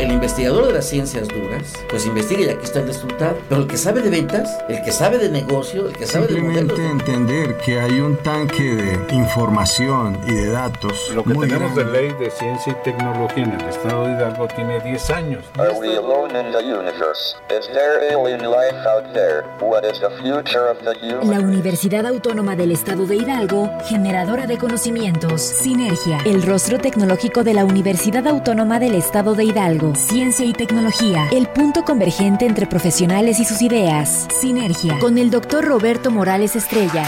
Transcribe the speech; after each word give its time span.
el 0.00 0.12
investigador 0.12 0.66
de 0.66 0.72
las 0.72 0.86
ciencias 0.86 1.28
duras, 1.28 1.74
pues 1.88 2.06
investiga 2.06 2.40
y 2.40 2.48
aquí 2.48 2.64
está 2.64 2.80
el 2.80 2.86
resultado. 2.86 3.36
Pero 3.48 3.62
el 3.62 3.66
que 3.66 3.76
sabe 3.76 4.00
de 4.00 4.10
ventas, 4.10 4.58
el 4.68 4.82
que 4.82 4.92
sabe 4.92 5.18
de 5.18 5.28
negocio, 5.28 5.88
el 5.88 5.96
que 5.96 6.06
sabe 6.06 6.26
de 6.26 6.40
modelos... 6.40 6.78
entender 6.78 7.56
que 7.58 7.78
hay 7.78 8.00
un 8.00 8.16
tanque 8.16 8.62
de 8.62 9.14
información 9.14 10.18
y 10.26 10.32
de 10.32 10.50
datos. 10.50 11.10
Lo 11.14 11.22
que 11.22 11.34
tenemos 11.34 11.74
de 11.76 11.84
ley 11.84 12.12
de 12.18 12.30
ciencia 12.30 12.72
y 12.72 12.82
tecnología 12.82 13.44
en 13.44 13.52
el 13.52 13.68
estado 13.68 14.06
de 14.06 14.12
Hidalgo 14.12 14.48
tiene 14.48 14.80
10 14.80 15.10
años. 15.10 15.44
Are 15.58 15.72
we 15.78 15.96
alone 15.96 16.30
in 16.38 16.50
the 16.52 16.62
universe? 16.62 17.36
Is 17.50 17.68
there 17.68 18.14
alien 18.14 18.40
life 18.42 18.76
out 18.86 19.12
there? 19.12 19.44
What 19.60 19.84
is 19.84 20.00
the 20.00 20.10
future 20.22 20.70
of 20.70 20.78
the 20.82 20.94
human? 20.98 21.30
La 21.30 21.40
Universidad 21.40 22.06
Autónoma 22.06 22.56
del 22.56 22.72
Estado 22.72 23.06
de 23.06 23.16
Hidalgo, 23.16 23.70
generadora 23.84 24.46
de 24.46 24.56
conocimientos. 24.56 25.42
Sinergia, 25.42 26.18
el 26.24 26.42
rostro 26.42 26.78
tecnológico 26.78 27.44
de 27.44 27.54
la 27.54 27.64
Universidad 27.64 28.26
Autónoma 28.26 28.78
del 28.78 28.94
Estado 28.94 29.34
de 29.34 29.44
Hidalgo. 29.44 29.89
Ciencia 29.94 30.44
y 30.44 30.52
tecnología, 30.52 31.28
el 31.32 31.46
punto 31.48 31.84
convergente 31.84 32.46
entre 32.46 32.66
profesionales 32.66 33.40
y 33.40 33.44
sus 33.44 33.62
ideas. 33.62 34.26
Sinergia, 34.40 34.98
con 34.98 35.18
el 35.18 35.30
doctor 35.30 35.64
Roberto 35.64 36.10
Morales 36.10 36.56
Estrella. 36.56 37.04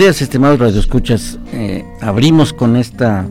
Días, 0.00 0.22
estimados 0.22 0.58
radioescuchas. 0.58 1.38
Eh, 1.52 1.84
abrimos 2.00 2.54
con 2.54 2.74
esta 2.76 3.28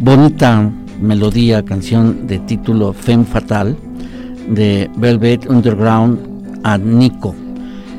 bonita 0.00 0.68
melodía, 1.00 1.64
canción 1.64 2.26
de 2.26 2.40
título 2.40 2.92
Femme 2.92 3.24
Fatal 3.24 3.76
de 4.48 4.90
Velvet 4.96 5.48
Underground 5.48 6.58
a 6.64 6.78
Nico. 6.78 7.36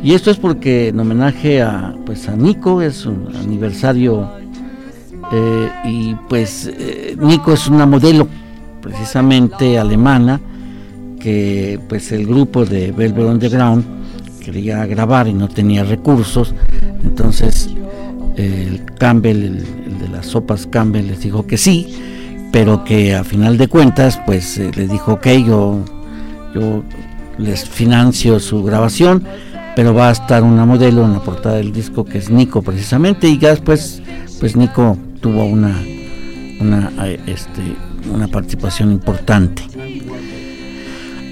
Y 0.04 0.14
esto 0.14 0.30
es 0.30 0.36
porque 0.36 0.90
en 0.90 1.00
homenaje 1.00 1.62
a 1.62 1.96
pues 2.06 2.28
a 2.28 2.36
Nico 2.36 2.82
es 2.82 3.06
un 3.06 3.34
aniversario 3.34 4.30
eh, 5.32 5.70
y 5.86 6.16
pues 6.28 6.70
eh, 6.78 7.16
Nico 7.18 7.54
es 7.54 7.66
una 7.70 7.86
modelo 7.86 8.28
precisamente 8.82 9.80
alemana 9.80 10.42
que 11.18 11.80
pues 11.88 12.12
el 12.12 12.28
grupo 12.28 12.66
de 12.66 12.92
Velvet 12.92 13.26
Underground 13.26 13.86
quería 14.44 14.86
grabar 14.86 15.30
y 15.30 15.34
no 15.34 15.48
tenía 15.48 15.86
recursos 15.86 16.54
entonces 17.16 17.70
el 18.36 18.84
Campbell, 19.00 19.44
el, 19.44 20.00
de 20.00 20.10
las 20.10 20.26
sopas 20.26 20.68
Campbell, 20.68 21.08
les 21.08 21.22
dijo 21.22 21.48
que 21.48 21.58
sí, 21.58 21.88
pero 22.52 22.84
que 22.84 23.16
a 23.16 23.24
final 23.24 23.58
de 23.58 23.70
cuentas, 23.70 24.20
pues 24.26 24.58
eh, 24.58 24.70
les 24.76 24.92
dijo, 24.92 25.14
ok, 25.14 25.28
yo, 25.48 25.80
yo 26.54 26.84
les 27.38 27.64
financio 27.70 28.42
su 28.42 28.64
grabación, 28.64 29.24
pero 29.78 29.94
va 29.94 30.10
a 30.10 30.12
estar 30.12 30.44
una 30.44 30.66
modelo 30.66 31.06
en 31.06 31.14
la 31.14 31.22
portada 31.22 31.56
del 31.56 31.72
disco 31.72 32.04
que 32.04 32.18
es 32.18 32.30
Nico 32.30 32.62
precisamente, 32.62 33.30
y 33.30 33.38
ya 33.38 33.52
después, 33.52 34.02
pues 34.42 34.58
Nico 34.58 34.98
tuvo 35.22 35.46
una, 35.46 35.82
una, 36.60 36.92
eh, 37.06 37.18
este, 37.28 37.62
una 38.14 38.28
participación 38.28 38.92
importante. 38.92 39.64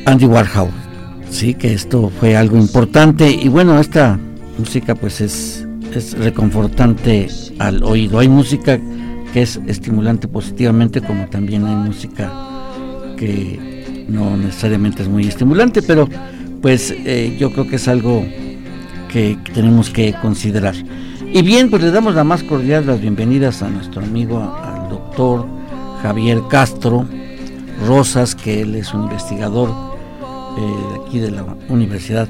Andy 0.06 0.26
Warhol, 0.28 0.70
sí, 1.30 1.54
que 1.54 1.74
esto 1.74 2.10
fue 2.22 2.38
algo 2.38 2.56
importante, 2.56 3.30
y 3.30 3.50
bueno, 3.50 3.78
esta 3.82 4.18
música 4.58 4.96
pues 4.96 5.20
es 5.20 5.63
es 6.00 6.18
reconfortante 6.18 7.28
al 7.60 7.84
oído. 7.84 8.20
Hay 8.20 8.30
música 8.30 8.80
que 9.34 9.42
es 9.42 9.60
estimulante 9.68 10.28
positivamente, 10.28 11.02
como 11.02 11.28
también 11.28 11.66
hay 11.66 11.76
música 11.76 12.32
que 13.18 14.06
no 14.08 14.38
necesariamente 14.38 15.04
es 15.04 15.10
muy 15.10 15.28
estimulante, 15.28 15.82
pero 15.82 16.08
pues 16.62 16.92
eh, 16.92 17.36
yo 17.40 17.52
creo 17.52 17.68
que 17.68 17.78
es 17.78 17.88
algo 17.88 18.26
que, 19.12 19.38
tenemos 19.54 19.90
que 19.90 20.14
considerar. 20.22 20.76
Y 21.34 21.42
bien, 21.42 21.70
pues 21.70 21.82
le 21.82 21.92
damos 21.92 22.16
la 22.16 22.24
más 22.24 22.44
cordial 22.44 22.86
las 22.86 23.02
bienvenidas 23.02 23.62
a 23.64 23.70
nuestro 23.70 24.04
amigo, 24.04 24.40
al 24.40 24.90
doctor 24.90 25.46
Javier 26.02 26.42
Castro 26.50 27.08
Rosas, 27.88 28.36
que 28.36 28.62
él 28.62 28.76
es 28.76 28.94
un 28.94 29.04
investigador 29.04 29.70
eh, 29.70 31.00
aquí 31.02 31.20
de 31.20 31.32
la 31.32 31.44
Universidad 31.70 32.28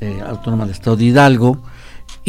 eh, 0.00 0.20
Autónoma 0.26 0.64
del 0.64 0.72
Estado 0.72 0.96
de 0.96 1.04
Hidalgo 1.04 1.62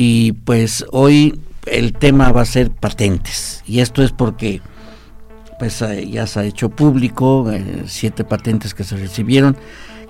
y 0.01 0.31
pues 0.31 0.85
hoy 0.93 1.41
el 1.65 1.91
tema 1.91 2.31
va 2.31 2.39
a 2.39 2.45
ser 2.45 2.71
patentes. 2.71 3.61
Y 3.67 3.81
esto 3.81 4.01
es 4.01 4.13
porque 4.13 4.61
pues 5.59 5.81
eh, 5.81 6.09
ya 6.09 6.25
se 6.25 6.39
ha 6.39 6.45
hecho 6.45 6.69
público 6.69 7.51
eh, 7.51 7.83
siete 7.85 8.23
patentes 8.23 8.73
que 8.73 8.85
se 8.85 8.95
recibieron 8.95 9.57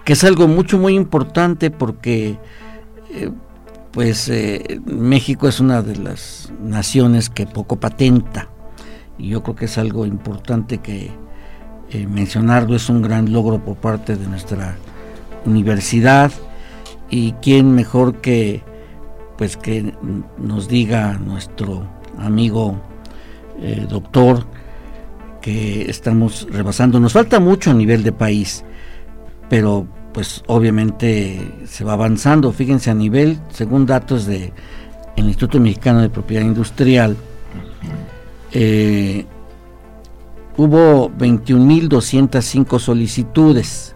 que 0.05 0.13
es 0.13 0.23
algo 0.23 0.47
mucho 0.47 0.77
muy 0.77 0.93
importante 0.93 1.71
porque 1.71 2.37
eh, 3.15 3.31
pues 3.89 4.31
México 4.85 5.47
es 5.47 5.59
una 5.59 5.81
de 5.81 5.95
las 5.95 6.53
naciones 6.61 7.31
que 7.31 7.47
poco 7.47 7.79
patenta. 7.79 8.47
Y 9.17 9.29
yo 9.29 9.41
creo 9.41 9.55
que 9.55 9.65
es 9.65 9.79
algo 9.79 10.05
importante 10.05 10.77
que 10.77 11.09
mencionarlo 12.07 12.75
es 12.75 12.89
un 12.89 13.01
gran 13.01 13.33
logro 13.33 13.65
por 13.65 13.77
parte 13.77 14.15
de 14.15 14.27
nuestra 14.27 14.77
universidad. 15.45 16.31
Y 17.09 17.31
quién 17.41 17.73
mejor 17.73 18.21
que 18.21 18.61
pues 19.39 19.55
que 19.55 19.93
nos 20.37 20.67
diga 20.67 21.13
nuestro 21.13 21.87
amigo 22.17 22.77
eh, 23.61 23.87
doctor 23.89 24.45
que 25.41 25.89
estamos 25.89 26.45
rebasando. 26.51 26.99
Nos 26.99 27.13
falta 27.13 27.39
mucho 27.39 27.71
a 27.71 27.73
nivel 27.73 28.03
de 28.03 28.11
país, 28.11 28.65
pero 29.47 29.87
pues 30.13 30.43
obviamente 30.47 31.53
se 31.63 31.85
va 31.85 31.93
avanzando. 31.93 32.51
Fíjense 32.51 32.91
a 32.91 32.93
nivel, 32.93 33.39
según 33.47 33.85
datos 33.85 34.25
del 34.25 34.51
Instituto 35.15 35.57
Mexicano 35.61 36.01
de 36.01 36.09
Propiedad 36.09 36.43
Industrial, 36.43 37.15
eh, 38.51 39.25
hubo 40.57 41.09
21.205 41.11 42.77
solicitudes 42.77 43.95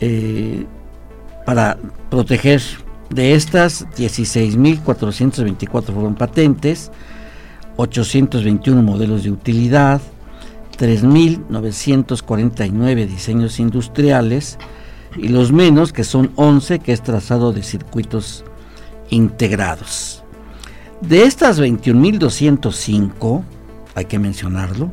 eh, 0.00 0.64
para 1.44 1.76
proteger 2.08 2.62
de 3.10 3.34
estas, 3.34 3.86
16.424 3.90 5.92
fueron 5.92 6.14
patentes, 6.14 6.90
821 7.76 8.82
modelos 8.82 9.22
de 9.22 9.30
utilidad, 9.30 10.00
3.949 10.78 13.06
diseños 13.06 13.60
industriales 13.60 14.58
y 15.16 15.28
los 15.28 15.52
menos, 15.52 15.92
que 15.92 16.02
son 16.04 16.32
11, 16.36 16.78
que 16.80 16.92
es 16.92 17.02
trazado 17.02 17.52
de 17.52 17.62
circuitos 17.62 18.44
integrados. 19.10 20.22
De 21.00 21.24
estas 21.24 21.60
21.205, 21.60 23.42
hay 23.94 24.04
que 24.04 24.18
mencionarlo, 24.18 24.90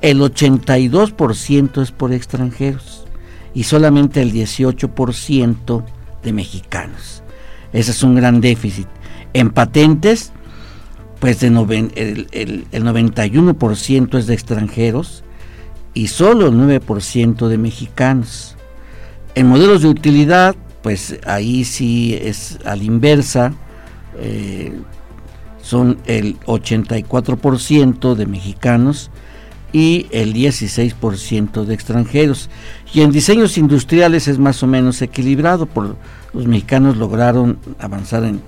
el 0.00 0.20
82% 0.20 1.82
es 1.82 1.90
por 1.90 2.12
extranjeros 2.12 3.04
y 3.52 3.64
solamente 3.64 4.22
el 4.22 4.32
18% 4.32 5.84
de 6.22 6.32
mexicanos. 6.32 7.24
Ese 7.72 7.90
es 7.90 8.02
un 8.02 8.14
gran 8.14 8.40
déficit. 8.40 8.86
En 9.34 9.50
patentes, 9.50 10.32
pues 11.20 11.42
el, 11.42 11.56
el, 11.56 12.66
91% 12.70 14.18
es 14.18 14.26
de 14.26 14.34
extranjeros 14.34 15.24
y 15.94 16.08
solo 16.08 16.48
el 16.48 16.54
9% 16.54 17.48
de 17.48 17.58
mexicanos. 17.58 18.56
En 19.34 19.48
modelos 19.48 19.82
de 19.82 19.88
utilidad, 19.88 20.56
pues 20.82 21.18
ahí 21.26 21.64
sí 21.64 22.18
es 22.20 22.58
a 22.64 22.76
la 22.76 22.84
inversa, 22.84 23.52
eh, 24.18 24.72
son 25.60 25.98
el 26.06 26.38
84% 26.40 28.14
de 28.14 28.26
mexicanos 28.26 29.10
y 29.72 30.06
el 30.10 30.32
16% 30.34 31.64
de 31.64 31.74
extranjeros. 31.74 32.48
Y 32.92 33.02
en 33.02 33.12
diseños 33.12 33.58
industriales 33.58 34.28
es 34.28 34.38
más 34.38 34.62
o 34.62 34.66
menos 34.66 35.02
equilibrado, 35.02 35.66
por 35.66 35.96
los 36.32 36.46
mexicanos 36.46 36.96
lograron 36.96 37.58
avanzar 37.78 38.24
en, 38.24 38.40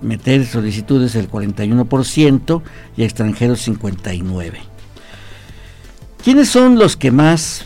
meter 0.00 0.46
solicitudes 0.46 1.14
el 1.14 1.30
41% 1.30 2.62
y 2.96 3.02
extranjeros 3.04 3.66
59%. 3.68 4.52
¿Quiénes 6.22 6.48
son 6.48 6.78
los 6.78 6.96
que 6.96 7.10
más 7.10 7.64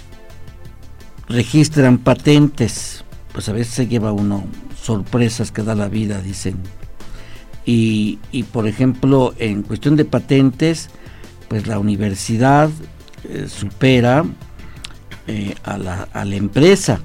registran 1.28 1.99
patentes? 1.99 3.05
Pues 3.32 3.49
a 3.49 3.52
veces 3.52 3.75
se 3.75 3.87
lleva 3.87 4.12
uno 4.12 4.46
sorpresas 4.81 5.50
que 5.50 5.62
da 5.62 5.75
la 5.75 5.88
vida, 5.88 6.23
dicen. 6.23 6.56
Y, 7.67 8.19
y 8.32 8.44
por 8.44 8.67
ejemplo, 8.67 9.34
en 9.38 9.62
cuestión 9.62 9.96
de 9.96 10.05
patentes, 10.05 10.88
pues 11.49 11.67
la 11.67 11.79
universidad 11.79 12.71
eh, 13.25 13.47
supera 13.49 14.25
eh, 15.27 15.55
a, 15.65 15.79
la, 15.79 16.09
a, 16.13 16.25
la, 16.25 16.37
empresa, 16.37 17.01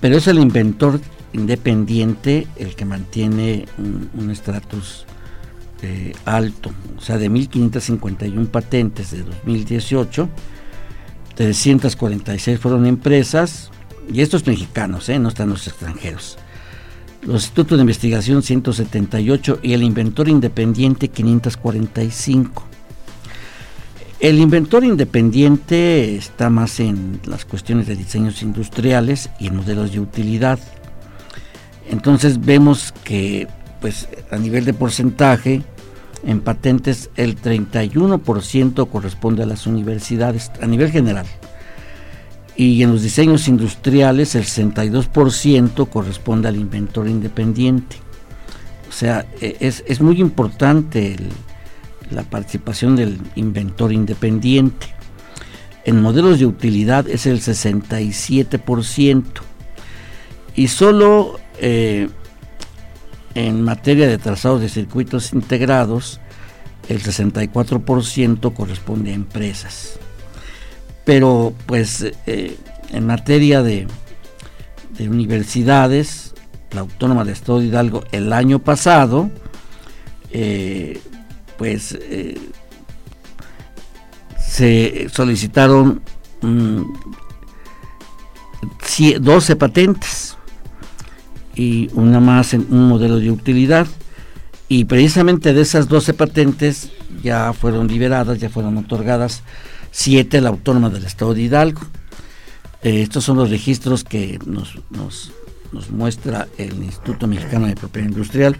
pero 0.00 0.16
es 0.16 0.26
el 0.26 0.38
inventor 0.38 1.00
independiente 1.32 2.46
el 2.56 2.74
que 2.74 2.84
mantiene 2.84 3.66
un 3.78 4.30
estatus 4.30 5.06
eh, 5.82 6.14
alto, 6.24 6.72
o 6.96 7.00
sea, 7.02 7.18
de 7.18 7.30
1.551 7.30 8.48
patentes 8.48 9.10
de 9.10 9.22
2018, 9.22 10.28
346 11.34 12.58
fueron 12.58 12.86
empresas, 12.86 13.70
y 14.10 14.22
estos 14.22 14.46
mexicanos, 14.46 15.08
no 15.08 15.28
están 15.28 15.50
los 15.50 15.66
extranjeros. 15.66 16.38
Los 17.22 17.44
institutos 17.44 17.76
de 17.76 17.82
investigación 17.82 18.42
178 18.42 19.58
y 19.62 19.74
el 19.74 19.82
inventor 19.82 20.28
independiente 20.28 21.08
545. 21.08 22.64
El 24.18 24.38
inventor 24.38 24.82
independiente 24.82 26.16
está 26.16 26.48
más 26.48 26.80
en 26.80 27.20
las 27.26 27.44
cuestiones 27.44 27.86
de 27.86 27.96
diseños 27.96 28.42
industriales 28.42 29.28
y 29.38 29.48
en 29.48 29.56
modelos 29.56 29.92
de 29.92 30.00
utilidad. 30.00 30.58
Entonces 31.90 32.40
vemos 32.40 32.94
que 33.04 33.46
pues 33.80 34.08
a 34.30 34.38
nivel 34.38 34.64
de 34.64 34.72
porcentaje 34.72 35.62
en 36.24 36.40
patentes 36.40 37.10
el 37.16 37.40
31% 37.40 38.88
corresponde 38.88 39.42
a 39.42 39.46
las 39.46 39.66
universidades 39.66 40.50
a 40.62 40.66
nivel 40.66 40.90
general. 40.90 41.26
Y 42.56 42.82
en 42.82 42.92
los 42.92 43.02
diseños 43.02 43.48
industriales 43.48 44.34
el 44.34 44.44
62% 44.44 45.90
corresponde 45.90 46.48
al 46.48 46.56
inventor 46.56 47.06
independiente. 47.06 47.96
O 48.88 48.92
sea, 48.92 49.26
e, 49.42 49.58
es, 49.60 49.84
es 49.86 50.00
muy 50.00 50.22
importante 50.22 51.12
el, 51.12 51.28
la 52.10 52.22
participación 52.22 52.96
del 52.96 53.20
inventor 53.34 53.92
independiente. 53.92 54.88
En 55.84 56.00
modelos 56.02 56.38
de 56.38 56.46
utilidad 56.46 57.08
es 57.08 57.26
el 57.26 57.40
67% 57.40 59.24
y 60.56 60.68
solo 60.68 61.38
eh, 61.60 62.08
en 63.34 63.62
materia 63.62 64.08
de 64.08 64.18
trazados 64.18 64.60
de 64.60 64.68
circuitos 64.68 65.32
integrados 65.32 66.20
el 66.88 67.02
64% 67.02 68.54
corresponde 68.54 69.10
a 69.10 69.14
empresas. 69.14 69.98
Pero 71.04 71.52
pues 71.66 72.04
eh, 72.26 72.56
en 72.92 73.06
materia 73.06 73.62
de, 73.62 73.86
de 74.98 75.08
universidades, 75.08 76.34
la 76.72 76.80
Autónoma 76.80 77.24
de 77.24 77.32
Estado 77.32 77.60
de 77.60 77.66
Hidalgo 77.66 78.04
el 78.12 78.32
año 78.32 78.58
pasado 78.58 79.30
eh, 80.30 81.00
pues 81.58 81.96
eh, 82.00 82.38
se 84.38 85.08
solicitaron 85.12 86.00
12 86.40 86.84
mm, 89.54 89.58
patentes 89.58 90.36
y 91.54 91.90
una 91.94 92.20
más 92.20 92.54
en 92.54 92.66
un 92.70 92.88
modelo 92.88 93.18
de 93.18 93.30
utilidad 93.30 93.86
y 94.68 94.84
precisamente 94.84 95.52
de 95.52 95.62
esas 95.62 95.88
12 95.88 96.14
patentes 96.14 96.90
ya 97.22 97.52
fueron 97.52 97.88
liberadas, 97.88 98.38
ya 98.38 98.50
fueron 98.50 98.76
otorgadas 98.76 99.42
7 99.92 100.38
a 100.38 100.40
la 100.40 100.48
autónoma 100.50 100.90
del 100.90 101.04
estado 101.04 101.34
de 101.34 101.42
Hidalgo. 101.42 101.80
Eh, 102.82 103.02
estos 103.02 103.24
son 103.24 103.36
los 103.36 103.50
registros 103.50 104.04
que 104.04 104.38
nos, 104.44 104.78
nos, 104.90 105.32
nos 105.72 105.90
muestra 105.90 106.48
el 106.58 106.82
Instituto 106.82 107.26
Mexicano 107.26 107.66
de 107.66 107.74
Propiedad 107.74 108.08
Industrial 108.08 108.56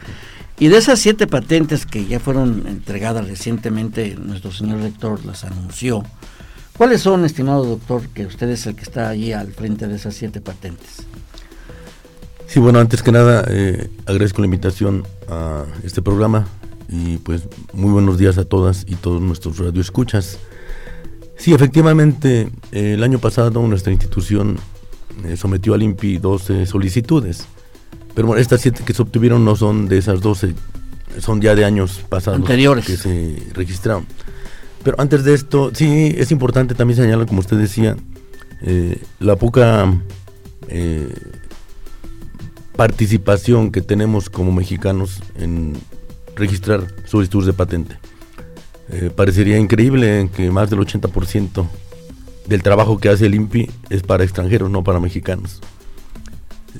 y 0.59 0.69
de 0.69 0.79
esas 0.79 0.99
siete 0.99 1.27
patentes 1.27 1.85
que 1.85 2.07
ya 2.07 2.19
fueron 2.19 2.65
entregadas 2.67 3.29
recientemente, 3.29 4.17
nuestro 4.17 4.53
señor 4.53 4.81
rector 4.81 5.25
las 5.25 5.45
anunció. 5.45 6.03
¿Cuáles 6.77 7.03
son, 7.03 7.25
estimado 7.25 7.65
doctor, 7.65 8.09
que 8.09 8.27
usted 8.27 8.49
es 8.51 8.67
el 8.67 8.75
que 8.75 8.83
está 8.83 9.09
allí 9.09 9.33
al 9.33 9.53
frente 9.53 9.87
de 9.87 9.97
esas 9.97 10.15
siete 10.15 10.41
patentes? 10.41 11.07
Sí, 12.47 12.61
bueno, 12.61 12.79
antes 12.79 13.03
que 13.03 13.13
nada, 13.13 13.45
eh, 13.49 13.91
agradezco 14.07 14.41
la 14.41 14.47
invitación 14.47 15.05
a 15.29 15.65
este 15.83 16.01
programa 16.01 16.47
y 16.89 17.17
pues 17.19 17.43
muy 17.73 17.91
buenos 17.91 18.19
días 18.19 18.39
a 18.39 18.45
todas 18.45 18.85
y 18.87 18.95
todos 18.95 19.21
nuestros 19.21 19.59
radioescuchas. 19.59 20.39
Sí, 21.37 21.53
efectivamente, 21.53 22.51
el 22.73 23.03
año 23.03 23.19
pasado 23.19 23.61
nuestra 23.63 23.93
institución 23.93 24.59
eh, 25.25 25.37
sometió 25.37 25.75
al 25.75 25.83
INPI 25.83 26.19
12 26.19 26.67
solicitudes 26.67 27.47
pero 28.17 28.29
bueno, 28.29 28.41
estas 28.41 28.63
siete 28.63 28.83
que 28.83 28.95
se 28.95 29.03
obtuvieron 29.03 29.45
no 29.45 29.57
son 29.57 29.89
de 29.89 29.99
esas 29.99 30.23
12, 30.23 30.55
son 31.21 31.43
ya 31.43 31.55
de 31.55 31.67
años 31.67 32.03
pasados 32.09 32.41
Anteriores. 32.41 32.87
que 32.87 32.97
se 32.97 33.43
registraron. 33.53 34.07
Pero 34.83 34.99
antes 34.99 35.23
de 35.23 35.35
esto, 35.35 35.71
sí, 35.75 36.15
es 36.17 36.31
importante 36.31 36.75
también 36.75 36.97
señalar, 36.97 37.27
como 37.27 37.41
usted 37.41 37.59
decía, 37.59 37.95
eh, 38.63 39.03
la 39.21 39.37
poca 39.37 39.93
eh, 40.69 41.13
participación 42.75 43.71
que 43.71 43.83
tenemos 43.83 44.31
como 44.31 44.51
mexicanos 44.51 45.21
en 45.39 45.75
registrar 46.37 46.87
solicitudes 47.05 47.45
de 47.45 47.53
patente. 47.53 47.99
Eh, 48.89 49.11
parecería 49.15 49.59
increíble 49.59 50.31
que 50.35 50.51
más 50.51 50.71
del 50.71 50.79
80% 50.79 51.67
del 52.49 52.63
trabajo 52.63 52.99
que 52.99 53.09
hace 53.09 53.27
el 53.27 53.35
INPI 53.35 53.71
es 53.91 54.03
para 54.03 54.25
extranjeros, 54.25 54.71
no 54.71 54.85
para 54.85 55.01
mexicanos 55.01 55.61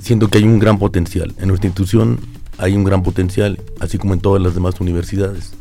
siento 0.01 0.29
que 0.29 0.39
hay 0.39 0.45
un 0.45 0.59
gran 0.59 0.79
potencial. 0.79 1.35
En 1.39 1.49
nuestra 1.49 1.69
institución 1.69 2.19
hay 2.59 2.75
un 2.75 2.85
gran 2.85 3.03
potencial, 3.03 3.61
así 3.81 3.99
como 3.99 4.15
en 4.15 4.21
todas 4.21 4.43
las 4.43 4.55
demás 4.55 4.81
universidades. 4.81 5.53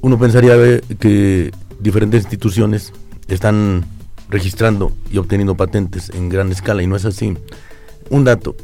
Uno 0.00 0.18
pensaría 0.18 0.54
que 0.98 1.50
diferentes 1.80 2.22
instituciones 2.22 2.92
están 3.28 3.84
registrando 4.28 4.92
y 5.10 5.18
obteniendo 5.18 5.56
patentes 5.56 6.10
en 6.10 6.28
gran 6.28 6.52
escala 6.52 6.82
y 6.82 6.86
no 6.86 6.96
es 6.96 7.04
así. 7.04 7.36
Un 8.10 8.24
dato, 8.24 8.54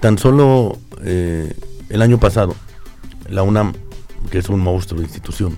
tan 0.00 0.18
solo 0.18 0.78
eh, 1.02 1.52
el 1.88 2.02
año 2.02 2.18
pasado, 2.18 2.54
la 3.28 3.42
UNAM, 3.42 3.74
que 4.30 4.38
es 4.38 4.48
un 4.48 4.60
monstruo 4.60 5.00
de 5.00 5.06
institución, 5.06 5.56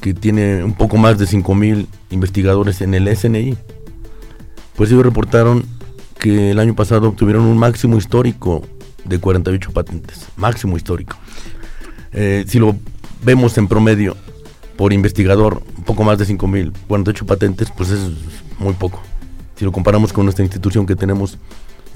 que 0.00 0.14
tiene 0.14 0.62
un 0.62 0.74
poco 0.74 0.96
más 0.96 1.18
de 1.18 1.26
5.000 1.26 1.86
investigadores 2.10 2.80
en 2.80 2.94
el 2.94 3.14
SNI, 3.14 3.56
pues 4.76 4.90
ellos 4.90 5.02
reportaron 5.02 5.64
que 6.18 6.50
el 6.50 6.58
año 6.58 6.74
pasado 6.74 7.08
obtuvieron 7.08 7.44
un 7.44 7.58
máximo 7.58 7.96
histórico 7.96 8.62
de 9.04 9.18
48 9.18 9.72
patentes, 9.72 10.26
máximo 10.36 10.76
histórico. 10.76 11.16
Eh, 12.12 12.44
si 12.46 12.58
lo 12.58 12.76
vemos 13.24 13.56
en 13.58 13.68
promedio 13.68 14.16
por 14.76 14.92
investigador, 14.92 15.62
un 15.76 15.84
poco 15.84 16.04
más 16.04 16.18
de 16.18 16.26
5.000, 16.26 16.72
48 16.86 17.26
patentes, 17.26 17.68
pues 17.76 17.90
es 17.90 18.00
muy 18.58 18.74
poco. 18.74 19.02
Si 19.56 19.64
lo 19.64 19.72
comparamos 19.72 20.12
con 20.12 20.24
nuestra 20.24 20.44
institución 20.44 20.86
que 20.86 20.94
tenemos 20.94 21.38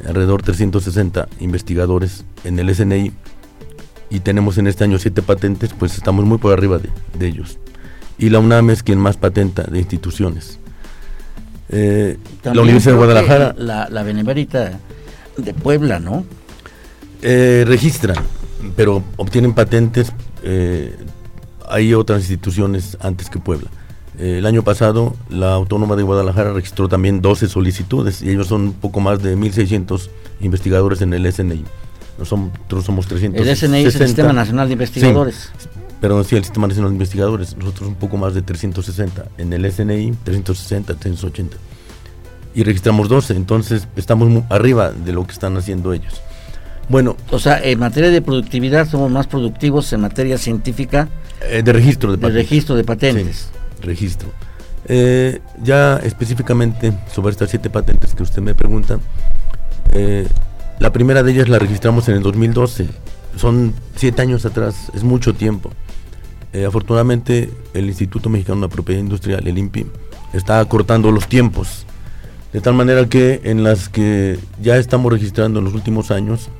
alrededor 0.07 0.41
de 0.41 0.47
360 0.47 1.29
investigadores 1.41 2.25
en 2.45 2.59
el 2.59 2.75
SNI 2.75 3.13
y 4.11 4.21
tenemos 4.21 4.59
en 4.59 4.67
este 4.67 4.85
año 4.85 4.99
7 4.99 5.23
patentes, 5.23 5.73
pues 5.73 5.95
estamos 5.95 6.25
muy 6.25 6.39
por 6.39 6.53
arriba 6.53 6.79
de, 6.79 6.91
de 7.19 7.27
ellos. 7.27 7.59
Y 8.23 8.31
la 8.31 8.39
UNAM 8.39 8.71
es 8.71 8.85
quien 8.85 9.01
más 9.01 9.17
patenta 9.17 9.65
de 9.65 9.81
instituciones. 9.81 10.61
Eh, 11.71 12.19
la 12.45 12.63
Universidad 12.63 12.93
de 12.93 12.99
Guadalajara. 12.99 13.53
La, 13.59 13.89
la 13.91 14.05
Benemérita 14.05 14.79
de 15.37 15.53
Puebla, 15.53 15.99
¿no? 15.99 16.25
Eh, 17.21 17.65
registran, 17.67 18.17
pero 18.77 19.03
obtienen 19.17 19.55
patentes. 19.55 20.13
Eh, 20.45 20.95
hay 21.69 21.95
otras 21.95 22.21
instituciones 22.21 22.97
antes 23.01 23.29
que 23.29 23.41
Puebla. 23.41 23.69
el 24.17 24.47
año 24.47 24.63
pasado, 24.63 25.17
la 25.29 25.55
Autónoma 25.55 25.97
de 25.97 26.05
Guadalajara 26.05 26.53
registró 26.53 26.89
también 26.89 27.23
12 27.23 27.49
solicitudes 27.49 28.23
y 28.23 28.31
ellos 28.31 28.47
son 28.47 28.61
un 28.61 28.73
poco 28.75 29.01
más 29.01 29.21
de 29.21 29.37
1.600 29.37 30.11
investigadores 30.43 31.03
en 31.03 31.13
el 31.13 31.33
SNI. 31.33 31.65
Nosotros 32.19 32.85
somos 32.85 33.09
300. 33.09 33.45
El 33.45 33.57
SNI 33.57 33.85
es 33.85 33.97
el 33.97 34.07
Sistema 34.07 34.33
Nacional 34.33 34.69
de 34.69 34.75
Investigadores. 34.75 35.51
Pero 36.03 36.25
sí, 36.25 36.35
el 36.35 36.43
Sistema 36.43 36.67
Nacional 36.67 36.91
de 36.91 36.97
Investigadores, 36.97 37.57
nosotros 37.57 37.89
un 37.89 37.95
poco 37.95 38.17
más 38.17 38.35
de 38.35 38.43
360. 38.43 39.25
En 39.39 39.53
el 39.53 39.71
SNI, 39.71 40.13
360, 40.25 40.95
380. 40.95 41.57
y 42.55 42.65
registramos 42.65 43.09
12, 43.09 43.35
entonces 43.35 43.87
estamos 43.95 44.43
arriba 44.51 44.91
de 44.91 45.13
lo 45.13 45.25
que 45.25 45.33
están 45.33 45.57
haciendo 45.57 45.93
ellos. 45.93 46.21
Bueno, 46.89 47.17
o 47.31 47.39
sea, 47.39 47.63
en 47.63 47.79
materia 47.79 48.11
de 48.11 48.21
productividad 48.21 48.89
somos 48.89 49.13
más 49.13 49.29
productivos 49.29 49.93
en 49.93 50.01
materia 50.01 50.39
científica. 50.39 51.09
Eh, 51.49 51.63
de 51.63 51.73
registro 51.73 52.11
de 52.11 52.19
patentes. 52.19 52.35
De 52.35 52.43
registro 52.43 52.75
de 52.75 52.85
patentes. 52.85 53.51
registro. 53.81 54.29
Eh, 54.87 55.41
ya 55.63 55.99
específicamente 55.99 56.93
sobre 57.15 57.31
estas 57.31 57.49
siete 57.49 57.71
patentes 57.71 58.13
que 58.13 58.25
usted 58.25 58.43
me 58.43 58.57
pregunta, 58.57 58.99
eh, 59.93 60.27
la 60.81 60.93
primera 60.93 61.23
de 61.23 61.31
ellas 61.31 61.49
la 61.49 61.61
registramos 61.61 62.09
en 62.09 62.17
el 62.17 62.23
2012. 62.25 62.89
Son 63.37 63.73
siete 63.95 64.21
años 64.21 64.45
atrás, 64.45 64.91
es 64.95 65.05
mucho 65.05 65.33
tiempo. 65.33 65.71
Afortunadamente, 66.67 67.51
el 67.75 67.87
Instituto 67.87 68.29
Mexicano 68.29 68.63
de 68.63 68.69
Propiedad 68.69 69.01
Industrial, 69.01 69.47
el 69.47 69.59
INPI, 69.59 69.87
está 70.33 70.61
acortando 70.61 71.11
los 71.11 71.27
tiempos. 71.29 71.87
De 72.53 72.61
tal 72.61 72.75
manera 72.75 73.09
que 73.09 73.41
en 73.45 73.63
las 73.63 73.89
que 73.89 74.39
ya 74.61 74.77
estamos 74.77 75.11
registrando 75.11 75.61
en 75.61 75.65
los 75.65 75.75
últimos 75.75 76.11
años, 76.11 76.51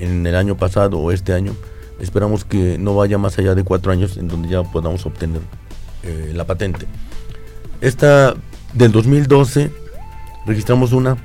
en 0.00 0.26
el 0.26 0.34
año 0.34 0.56
pasado 0.56 0.98
o 0.98 1.12
este 1.12 1.32
año. 1.32 1.54
Esperamos 2.00 2.44
que 2.44 2.78
no 2.78 2.96
vaya 2.96 3.18
más 3.18 3.38
allá 3.38 3.54
de 3.54 3.62
cuatro 3.62 3.92
años 3.92 4.16
en 4.16 4.28
donde 4.28 4.48
ya 4.48 4.62
podamos 4.62 5.04
obtener 5.06 5.42
eh, 6.02 6.32
la 6.34 6.46
patente. 6.46 6.86
Esta 7.80 8.34
del 8.72 8.90
2012 8.92 9.70
registramos 10.46 10.92
una 10.92 11.18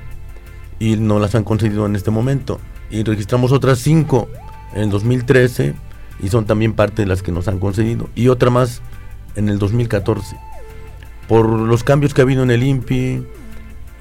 y 0.78 0.96
no 0.96 1.18
las 1.18 1.34
han 1.34 1.44
concedido 1.44 1.86
en 1.86 1.96
este 1.96 2.10
momento. 2.10 2.60
Y 2.90 3.02
registramos 3.02 3.52
otras 3.52 3.78
cinco 3.78 4.28
en 4.74 4.82
el 4.82 4.90
2013 4.90 5.74
y 6.20 6.28
son 6.28 6.46
también 6.46 6.72
parte 6.72 7.02
de 7.02 7.08
las 7.08 7.22
que 7.22 7.32
nos 7.32 7.48
han 7.48 7.58
concedido. 7.58 8.08
Y 8.14 8.28
otra 8.28 8.50
más 8.50 8.80
en 9.34 9.48
el 9.48 9.58
2014. 9.58 10.36
Por 11.28 11.48
los 11.48 11.84
cambios 11.84 12.14
que 12.14 12.20
ha 12.20 12.24
habido 12.24 12.42
en 12.42 12.50
el 12.50 12.62
INPI, 12.62 13.26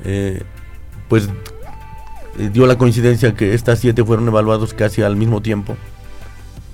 eh, 0.04 0.44
pues 1.10 1.30
eh, 2.38 2.50
dio 2.52 2.68
la 2.68 2.78
coincidencia 2.78 3.34
que 3.34 3.54
estas 3.54 3.80
siete 3.80 4.04
fueron 4.04 4.28
evaluados 4.28 4.74
casi 4.74 5.02
al 5.02 5.16
mismo 5.16 5.42
tiempo 5.42 5.76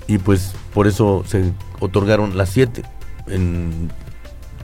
y 0.06 0.18
pues 0.18 0.52
por 0.74 0.86
eso 0.86 1.24
se 1.26 1.52
otorgaron 1.80 2.36
las 2.36 2.50
siete. 2.50 2.82
En, 3.26 3.90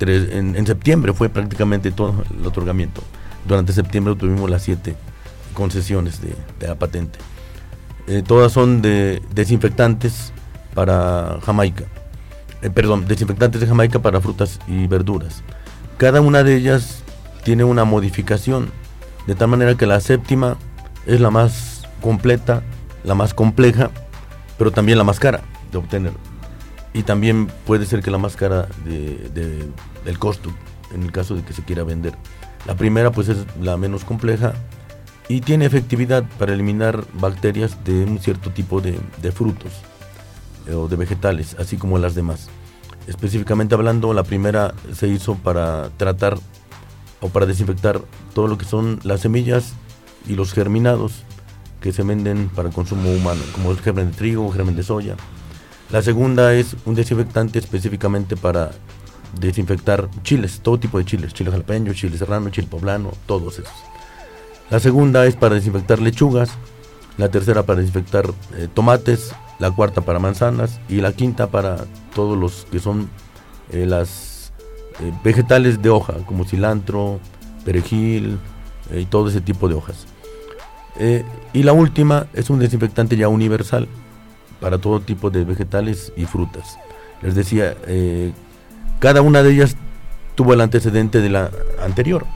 en, 0.00 0.66
septiembre 0.66 1.12
fue 1.12 1.28
prácticamente 1.28 1.90
todo 1.90 2.24
el 2.38 2.46
otorgamiento. 2.46 3.02
Durante 3.46 3.72
septiembre 3.72 4.14
tuvimos 4.16 4.50
las 4.50 4.62
siete 4.62 4.96
concesiones 5.54 6.20
de, 6.20 6.34
la 6.66 6.74
patente. 6.74 7.18
Eh, 8.06 8.22
todas 8.26 8.52
son 8.52 8.82
de 8.82 9.22
desinfectantes 9.34 10.32
para 10.78 11.40
Jamaica. 11.44 11.86
Eh, 12.62 12.70
perdón, 12.70 13.08
desinfectantes 13.08 13.60
de 13.60 13.66
Jamaica 13.66 13.98
para 13.98 14.20
frutas 14.20 14.60
y 14.68 14.86
verduras. 14.86 15.42
Cada 15.96 16.20
una 16.20 16.44
de 16.44 16.54
ellas 16.54 17.02
tiene 17.42 17.64
una 17.64 17.84
modificación, 17.84 18.70
de 19.26 19.34
tal 19.34 19.48
manera 19.48 19.74
que 19.74 19.86
la 19.86 19.98
séptima 19.98 20.56
es 21.04 21.20
la 21.20 21.30
más 21.30 21.82
completa, 22.00 22.62
la 23.02 23.16
más 23.16 23.34
compleja, 23.34 23.90
pero 24.56 24.70
también 24.70 24.98
la 24.98 25.02
más 25.02 25.18
cara 25.18 25.40
de 25.72 25.78
obtener. 25.78 26.12
Y 26.94 27.02
también 27.02 27.48
puede 27.66 27.84
ser 27.84 28.00
que 28.00 28.12
la 28.12 28.18
más 28.18 28.36
cara 28.36 28.68
de, 28.84 29.68
del 30.04 30.18
costo, 30.20 30.52
en 30.94 31.02
el 31.02 31.10
caso 31.10 31.34
de 31.34 31.42
que 31.42 31.54
se 31.54 31.64
quiera 31.64 31.82
vender. 31.82 32.14
La 32.68 32.76
primera 32.76 33.10
pues 33.10 33.28
es 33.28 33.38
la 33.60 33.76
menos 33.76 34.04
compleja 34.04 34.52
y 35.26 35.40
tiene 35.40 35.64
efectividad 35.64 36.22
para 36.38 36.52
eliminar 36.52 37.04
bacterias 37.14 37.82
de 37.82 38.04
un 38.04 38.20
cierto 38.20 38.50
tipo 38.50 38.80
de, 38.80 38.96
de 39.20 39.32
frutos 39.32 39.72
o 40.74 40.88
de 40.88 40.96
vegetales, 40.96 41.56
así 41.58 41.76
como 41.76 41.98
las 41.98 42.14
demás. 42.14 42.48
Específicamente 43.06 43.74
hablando, 43.74 44.12
la 44.12 44.22
primera 44.22 44.74
se 44.94 45.08
hizo 45.08 45.34
para 45.36 45.90
tratar 45.96 46.38
o 47.20 47.28
para 47.28 47.46
desinfectar 47.46 48.00
todo 48.34 48.46
lo 48.46 48.58
que 48.58 48.64
son 48.64 49.00
las 49.02 49.20
semillas 49.20 49.72
y 50.26 50.34
los 50.34 50.52
germinados 50.52 51.24
que 51.80 51.92
se 51.92 52.02
venden 52.02 52.48
para 52.48 52.70
consumo 52.70 53.10
humano, 53.10 53.40
como 53.52 53.70
el 53.70 53.78
germen 53.78 54.10
de 54.10 54.16
trigo 54.16 54.50
germen 54.50 54.76
de 54.76 54.82
soya. 54.82 55.16
La 55.90 56.02
segunda 56.02 56.52
es 56.54 56.76
un 56.84 56.94
desinfectante 56.94 57.58
específicamente 57.58 58.36
para 58.36 58.72
desinfectar 59.40 60.08
chiles, 60.22 60.60
todo 60.60 60.78
tipo 60.78 60.98
de 60.98 61.04
chiles, 61.04 61.32
chile 61.32 61.50
jalapeño, 61.50 61.92
chile 61.94 62.18
serrano, 62.18 62.50
chile 62.50 62.68
poblano, 62.70 63.12
todos 63.26 63.58
esos. 63.58 63.72
La 64.70 64.80
segunda 64.80 65.24
es 65.26 65.36
para 65.36 65.54
desinfectar 65.54 65.98
lechugas, 66.00 66.50
la 67.16 67.30
tercera 67.30 67.62
para 67.64 67.80
desinfectar 67.80 68.26
eh, 68.56 68.68
tomates, 68.72 69.32
la 69.58 69.70
cuarta 69.70 70.00
para 70.00 70.18
manzanas 70.18 70.80
y 70.88 71.00
la 71.00 71.12
quinta 71.12 71.48
para 71.48 71.84
todos 72.14 72.38
los 72.38 72.66
que 72.70 72.78
son 72.78 73.08
eh, 73.70 73.86
las 73.86 74.52
eh, 75.00 75.12
vegetales 75.24 75.82
de 75.82 75.90
hoja, 75.90 76.14
como 76.26 76.44
cilantro, 76.44 77.20
perejil 77.64 78.38
y 78.94 79.04
todo 79.06 79.28
ese 79.28 79.40
tipo 79.40 79.68
de 79.68 79.74
hojas. 79.74 80.06
Eh, 80.98 81.24
y 81.52 81.62
la 81.62 81.72
última 81.72 82.26
es 82.34 82.50
un 82.50 82.58
desinfectante 82.58 83.16
ya 83.16 83.28
universal 83.28 83.86
para 84.60 84.78
todo 84.78 85.00
tipo 85.00 85.30
de 85.30 85.44
vegetales 85.44 86.12
y 86.16 86.24
frutas. 86.24 86.78
Les 87.22 87.34
decía, 87.34 87.76
eh, 87.86 88.32
cada 88.98 89.22
una 89.22 89.42
de 89.42 89.52
ellas 89.52 89.76
tuvo 90.34 90.54
el 90.54 90.60
antecedente 90.60 91.20
de 91.20 91.30
la 91.30 91.50
anterior, 91.82 92.26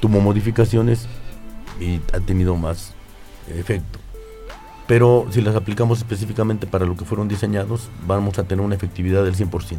tuvo 0.00 0.20
modificaciones 0.20 1.06
y 1.80 2.00
ha 2.12 2.20
tenido 2.20 2.56
más 2.56 2.94
efecto. 3.48 3.98
Pero 4.86 5.26
si 5.30 5.40
las 5.40 5.56
aplicamos 5.56 5.98
específicamente 5.98 6.66
para 6.66 6.84
lo 6.84 6.96
que 6.96 7.04
fueron 7.04 7.26
diseñados, 7.26 7.88
vamos 8.06 8.38
a 8.38 8.44
tener 8.44 8.64
una 8.64 8.74
efectividad 8.74 9.24
del 9.24 9.34
100%. 9.34 9.78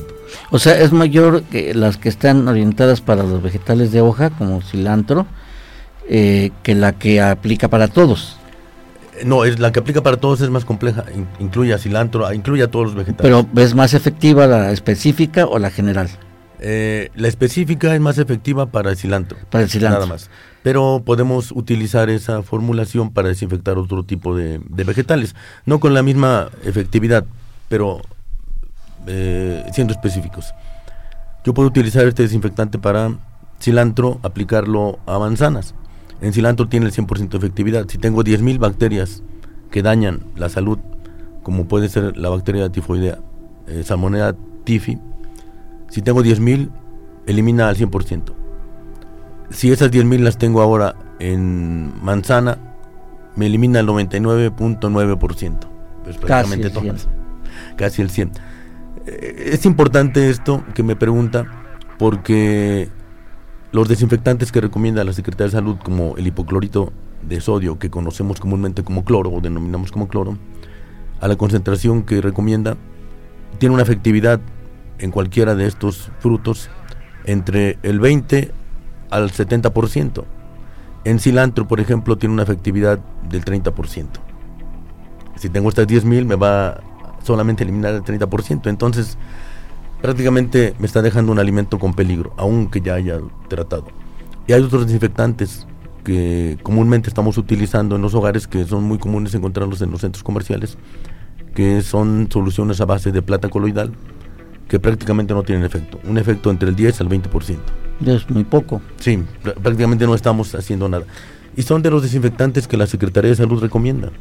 O 0.50 0.58
sea, 0.58 0.80
es 0.80 0.92
mayor 0.92 1.44
que 1.44 1.76
las 1.76 1.98
que 1.98 2.10
están 2.10 2.48
orientadas 2.48 3.02
para 3.02 3.24
los 3.24 3.42
vegetales 3.44 3.92
de 3.92 4.02
hoja, 4.02 4.32
como 4.32 4.62
cilantro, 4.62 5.28
eh, 6.10 6.52
que 6.64 6.74
la 6.74 6.94
que 6.94 7.22
aplica 7.22 7.68
para 7.68 7.88
todos. 7.88 8.38
No, 9.24 9.46
es 9.46 9.60
la 9.60 9.72
que 9.72 9.80
aplica 9.80 10.02
para 10.02 10.18
todos 10.18 10.42
es 10.42 10.50
más 10.50 10.66
compleja, 10.66 11.06
incluye 11.40 11.74
a 11.74 11.78
cilantro, 11.78 12.32
incluye 12.34 12.64
a 12.64 12.72
todos 12.72 12.88
los 12.88 12.96
vegetales. 12.96 13.22
Pero 13.22 13.64
¿es 13.64 13.76
más 13.76 13.94
efectiva 13.94 14.48
la 14.48 14.72
específica 14.72 15.46
o 15.46 15.60
la 15.60 15.70
general? 15.70 16.10
Eh, 16.60 17.10
la 17.16 17.28
específica 17.28 17.94
es 17.94 18.02
más 18.02 18.18
efectiva 18.18 18.68
para 18.68 18.92
el 18.92 18.98
cilantro. 18.98 19.38
Para 19.50 19.64
el 19.64 19.70
cilantro. 19.70 20.00
Nada 20.00 20.12
más. 20.12 20.30
Pero 20.64 21.04
podemos 21.06 21.52
utilizar 21.52 22.10
esa 22.10 22.42
formulación 22.44 23.12
para 23.12 23.28
desinfectar 23.28 23.78
otro 23.78 24.04
tipo 24.04 24.36
de, 24.36 24.60
vegetales. 24.70 25.36
No 25.66 25.80
con 25.80 25.94
la 25.94 26.02
misma 26.02 26.50
efectividad, 26.64 27.26
pero 27.70 28.02
eh, 29.08 29.64
siendo 29.74 29.94
específicos. 29.94 30.54
Yo 31.44 31.54
puedo 31.54 31.68
utilizar 31.70 32.08
este 32.08 32.24
desinfectante 32.24 32.80
para 32.80 33.16
cilantro, 33.60 34.20
aplicarlo 34.24 35.00
a 35.06 35.20
manzanas 35.20 35.76
en 36.22 36.34
cilantro 36.34 36.68
tiene 36.68 36.86
el 36.86 36.94
100% 36.94 37.30
de 37.30 37.38
efectividad. 37.38 37.88
Si 37.88 37.98
tengo 37.98 38.24
10.000 38.24 38.58
bacterias 38.60 39.24
que 39.72 39.82
dañan 39.82 40.22
la 40.36 40.50
salud, 40.50 40.80
como 41.44 41.68
puede 41.68 41.90
ser 41.90 42.18
la 42.18 42.30
bacteria 42.30 42.70
tifoidea, 42.70 43.20
eh, 43.68 43.84
Salmonella 43.84 44.36
tifi, 44.64 44.98
si 45.96 46.02
tengo 46.02 46.22
10.000, 46.22 46.72
elimina 47.26 47.70
al 47.70 47.78
100%. 47.78 48.34
Si 49.50 49.72
esas 49.72 49.92
10.000 49.92 50.20
las 50.20 50.38
tengo 50.38 50.62
ahora 50.62 50.94
en 51.20 51.94
manzana, 52.04 52.58
me 53.38 53.46
elimina 53.46 53.80
el 53.80 53.88
99.9%. 53.88 55.58
Pues 56.04 56.18
prácticamente 56.18 56.70
casi 56.70 56.86
todas. 56.86 57.08
Casi 57.78 58.02
el 58.02 58.10
100. 58.10 58.32
Eh, 59.06 59.52
es 59.54 59.66
importante 59.66 60.30
esto 60.30 60.66
que 60.74 60.84
me 60.84 60.98
pregunta 60.98 61.46
porque 61.98 62.90
los 63.72 63.88
desinfectantes 63.88 64.52
que 64.52 64.60
recomienda 64.60 65.02
la 65.06 65.14
Secretaría 65.14 65.46
de 65.46 65.52
Salud, 65.52 65.78
como 65.82 66.18
el 66.18 66.28
hipoclorito 66.28 66.92
de 67.22 67.40
sodio, 67.40 67.80
que 67.80 67.90
conocemos 67.90 68.42
comúnmente 68.42 68.84
como 68.84 69.06
cloro 69.06 69.32
o 69.32 69.40
denominamos 69.40 69.94
como 69.94 70.10
cloro, 70.10 70.38
a 71.22 71.30
la 71.30 71.38
concentración 71.38 72.04
que 72.04 72.20
recomienda, 72.20 72.76
tiene 73.60 73.76
una 73.76 73.84
efectividad 73.84 74.42
en 75.00 75.12
cualquiera 75.12 75.56
de 75.56 75.68
estos 75.68 76.12
frutos 76.20 76.70
entre 77.26 77.78
el 77.84 78.00
20 78.00 78.52
al 79.10 79.32
70%. 79.32 80.24
En 81.04 81.20
cilantro, 81.20 81.68
por 81.68 81.80
ejemplo, 81.80 82.18
tiene 82.18 82.34
una 82.34 82.44
efectividad 82.44 83.00
del 83.30 83.46
30%. 83.46 84.08
Si 85.36 85.50
tengo 85.50 85.70
estas 85.70 85.88
10.000, 85.88 86.26
me 86.26 86.36
va 86.36 86.82
solamente 87.24 87.64
a 87.64 87.66
eliminar 87.66 87.94
el 87.94 88.04
30%. 88.04 88.68
Entonces, 88.70 89.18
prácticamente 90.02 90.74
me 90.80 90.86
está 90.86 91.02
dejando 91.02 91.32
un 91.32 91.40
alimento 91.40 91.80
con 91.80 91.94
peligro, 91.94 92.34
aunque 92.38 92.82
ya 92.82 92.96
haya 92.96 93.20
tratado. 93.48 93.88
Y 94.48 94.54
hay 94.54 94.62
otros 94.62 94.86
desinfectantes 94.86 95.68
que 96.04 96.58
comúnmente 96.62 97.10
estamos 97.10 97.38
utilizando 97.38 97.96
en 97.96 98.02
los 98.02 98.14
hogares, 98.14 98.48
que 98.48 98.64
son 98.66 98.84
muy 98.84 99.00
comunes 99.00 99.34
encontrarlos 99.34 99.82
en 99.82 99.92
los 99.92 100.02
centros 100.02 100.24
comerciales, 100.24 100.78
que 101.56 101.82
son 101.82 102.30
soluciones 102.32 102.80
a 102.80 102.86
base 102.86 103.12
de 103.12 103.22
plata 103.22 103.50
coloidal, 103.50 103.92
que 104.68 104.80
prácticamente 104.80 105.34
no 105.34 105.44
tienen 105.44 105.64
efecto. 105.64 106.00
Un 106.04 106.18
efecto 106.18 106.50
entre 106.50 106.70
el 106.70 106.76
10 106.76 107.02
al 107.02 107.10
20%. 107.10 107.58
Es 108.06 108.30
muy 108.30 108.44
poco. 108.44 108.82
Sí, 108.98 109.24
prácticamente 109.42 110.06
no 110.06 110.16
estamos 110.16 110.54
haciendo 110.56 110.90
nada. 110.90 111.06
Y 111.56 111.62
son 111.62 111.82
de 111.82 111.90
los 111.90 112.04
desinfectantes 112.04 112.68
que 112.68 112.78
la 112.78 112.88
Secretaría 112.88 113.30
de 113.30 113.36
Salud 113.36 113.62
recomienda. 113.62 114.12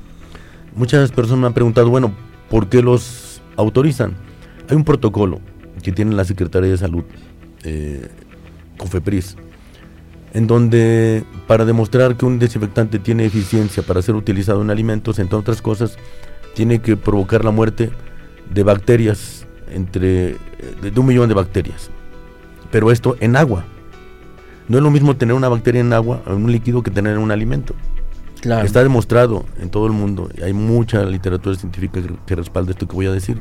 Muchas 0.76 1.10
personas 1.12 1.40
me 1.40 1.46
han 1.48 1.54
preguntado, 1.54 1.90
bueno, 1.90 2.14
¿por 2.48 2.68
qué 2.68 2.82
los 2.82 3.42
autorizan? 3.56 4.14
Hay 4.68 4.76
un 4.76 4.84
protocolo 4.84 5.40
que 5.82 5.92
tiene 5.92 6.14
la 6.14 6.24
Secretaría 6.24 6.70
de 6.70 6.78
Salud, 6.78 7.04
eh, 7.64 8.08
COFEPRIS, 8.78 9.36
en 10.32 10.46
donde 10.46 11.24
para 11.46 11.64
demostrar 11.64 12.16
que 12.16 12.26
un 12.26 12.38
desinfectante 12.38 12.98
tiene 12.98 13.24
eficiencia 13.24 13.82
para 13.82 14.02
ser 14.02 14.14
utilizado 14.14 14.62
en 14.62 14.70
alimentos, 14.70 15.18
entre 15.18 15.38
otras 15.38 15.62
cosas, 15.62 15.96
tiene 16.54 16.80
que 16.80 16.96
provocar 16.96 17.44
la 17.44 17.50
muerte 17.50 17.90
de 18.52 18.62
bacterias, 18.62 19.43
entre 19.74 20.36
de 20.80 20.92
un 21.00 21.06
millón 21.06 21.28
de 21.28 21.34
bacterias. 21.34 21.90
Pero 22.70 22.90
esto 22.90 23.16
en 23.20 23.36
agua. 23.36 23.64
No 24.68 24.78
es 24.78 24.82
lo 24.82 24.90
mismo 24.90 25.16
tener 25.16 25.34
una 25.34 25.48
bacteria 25.48 25.82
en 25.82 25.92
agua, 25.92 26.22
en 26.26 26.32
un 26.32 26.50
líquido, 26.50 26.82
que 26.82 26.90
tener 26.90 27.14
en 27.14 27.18
un 27.18 27.30
alimento. 27.30 27.74
Está 28.62 28.82
demostrado 28.82 29.44
en 29.58 29.70
todo 29.70 29.86
el 29.86 29.92
mundo, 29.92 30.28
y 30.36 30.42
hay 30.42 30.52
mucha 30.52 31.02
literatura 31.04 31.56
científica 31.56 32.00
que 32.26 32.34
respalda 32.34 32.72
esto 32.72 32.86
que 32.86 32.94
voy 32.94 33.06
a 33.06 33.12
decir. 33.12 33.40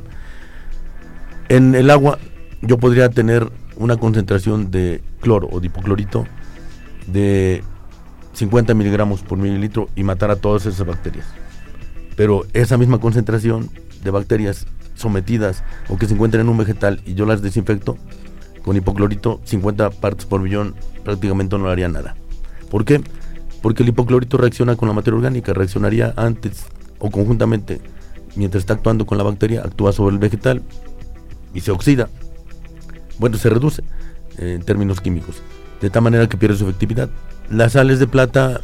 En 1.50 1.76
el 1.76 1.90
agua 1.90 2.20
yo 2.62 2.78
podría 2.78 3.10
tener 3.10 3.50
una 3.76 3.98
concentración 3.98 4.72
de 4.72 5.02
cloro 5.20 5.50
o 5.52 5.60
de 5.60 5.68
hipoclorito 5.68 6.26
de 7.08 7.64
50 8.34 8.74
miligramos 8.74 9.22
por 9.22 9.38
mililitro 9.38 9.90
y 9.96 10.04
matar 10.04 10.32
a 10.32 10.38
todas 10.38 10.66
esas 10.66 10.86
bacterias. 10.88 11.26
Pero 12.16 12.46
esa 12.54 12.78
misma 12.78 13.00
concentración 13.00 13.70
de 14.04 14.12
bacterias 14.12 14.68
sometidas 14.96 15.64
o 15.90 15.98
que 15.98 16.08
se 16.08 16.14
encuentran 16.14 16.42
en 16.42 16.50
un 16.50 16.58
vegetal 16.58 17.02
y 17.06 17.14
yo 17.14 17.26
las 17.26 17.42
desinfecto 17.42 17.98
con 18.64 18.78
hipoclorito, 18.78 19.42
50 19.44 19.90
partes 19.90 20.26
por 20.26 20.42
millón 20.42 20.76
prácticamente 21.04 21.58
no 21.58 21.68
haría 21.68 21.90
nada. 21.90 22.16
¿Por 22.70 22.86
qué? 22.86 23.02
Porque 23.62 23.84
el 23.84 23.90
hipoclorito 23.90 24.38
reacciona 24.38 24.76
con 24.76 24.88
la 24.88 24.94
materia 24.94 25.18
orgánica, 25.18 25.54
reaccionaría 25.54 26.14
antes 26.16 26.66
o 27.00 27.12
conjuntamente, 27.12 27.82
mientras 28.36 28.62
está 28.62 28.74
actuando 28.74 29.06
con 29.06 29.18
la 29.18 29.24
bacteria, 29.24 29.62
actúa 29.62 29.92
sobre 29.92 30.14
el 30.14 30.20
vegetal 30.20 30.62
y 31.54 31.60
se 31.60 31.72
oxida. 31.72 32.10
Bueno, 33.20 33.38
se 33.38 33.50
reduce 33.50 33.84
en 34.38 34.64
términos 34.64 35.02
químicos 35.02 35.42
de 35.84 35.90
tal 35.90 36.02
manera 36.02 36.28
que 36.30 36.38
pierde 36.38 36.56
su 36.56 36.64
efectividad. 36.64 37.10
Las 37.50 37.74
sales 37.74 38.00
de 38.00 38.08
plata 38.08 38.62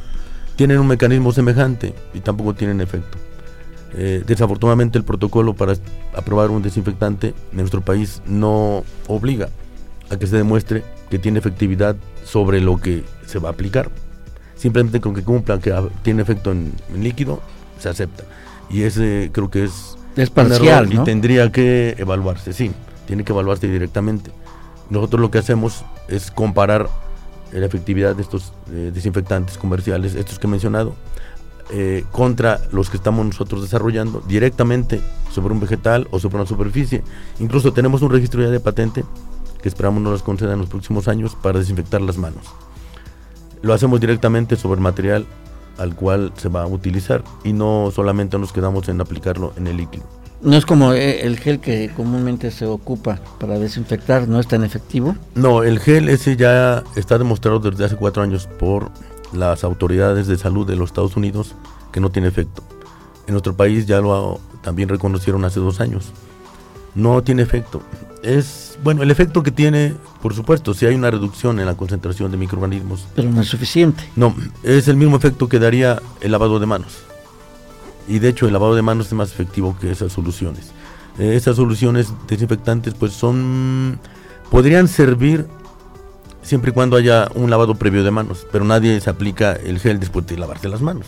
tienen 0.56 0.80
un 0.80 0.88
mecanismo 0.88 1.34
semejante 1.34 1.94
y 2.14 2.22
tampoco 2.22 2.56
tienen 2.56 2.80
efecto. 2.80 3.18
Eh, 3.94 4.24
desafortunadamente 4.26 4.98
el 4.98 5.04
protocolo 5.04 5.56
para 5.56 5.74
aprobar 6.16 6.52
un 6.52 6.62
desinfectante 6.62 7.34
en 7.52 7.58
nuestro 7.58 7.82
país 7.82 8.22
no 8.28 8.84
obliga 9.08 9.50
a 10.12 10.18
que 10.18 10.28
se 10.28 10.38
demuestre 10.38 10.84
que 11.10 11.18
tiene 11.18 11.40
efectividad 11.40 11.96
sobre 12.24 12.62
lo 12.62 12.78
que 12.78 13.04
se 13.26 13.40
va 13.40 13.50
a 13.50 13.52
aplicar. 13.54 13.90
Simplemente 14.56 15.00
con 15.00 15.16
que 15.16 15.24
cumpla 15.24 15.60
que 15.60 15.74
tiene 16.04 16.22
efecto 16.22 16.52
en, 16.52 16.74
líquido, 16.96 17.42
se 17.80 17.90
acepta. 17.90 18.26
Y 18.70 18.84
ese 18.84 19.30
creo 19.32 19.50
que 19.50 19.64
es, 19.64 19.98
es 20.16 20.30
parcial, 20.30 20.94
y 20.94 20.98
tendría 21.00 21.52
que 21.52 21.96
evaluarse, 21.98 22.54
sí, 22.54 22.72
tiene 23.08 23.24
que 23.24 23.32
evaluarse 23.32 23.68
directamente. 23.68 24.32
Nosotros 24.90 25.22
lo 25.22 25.32
que 25.32 25.38
hacemos 25.38 25.86
es 26.08 26.30
comparar 26.30 26.90
la 27.52 27.66
efectividad 27.66 28.16
de 28.16 28.22
estos 28.22 28.54
eh, 28.72 28.92
desinfectantes 28.94 29.58
comerciales, 29.58 30.16
estos 30.16 30.38
que 30.38 30.48
he 30.48 30.50
mencionado, 30.50 30.94
eh, 31.72 32.04
contra 32.12 32.62
los 32.72 32.90
que 32.90 32.98
estamos 32.98 33.26
nosotros 33.26 33.62
desarrollando 33.62 34.24
directamente 34.28 35.02
sobre 35.32 35.54
un 35.54 35.60
vegetal 35.60 36.08
o 36.12 36.20
sobre 36.20 36.38
una 36.38 36.46
superficie. 36.46 37.04
Incluso 37.40 37.74
tenemos 37.74 38.02
un 38.02 38.12
registro 38.12 38.42
ya 38.42 38.50
de 38.50 38.60
patente 38.60 39.04
que 39.62 39.70
esperamos 39.70 40.02
nos 40.02 40.14
las 40.14 40.24
conceda 40.24 40.54
en 40.54 40.60
los 40.60 40.70
próximos 40.70 41.08
años 41.08 41.36
para 41.36 41.60
desinfectar 41.60 42.02
las 42.02 42.18
manos. 42.18 42.44
Lo 43.62 43.74
hacemos 43.74 44.00
directamente 44.00 44.56
sobre 44.56 44.76
el 44.76 44.82
material 44.82 45.26
al 45.78 45.96
cual 45.96 46.34
se 46.36 46.50
va 46.50 46.64
a 46.64 46.68
utilizar 46.68 47.24
y 47.44 47.54
no 47.54 47.92
solamente 47.94 48.38
nos 48.38 48.52
quedamos 48.52 48.90
en 48.90 49.02
aplicarlo 49.02 49.54
en 49.58 49.68
el 49.68 49.78
líquido. 49.78 50.06
No 50.42 50.56
es 50.56 50.66
como 50.66 50.94
eh, 50.94 51.22
el 51.26 51.38
gel 51.38 51.60
que 51.60 51.90
comúnmente 51.96 52.50
se 52.52 52.66
ocupa 52.66 53.20
para 53.40 53.60
desinfectar, 53.60 54.28
¿no 54.28 54.40
es 54.40 54.48
tan 54.48 54.64
efectivo? 54.64 55.16
No, 55.36 55.64
el 55.64 55.80
gel 55.80 56.08
ese 56.08 56.38
ya 56.38 56.84
está 56.96 57.18
demostrado 57.18 57.60
desde 57.60 57.84
hace 57.84 57.98
cuatro 57.98 58.24
años 58.24 58.48
por 58.58 58.90
las 59.34 59.64
autoridades 59.64 60.28
de 60.28 60.38
salud 60.38 60.68
de 60.68 60.76
los 60.76 60.90
Estados 60.90 61.16
Unidos 61.16 61.56
que 61.92 62.00
no 62.00 62.10
tiene 62.10 62.28
efecto. 62.28 62.64
En 63.28 63.34
nuestro 63.34 63.56
país 63.56 63.86
ya 63.86 64.02
lo 64.02 64.40
también 64.62 64.90
reconocieron 64.90 65.46
hace 65.46 65.60
dos 65.60 65.80
años. 65.80 66.12
No 66.96 67.22
tiene 67.24 67.44
efecto. 67.44 67.82
Es, 68.24 68.78
bueno, 68.84 69.04
el 69.04 69.12
efecto 69.12 69.44
que 69.44 69.52
tiene, 69.52 69.96
por 70.22 70.34
supuesto, 70.34 70.74
si 70.74 70.86
hay 70.86 70.96
una 70.96 71.12
reducción 71.12 71.60
en 71.60 71.66
la 71.66 71.78
concentración 71.78 72.32
de 72.32 72.38
microorganismos. 72.38 73.08
Pero 73.16 73.30
no 73.30 73.42
es 73.42 73.48
suficiente. 73.48 74.04
No, 74.16 74.36
es 74.64 74.88
el 74.88 74.98
mismo 74.98 75.16
efecto 75.16 75.48
que 75.48 75.60
daría 75.60 76.02
el 76.22 76.32
lavado 76.32 76.60
de 76.60 76.66
manos 76.66 77.10
y 78.10 78.20
de 78.20 78.28
hecho 78.28 78.48
el 78.48 78.54
lavado 78.54 78.76
de 78.76 78.82
manos 78.82 79.08
es 79.08 79.14
más 79.14 79.32
efectivo 79.32 79.78
que 79.80 79.92
esas 79.92 80.12
soluciones. 80.12 80.72
Eh, 81.20 81.36
esas 81.36 81.56
soluciones 81.56 82.12
desinfectantes 82.28 82.96
pues 82.96 83.14
son 83.14 84.00
podrían 84.50 84.88
servir 84.88 85.46
siempre 86.42 86.72
y 86.72 86.74
cuando 86.74 86.98
haya 86.98 87.30
un 87.36 87.50
lavado 87.50 87.76
previo 87.76 88.04
de 88.04 88.12
manos, 88.12 88.46
pero 88.52 88.66
nadie 88.66 89.00
se 89.02 89.10
aplica 89.10 89.54
el 89.54 89.80
gel 89.80 90.00
después 90.00 90.26
de 90.28 90.38
lavarse 90.38 90.70
las 90.70 90.82
manos. 90.82 91.08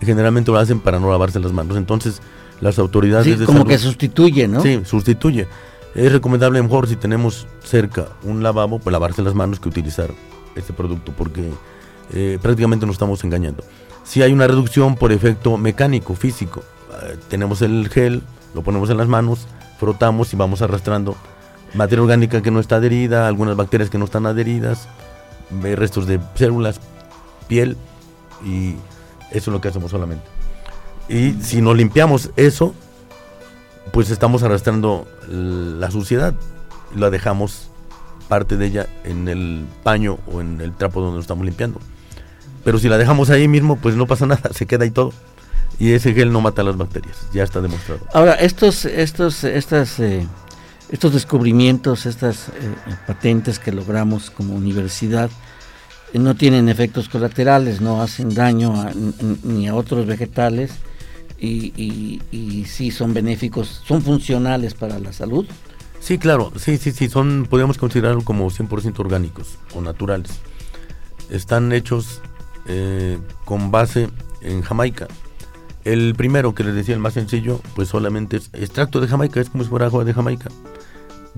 Generalmente 0.00 0.50
lo 0.50 0.58
hacen 0.58 0.80
para 0.80 0.98
no 1.00 1.10
lavarse 1.10 1.40
las 1.40 1.52
manos, 1.52 1.76
entonces 1.76 2.20
las 2.60 2.78
autoridades 2.78 3.38
sí, 3.38 3.44
como 3.44 3.64
que 3.64 3.78
sustituye, 3.78 4.48
¿no? 4.48 4.60
Sí, 4.60 4.82
sustituye. 4.84 5.46
Es 5.94 6.12
recomendable 6.12 6.62
mejor 6.62 6.86
si 6.88 6.96
tenemos 6.96 7.46
cerca 7.64 8.08
un 8.22 8.42
lavabo, 8.42 8.78
pues 8.78 8.92
lavarse 8.92 9.22
las 9.22 9.34
manos 9.34 9.60
que 9.60 9.68
utilizar 9.68 10.10
este 10.54 10.72
producto, 10.72 11.12
porque 11.16 11.50
eh, 12.12 12.38
prácticamente 12.40 12.84
nos 12.86 12.94
estamos 12.94 13.24
engañando 13.24 13.64
si 14.06 14.22
hay 14.22 14.32
una 14.32 14.46
reducción 14.46 14.94
por 14.94 15.12
efecto 15.12 15.58
mecánico, 15.58 16.14
físico. 16.14 16.62
Eh, 17.02 17.16
tenemos 17.28 17.60
el 17.60 17.88
gel, 17.88 18.22
lo 18.54 18.62
ponemos 18.62 18.88
en 18.88 18.96
las 18.96 19.08
manos, 19.08 19.46
frotamos 19.78 20.32
y 20.32 20.36
vamos 20.36 20.62
arrastrando 20.62 21.16
materia 21.76 22.02
orgánica 22.02 22.42
que 22.42 22.50
no 22.50 22.60
está 22.60 22.76
adherida, 22.76 23.28
algunas 23.28 23.56
bacterias 23.56 23.90
que 23.90 23.98
no 23.98 24.04
están 24.04 24.26
adheridas, 24.26 24.88
restos 25.50 26.06
de 26.06 26.20
células, 26.34 26.80
piel 27.48 27.76
y 28.44 28.74
eso 29.30 29.50
es 29.50 29.54
lo 29.54 29.60
que 29.60 29.68
hacemos 29.68 29.90
solamente. 29.90 30.24
Y 31.08 31.34
si 31.42 31.60
no 31.60 31.74
limpiamos 31.74 32.30
eso, 32.36 32.74
pues 33.92 34.10
estamos 34.10 34.42
arrastrando 34.42 35.06
la 35.28 35.90
suciedad, 35.90 36.34
la 36.94 37.10
dejamos 37.10 37.70
parte 38.28 38.56
de 38.56 38.66
ella 38.66 38.86
en 39.04 39.28
el 39.28 39.66
paño 39.82 40.18
o 40.32 40.40
en 40.40 40.60
el 40.60 40.72
trapo 40.72 41.00
donde 41.00 41.16
lo 41.16 41.20
estamos 41.20 41.44
limpiando. 41.44 41.80
Pero 42.64 42.78
si 42.78 42.88
la 42.88 42.98
dejamos 42.98 43.30
ahí 43.30 43.46
mismo, 43.46 43.76
pues 43.76 43.94
no 43.94 44.06
pasa 44.06 44.26
nada, 44.26 44.50
se 44.52 44.66
queda 44.66 44.84
ahí 44.84 44.90
todo. 44.90 45.12
Y 45.78 45.92
ese 45.92 46.14
gel 46.14 46.32
no 46.32 46.40
mata 46.40 46.62
las 46.62 46.76
bacterias, 46.76 47.28
ya 47.32 47.44
está 47.44 47.60
demostrado. 47.60 48.00
Ahora, 48.12 48.34
estos, 48.34 48.86
estos, 48.86 49.44
estas, 49.44 50.00
eh, 50.00 50.26
estos 50.90 51.12
descubrimientos, 51.12 52.06
estas 52.06 52.48
eh, 52.48 52.52
patentes 53.06 53.58
que 53.58 53.72
logramos 53.72 54.30
como 54.30 54.54
universidad, 54.54 55.30
eh, 56.12 56.18
no 56.18 56.34
tienen 56.34 56.68
efectos 56.68 57.08
colaterales, 57.08 57.80
no 57.80 58.02
hacen 58.02 58.34
daño 58.34 58.72
ni 59.42 59.68
a 59.68 59.74
otros 59.74 60.06
vegetales 60.06 60.72
y, 61.38 62.64
sí 62.66 62.90
son 62.90 63.14
benéficos, 63.14 63.82
son 63.86 64.02
funcionales 64.02 64.74
para 64.74 64.98
la 64.98 65.12
salud. 65.12 65.46
Sí, 66.00 66.18
claro, 66.18 66.52
sí, 66.56 66.78
sí, 66.78 66.92
sí, 66.92 67.08
son, 67.08 67.46
podemos 67.48 67.78
considerarlo 67.78 68.22
como 68.22 68.48
100% 68.50 68.98
orgánicos 69.00 69.58
o 69.74 69.80
naturales. 69.80 70.30
Están 71.30 71.72
hechos 71.72 72.20
eh, 72.68 73.18
con 73.44 73.70
base 73.70 74.08
en 74.40 74.62
Jamaica. 74.62 75.08
El 75.86 76.16
primero 76.16 76.52
que 76.52 76.64
les 76.64 76.74
decía, 76.74 76.96
el 76.96 77.00
más 77.00 77.14
sencillo, 77.14 77.60
pues 77.76 77.86
solamente 77.86 78.38
es 78.38 78.50
extracto 78.54 79.00
de 79.00 79.06
Jamaica, 79.06 79.40
es 79.40 79.48
como 79.48 79.62
si 79.62 79.70
fuera 79.70 79.86
agua 79.86 80.04
de 80.04 80.12
Jamaica, 80.12 80.50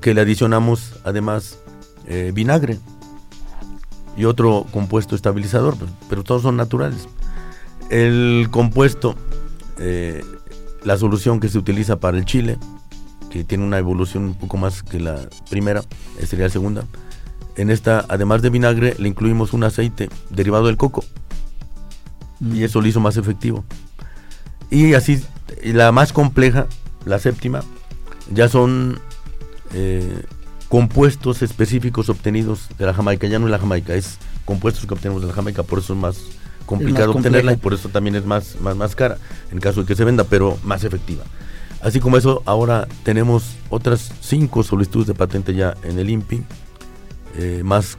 que 0.00 0.14
le 0.14 0.22
adicionamos 0.22 0.94
además 1.04 1.58
eh, 2.06 2.32
vinagre 2.34 2.78
y 4.16 4.24
otro 4.24 4.64
compuesto 4.72 5.14
estabilizador, 5.14 5.76
pero, 6.08 6.24
todos 6.24 6.40
son 6.40 6.56
naturales. 6.56 7.08
El 7.90 8.48
compuesto, 8.50 9.16
eh, 9.76 10.24
la 10.82 10.96
solución 10.96 11.40
que 11.40 11.50
se 11.50 11.58
utiliza 11.58 12.00
para 12.00 12.16
el 12.16 12.24
chile, 12.24 12.56
que 13.28 13.44
tiene 13.44 13.64
una 13.64 13.76
evolución 13.76 14.24
un 14.24 14.34
poco 14.34 14.56
más 14.56 14.82
que 14.82 14.98
la 14.98 15.28
primera, 15.50 15.82
sería 16.26 16.46
la 16.46 16.50
segunda, 16.50 16.84
en 17.56 17.68
esta, 17.68 18.06
además 18.08 18.40
de 18.40 18.48
vinagre, 18.48 18.96
le 18.98 19.08
incluimos 19.08 19.52
un 19.52 19.64
aceite 19.64 20.08
derivado 20.30 20.68
del 20.68 20.78
coco. 20.78 21.04
Mm. 22.40 22.56
Y 22.56 22.64
eso 22.64 22.80
lo 22.80 22.88
hizo 22.88 23.00
más 23.00 23.18
efectivo. 23.18 23.62
Y 24.70 24.94
así, 24.94 25.22
la 25.62 25.92
más 25.92 26.12
compleja, 26.12 26.66
la 27.04 27.18
séptima, 27.18 27.60
ya 28.32 28.48
son 28.48 29.00
eh, 29.72 30.24
compuestos 30.68 31.42
específicos 31.42 32.08
obtenidos 32.08 32.68
de 32.78 32.86
la 32.86 32.94
Jamaica. 32.94 33.26
Ya 33.26 33.38
no 33.38 33.46
es 33.46 33.50
la 33.50 33.58
Jamaica, 33.58 33.94
es 33.94 34.18
compuestos 34.44 34.86
que 34.86 34.94
obtenemos 34.94 35.22
de 35.22 35.28
la 35.28 35.34
Jamaica, 35.34 35.62
por 35.62 35.78
eso 35.78 35.94
es 35.94 35.98
más 35.98 36.16
complicado 36.66 37.12
obtenerla 37.12 37.54
y 37.54 37.56
por 37.56 37.72
eso 37.72 37.88
también 37.88 38.14
es 38.14 38.26
más, 38.26 38.60
más, 38.60 38.76
más 38.76 38.94
cara, 38.94 39.18
en 39.50 39.58
caso 39.58 39.80
de 39.80 39.86
que 39.86 39.94
se 39.94 40.04
venda, 40.04 40.24
pero 40.24 40.58
más 40.64 40.84
efectiva. 40.84 41.24
Así 41.80 42.00
como 42.00 42.16
eso, 42.16 42.42
ahora 42.44 42.88
tenemos 43.04 43.56
otras 43.70 44.12
cinco 44.20 44.62
solicitudes 44.62 45.06
de 45.06 45.14
patente 45.14 45.54
ya 45.54 45.76
en 45.84 45.98
el 45.98 46.10
INPI 46.10 46.42
eh, 47.36 47.62
más 47.64 47.96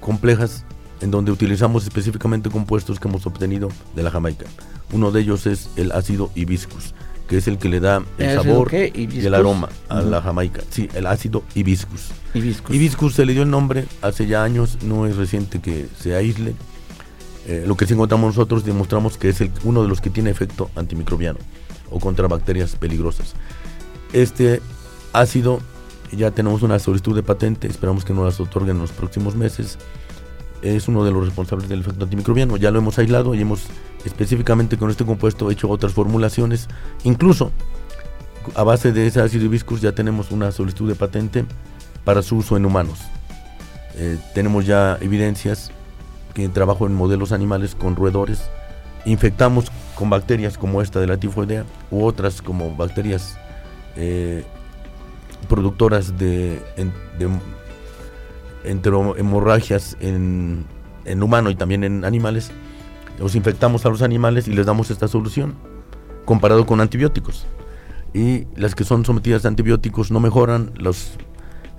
complejas 0.00 0.64
en 1.00 1.10
donde 1.10 1.32
utilizamos 1.32 1.84
específicamente 1.84 2.50
compuestos 2.50 2.98
que 2.98 3.08
hemos 3.08 3.26
obtenido 3.26 3.68
de 3.94 4.02
la 4.02 4.10
Jamaica. 4.10 4.46
Uno 4.92 5.10
de 5.10 5.20
ellos 5.20 5.46
es 5.46 5.70
el 5.76 5.92
ácido 5.92 6.30
hibiscus, 6.34 6.94
que 7.28 7.36
es 7.36 7.46
el 7.46 7.58
que 7.58 7.68
le 7.68 7.80
da 7.80 8.02
el 8.16 8.34
sabor 8.34 8.72
y 8.72 9.26
el 9.26 9.34
aroma 9.34 9.68
a 9.88 10.00
la 10.00 10.22
jamaica. 10.22 10.62
Sí, 10.70 10.88
el 10.94 11.06
ácido 11.06 11.42
hibiscus. 11.54 12.08
hibiscus. 12.34 12.74
Hibiscus 12.74 13.14
se 13.14 13.26
le 13.26 13.34
dio 13.34 13.42
el 13.42 13.50
nombre 13.50 13.84
hace 14.00 14.26
ya 14.26 14.42
años, 14.42 14.78
no 14.82 15.06
es 15.06 15.16
reciente 15.16 15.60
que 15.60 15.86
se 16.00 16.14
aísle. 16.14 16.54
Eh, 17.46 17.64
lo 17.66 17.76
que 17.76 17.86
sí 17.86 17.94
encontramos 17.94 18.34
nosotros 18.34 18.64
demostramos 18.64 19.18
que 19.18 19.28
es 19.28 19.40
el, 19.40 19.50
uno 19.64 19.82
de 19.82 19.88
los 19.88 20.00
que 20.00 20.10
tiene 20.10 20.30
efecto 20.30 20.70
antimicrobiano 20.74 21.38
o 21.90 22.00
contra 22.00 22.28
bacterias 22.28 22.76
peligrosas. 22.76 23.34
Este 24.12 24.62
ácido 25.12 25.60
ya 26.12 26.30
tenemos 26.30 26.62
una 26.62 26.78
solicitud 26.78 27.14
de 27.14 27.22
patente, 27.22 27.68
esperamos 27.68 28.04
que 28.04 28.14
nos 28.14 28.24
las 28.24 28.40
otorguen 28.40 28.76
en 28.76 28.82
los 28.82 28.92
próximos 28.92 29.36
meses. 29.36 29.78
Es 30.62 30.88
uno 30.88 31.04
de 31.04 31.12
los 31.12 31.24
responsables 31.24 31.68
del 31.68 31.80
efecto 31.80 32.04
antimicrobiano. 32.04 32.56
Ya 32.56 32.70
lo 32.70 32.78
hemos 32.78 32.98
aislado 32.98 33.34
y 33.34 33.40
hemos 33.40 33.66
específicamente 34.04 34.76
con 34.76 34.90
este 34.90 35.04
compuesto 35.04 35.50
hecho 35.50 35.68
otras 35.68 35.92
formulaciones. 35.92 36.68
Incluso 37.04 37.52
a 38.54 38.62
base 38.64 38.92
de 38.92 39.06
ese 39.06 39.20
ácido 39.20 39.44
hibiscus 39.44 39.80
ya 39.80 39.92
tenemos 39.92 40.30
una 40.30 40.52
solicitud 40.52 40.88
de 40.88 40.94
patente 40.94 41.44
para 42.04 42.22
su 42.22 42.36
uso 42.36 42.56
en 42.56 42.64
humanos. 42.64 42.98
Eh, 43.96 44.18
tenemos 44.34 44.66
ya 44.66 44.96
evidencias 45.00 45.70
que 46.34 46.48
trabajo 46.48 46.86
en 46.86 46.94
modelos 46.94 47.32
animales 47.32 47.74
con 47.74 47.96
roedores. 47.96 48.50
Infectamos 49.04 49.70
con 49.94 50.10
bacterias 50.10 50.56
como 50.56 50.82
esta 50.82 51.00
de 51.00 51.06
la 51.06 51.16
tifoidea 51.16 51.64
u 51.90 52.04
otras 52.04 52.42
como 52.42 52.74
bacterias 52.76 53.36
eh, 53.96 54.44
productoras 55.48 56.18
de, 56.18 56.62
hemorragias 58.64 59.96
en, 60.00 60.64
en 61.04 61.22
humano 61.22 61.50
y 61.50 61.54
también 61.54 61.84
en 61.84 62.04
animales, 62.04 62.50
los 63.18 63.34
infectamos 63.34 63.84
a 63.86 63.88
los 63.88 64.02
animales 64.02 64.48
y 64.48 64.52
les 64.52 64.66
damos 64.66 64.90
esta 64.90 65.08
solución, 65.08 65.54
comparado 66.24 66.66
con 66.66 66.80
antibióticos. 66.80 67.46
Y 68.14 68.46
las 68.56 68.74
que 68.74 68.84
son 68.84 69.04
sometidas 69.04 69.44
a 69.44 69.48
antibióticos 69.48 70.10
no 70.10 70.20
mejoran, 70.20 70.72
los 70.76 71.12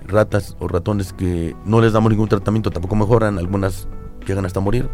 ratas 0.06 0.56
o 0.58 0.68
ratones 0.68 1.12
que 1.12 1.54
no 1.64 1.80
les 1.80 1.92
damos 1.92 2.10
ningún 2.10 2.28
tratamiento 2.28 2.70
tampoco 2.70 2.96
mejoran, 2.96 3.38
algunas 3.38 3.88
llegan 4.26 4.44
hasta 4.44 4.60
morir. 4.60 4.88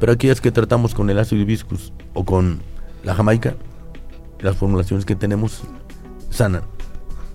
Pero 0.00 0.12
aquellas 0.12 0.40
que 0.40 0.52
tratamos 0.52 0.94
con 0.94 1.10
el 1.10 1.18
ácido 1.18 1.42
hibiscus 1.42 1.92
o 2.14 2.24
con 2.24 2.60
la 3.02 3.14
jamaica, 3.14 3.54
las 4.40 4.56
formulaciones 4.56 5.04
que 5.04 5.16
tenemos 5.16 5.62
sanan 6.30 6.62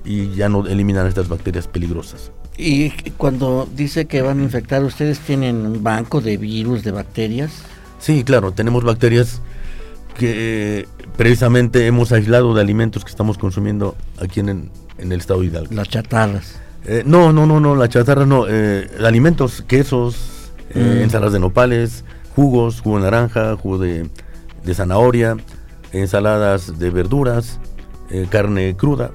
y 0.05 0.33
ya 0.35 0.49
no 0.49 0.65
eliminan 0.65 1.07
estas 1.07 1.27
bacterias 1.27 1.67
peligrosas. 1.67 2.31
Y 2.57 2.91
cuando 3.17 3.67
dice 3.75 4.05
que 4.05 4.21
van 4.21 4.39
a 4.39 4.43
infectar, 4.43 4.83
¿ustedes 4.83 5.19
tienen 5.19 5.65
un 5.65 5.83
banco 5.83 6.21
de 6.21 6.37
virus, 6.37 6.83
de 6.83 6.91
bacterias? 6.91 7.63
Sí, 7.99 8.23
claro, 8.23 8.51
tenemos 8.51 8.83
bacterias 8.83 9.41
que 10.17 10.87
precisamente 11.17 11.87
hemos 11.87 12.11
aislado 12.11 12.53
de 12.53 12.61
alimentos 12.61 13.03
que 13.03 13.09
estamos 13.09 13.37
consumiendo 13.37 13.95
aquí 14.21 14.39
en, 14.39 14.69
el 14.99 15.11
estado 15.13 15.41
de 15.41 15.47
Hidalgo. 15.47 15.73
Las 15.73 15.89
chatarras. 15.89 16.59
Eh, 16.85 17.03
no, 17.05 17.33
no, 17.33 17.47
no, 17.47 17.59
no, 17.59 17.75
las 17.75 17.89
chatarras 17.89 18.27
no. 18.27 18.45
Eh, 18.47 18.87
alimentos, 19.03 19.63
quesos, 19.67 20.51
eh, 20.75 20.79
mm. 20.79 21.03
ensaladas 21.03 21.33
de 21.33 21.39
nopales, 21.39 22.03
jugos, 22.35 22.81
jugo 22.81 22.97
de 22.97 23.03
naranja, 23.03 23.55
jugo 23.57 23.79
de, 23.79 24.09
de 24.63 24.73
zanahoria, 24.75 25.37
ensaladas 25.91 26.77
de 26.77 26.89
verduras, 26.91 27.59
carne 28.29 28.75
cruda, 28.75 29.09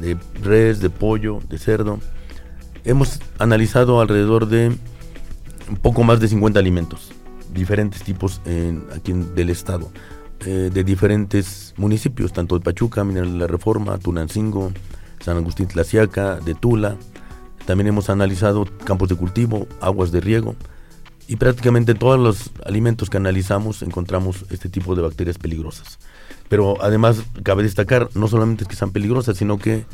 de 0.00 0.16
res, 0.40 0.80
de 0.80 0.88
pollo, 0.88 1.40
de 1.48 1.58
cerdo 1.58 1.98
hemos 2.84 3.20
analizado 3.38 4.00
alrededor 4.00 4.46
de 4.46 4.76
un 5.68 5.76
poco 5.76 6.02
más 6.02 6.20
de 6.20 6.28
50 6.28 6.58
alimentos, 6.58 7.12
diferentes 7.52 8.02
tipos 8.02 8.40
aquí 8.94 9.12
del 9.12 9.50
estado, 9.50 9.90
eh, 10.46 10.70
de 10.72 10.84
diferentes 10.84 11.74
municipios, 11.76 12.32
tanto 12.32 12.58
de 12.58 12.64
Pachuca, 12.64 13.04
Mineral 13.04 13.32
de 13.32 13.38
la 13.38 13.46
Reforma, 13.46 13.98
Tunancingo, 13.98 14.72
San 15.20 15.36
Agustín 15.36 15.68
Tlaciaca, 15.68 16.36
de 16.36 16.54
Tula. 16.54 16.96
También 17.66 17.88
hemos 17.88 18.10
analizado 18.10 18.66
campos 18.84 19.08
de 19.08 19.16
cultivo, 19.16 19.68
aguas 19.80 20.12
de 20.12 20.20
riego 20.20 20.56
y 21.28 21.36
prácticamente 21.36 21.94
todos 21.94 22.18
los 22.18 22.50
alimentos 22.66 23.08
que 23.08 23.16
analizamos 23.16 23.82
encontramos 23.82 24.46
este 24.50 24.68
tipo 24.68 24.96
de 24.96 25.02
bacterias 25.02 25.38
peligrosas. 25.38 26.00
Pero 26.48 26.82
además 26.82 27.22
cabe 27.44 27.62
destacar 27.62 28.08
no 28.14 28.26
solamente 28.26 28.64
que 28.64 28.74
sean 28.74 28.90
peligrosas, 28.90 29.36
sino 29.36 29.56
que 29.56 29.84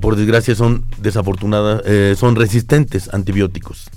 por 0.00 0.16
desgracia 0.16 0.54
son 0.54 0.84
desafortunadas, 0.98 1.82
eh, 1.84 2.14
son 2.16 2.36
resistentes 2.36 3.12
a 3.12 3.16
antibióticos. 3.16 3.90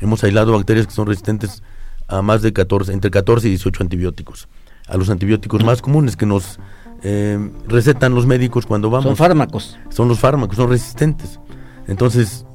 Hemos 0.00 0.22
aislado 0.22 0.52
bacterias 0.52 0.86
que 0.86 0.92
son 0.92 1.06
resistentes 1.06 1.62
a 2.06 2.22
más 2.22 2.42
de 2.42 2.52
14, 2.52 2.92
entre 2.92 3.10
14 3.10 3.48
y 3.48 3.50
18 3.50 3.82
antibióticos. 3.82 4.48
A 4.86 4.96
los 4.96 5.10
antibióticos 5.10 5.64
más 5.64 5.82
comunes 5.82 6.16
que 6.16 6.26
nos 6.26 6.58
eh, 7.02 7.38
recetan 7.66 8.14
los 8.14 8.26
médicos 8.26 8.66
cuando 8.66 8.90
vamos. 8.90 9.04
Son 9.04 9.16
fármacos. 9.16 9.78
Son 9.90 10.08
los 10.08 10.18
fármacos, 10.18 10.56
son 10.56 10.70
resistentes. 10.70 11.40
Entonces, 11.86 12.46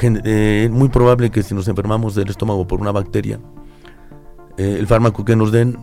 eh, 0.00 0.64
es 0.66 0.70
muy 0.70 0.88
probable 0.88 1.30
que 1.30 1.42
si 1.42 1.54
nos 1.54 1.68
enfermamos 1.68 2.14
del 2.14 2.28
estómago 2.28 2.66
por 2.66 2.80
una 2.80 2.92
bacteria, 2.92 3.40
el 4.58 4.86
fármaco 4.86 5.24
que 5.24 5.36
nos 5.36 5.52
den 5.52 5.78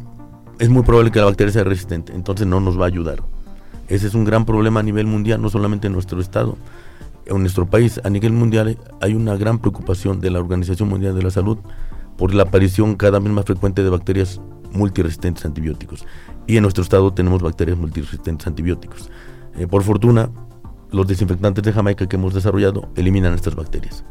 es 0.59 0.69
muy 0.69 0.83
probable 0.83 1.09
que 1.09 1.17
la 1.19 1.25
bacteria 1.25 1.51
sea 1.51 1.63
resistente. 1.63 2.13
Entonces 2.13 2.45
no 2.45 2.59
nos 2.59 2.79
va 2.79 2.83
a 2.83 2.87
ayudar. 2.87 3.23
Ese 3.87 4.07
es 4.07 4.13
un 4.13 4.25
gran 4.25 4.45
problema 4.45 4.81
a 4.81 4.83
nivel 4.83 5.07
mundial, 5.07 5.41
no 5.41 5.49
solamente 5.49 5.87
en 5.87 5.93
nuestro 5.93 6.19
estado, 6.19 6.57
en 7.25 7.39
nuestro 7.39 7.65
país. 7.67 8.01
A 8.03 8.09
nivel 8.09 8.33
mundial 8.33 8.77
hay 9.01 9.13
una 9.13 9.35
gran 9.35 9.59
preocupación 9.59 10.19
de 10.19 10.31
la 10.31 10.39
Organización 10.39 10.89
Mundial 10.89 11.15
de 11.15 11.23
la 11.23 11.31
Salud 11.31 11.57
por 12.17 12.33
la 12.33 12.43
aparición 12.43 12.95
cada 12.95 13.19
vez 13.19 13.31
más 13.31 13.45
frecuente 13.45 13.83
de 13.83 13.89
bacterias 13.89 14.41
multiresistentes 14.71 15.45
a 15.45 15.47
antibióticos. 15.47 16.05
Y 16.47 16.57
en 16.57 16.63
nuestro 16.63 16.83
estado 16.83 17.13
tenemos 17.13 17.41
bacterias 17.41 17.77
multiresistentes 17.77 18.47
a 18.47 18.49
antibióticos. 18.49 19.09
Eh, 19.57 19.67
por 19.67 19.83
fortuna, 19.83 20.29
los 20.91 21.07
desinfectantes 21.07 21.63
de 21.63 21.73
Jamaica 21.73 22.07
que 22.07 22.15
hemos 22.15 22.33
desarrollado 22.33 22.89
eliminan 22.95 23.33
estas 23.33 23.55
bacterias. 23.55 24.03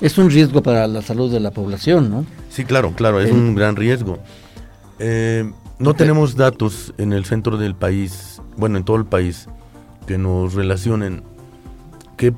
Es 0.00 0.18
un 0.18 0.30
riesgo 0.30 0.62
para 0.62 0.86
la 0.88 1.00
salud 1.02 1.30
de 1.30 1.38
la 1.38 1.52
población, 1.52 2.10
¿no? 2.10 2.26
Sí, 2.50 2.64
claro, 2.64 2.92
claro, 2.96 3.20
es 3.20 3.30
un 3.30 3.54
gran 3.54 3.76
riesgo. 3.76 4.18
Eh, 4.98 5.50
no 5.78 5.94
tenemos 5.94 6.36
datos 6.36 6.94
en 6.98 7.12
el 7.12 7.24
centro 7.24 7.56
del 7.56 7.74
país, 7.74 8.31
bueno, 8.56 8.78
en 8.78 8.84
todo 8.84 8.96
el 8.96 9.04
país, 9.04 9.48
que 10.06 10.18
nos 10.18 10.54
relacionen 10.54 11.22
qué, 12.16 12.32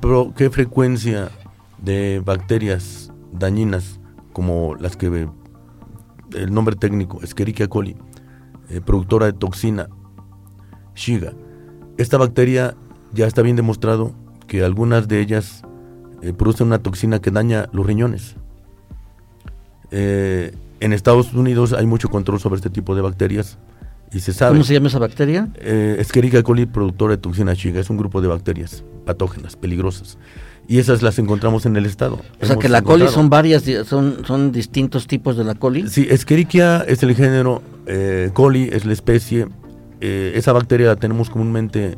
frecuencia 0.50 1.30
de 1.78 2.22
bacterias 2.24 3.12
dañinas, 3.32 4.00
como 4.32 4.74
las 4.76 4.96
que 4.96 5.28
el 6.34 6.54
nombre 6.54 6.76
técnico, 6.76 7.20
Escherichia 7.22 7.68
coli, 7.68 7.96
eh, 8.70 8.80
productora 8.80 9.26
de 9.26 9.32
toxina 9.32 9.88
Shiga. 10.94 11.32
Esta 11.98 12.18
bacteria 12.18 12.74
ya 13.12 13.26
está 13.26 13.42
bien 13.42 13.56
demostrado 13.56 14.14
que 14.46 14.64
algunas 14.64 15.08
de 15.08 15.20
ellas 15.20 15.62
eh, 16.22 16.32
producen 16.32 16.68
una 16.68 16.78
toxina 16.78 17.20
que 17.20 17.30
daña 17.30 17.68
los 17.72 17.86
riñones. 17.86 18.36
Eh, 19.90 20.54
en 20.80 20.92
Estados 20.92 21.32
Unidos 21.34 21.72
hay 21.72 21.86
mucho 21.86 22.08
control 22.08 22.40
sobre 22.40 22.56
este 22.56 22.70
tipo 22.70 22.94
de 22.94 23.02
bacterias 23.02 23.58
y 24.14 24.20
se 24.20 24.32
sabe. 24.32 24.52
¿Cómo 24.52 24.64
se 24.64 24.74
llama 24.74 24.86
esa 24.86 25.00
bacteria? 25.00 25.48
Eh, 25.56 25.96
Escherichia 25.98 26.42
coli, 26.42 26.66
productora 26.66 27.16
de 27.16 27.18
toxina 27.18 27.56
chiga. 27.56 27.80
Es 27.80 27.90
un 27.90 27.96
grupo 27.96 28.20
de 28.22 28.28
bacterias 28.28 28.84
patógenas, 29.04 29.56
peligrosas. 29.56 30.18
Y 30.66 30.78
esas 30.78 31.02
las 31.02 31.18
encontramos 31.18 31.66
en 31.66 31.76
el 31.76 31.84
estado. 31.84 32.20
O 32.40 32.46
sea 32.46 32.56
que 32.56 32.68
la 32.68 32.80
coli 32.80 33.06
son 33.08 33.28
varias, 33.28 33.64
son, 33.86 34.24
son 34.24 34.50
distintos 34.50 35.06
tipos 35.06 35.36
de 35.36 35.44
la 35.44 35.54
coli. 35.56 35.88
Sí, 35.88 36.06
Escherichia 36.08 36.82
es 36.86 37.02
el 37.02 37.14
género, 37.14 37.60
eh, 37.86 38.30
coli 38.32 38.70
es 38.72 38.86
la 38.86 38.94
especie. 38.94 39.48
Eh, 40.00 40.32
esa 40.36 40.52
bacteria 40.52 40.86
la 40.86 40.96
tenemos 40.96 41.28
comúnmente, 41.28 41.96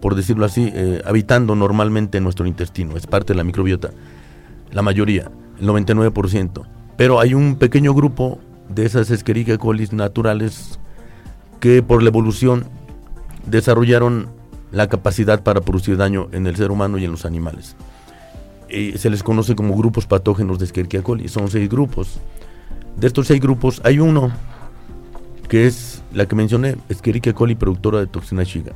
por 0.00 0.16
decirlo 0.16 0.46
así, 0.46 0.72
eh, 0.74 1.02
habitando 1.04 1.54
normalmente 1.54 2.18
en 2.18 2.24
nuestro 2.24 2.46
intestino. 2.46 2.96
Es 2.96 3.06
parte 3.06 3.34
de 3.34 3.36
la 3.36 3.44
microbiota. 3.44 3.90
La 4.72 4.82
mayoría, 4.82 5.30
el 5.60 5.66
99%. 5.68 6.66
Pero 6.96 7.20
hay 7.20 7.34
un 7.34 7.56
pequeño 7.56 7.94
grupo 7.94 8.40
de 8.68 8.86
esas 8.86 9.10
Escherichia 9.10 9.58
coli 9.58 9.86
naturales 9.92 10.80
que 11.60 11.82
por 11.82 12.02
la 12.02 12.08
evolución 12.08 12.64
desarrollaron 13.46 14.28
la 14.72 14.88
capacidad 14.88 15.42
para 15.42 15.60
producir 15.60 15.96
daño 15.96 16.28
en 16.32 16.46
el 16.46 16.56
ser 16.56 16.70
humano 16.70 16.98
y 16.98 17.04
en 17.04 17.10
los 17.10 17.24
animales. 17.24 17.76
Y 18.68 18.92
se 18.98 19.10
les 19.10 19.22
conoce 19.22 19.54
como 19.54 19.76
grupos 19.76 20.06
patógenos 20.06 20.58
de 20.58 20.64
Escherichia 20.64 21.02
coli. 21.02 21.28
Son 21.28 21.48
seis 21.48 21.68
grupos. 21.68 22.18
De 22.96 23.06
estos 23.06 23.26
seis 23.26 23.40
grupos 23.40 23.80
hay 23.84 23.98
uno 23.98 24.32
que 25.48 25.66
es 25.66 26.02
la 26.12 26.26
que 26.26 26.34
mencioné, 26.34 26.76
Escherichia 26.88 27.34
coli 27.34 27.54
productora 27.54 28.00
de 28.00 28.06
toxina 28.06 28.42
Shiga. 28.42 28.72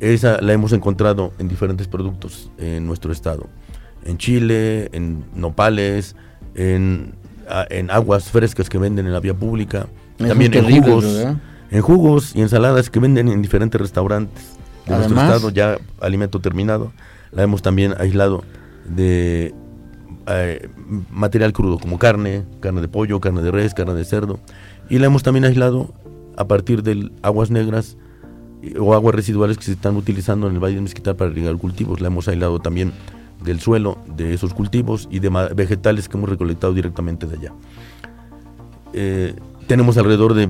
Esa 0.00 0.40
la 0.40 0.52
hemos 0.52 0.72
encontrado 0.72 1.32
en 1.38 1.48
diferentes 1.48 1.88
productos 1.88 2.50
en 2.58 2.86
nuestro 2.86 3.12
estado. 3.12 3.46
En 4.04 4.18
Chile, 4.18 4.88
en 4.92 5.24
nopales, 5.34 6.16
en 6.54 7.14
en 7.70 7.90
aguas 7.90 8.30
frescas 8.30 8.68
que 8.68 8.78
venden 8.78 9.06
en 9.06 9.12
la 9.12 9.20
vía 9.20 9.34
pública, 9.34 9.86
también 10.18 10.54
en 10.54 10.82
jugos, 10.82 11.04
en 11.70 11.82
jugos 11.82 12.34
y 12.34 12.42
ensaladas 12.42 12.90
que 12.90 13.00
venden 13.00 13.28
en 13.28 13.42
diferentes 13.42 13.80
restaurantes 13.80 14.56
de 14.86 14.96
nuestro 14.96 15.20
estado, 15.20 15.50
ya 15.50 15.78
alimento 16.00 16.40
terminado. 16.40 16.92
La 17.32 17.42
hemos 17.42 17.62
también 17.62 17.94
aislado 17.98 18.44
de 18.88 19.54
eh, 20.28 20.68
material 21.10 21.52
crudo 21.52 21.78
como 21.78 21.98
carne, 21.98 22.44
carne 22.60 22.80
de 22.80 22.88
pollo, 22.88 23.20
carne 23.20 23.42
de 23.42 23.50
res, 23.50 23.74
carne 23.74 23.94
de 23.94 24.04
cerdo. 24.04 24.38
Y 24.88 24.98
la 24.98 25.06
hemos 25.06 25.22
también 25.22 25.44
aislado 25.44 25.92
a 26.36 26.46
partir 26.46 26.82
de 26.82 27.10
aguas 27.22 27.50
negras 27.50 27.96
o 28.78 28.94
aguas 28.94 29.14
residuales 29.14 29.58
que 29.58 29.64
se 29.64 29.72
están 29.72 29.96
utilizando 29.96 30.46
en 30.48 30.54
el 30.54 30.60
Valle 30.60 30.76
de 30.76 30.82
Mezquital 30.82 31.16
para 31.16 31.30
irrigar 31.30 31.56
cultivos. 31.56 32.00
La 32.00 32.08
hemos 32.08 32.28
aislado 32.28 32.60
también 32.60 32.92
del 33.44 33.60
suelo 33.60 33.98
de 34.16 34.34
esos 34.34 34.54
cultivos 34.54 35.08
y 35.10 35.18
de 35.18 35.28
vegetales 35.54 36.08
que 36.08 36.16
hemos 36.16 36.30
recolectado 36.30 36.72
directamente 36.72 37.26
de 37.26 37.36
allá. 37.36 37.52
Eh, 38.92 39.34
tenemos 39.66 39.98
alrededor 39.98 40.34
de 40.34 40.48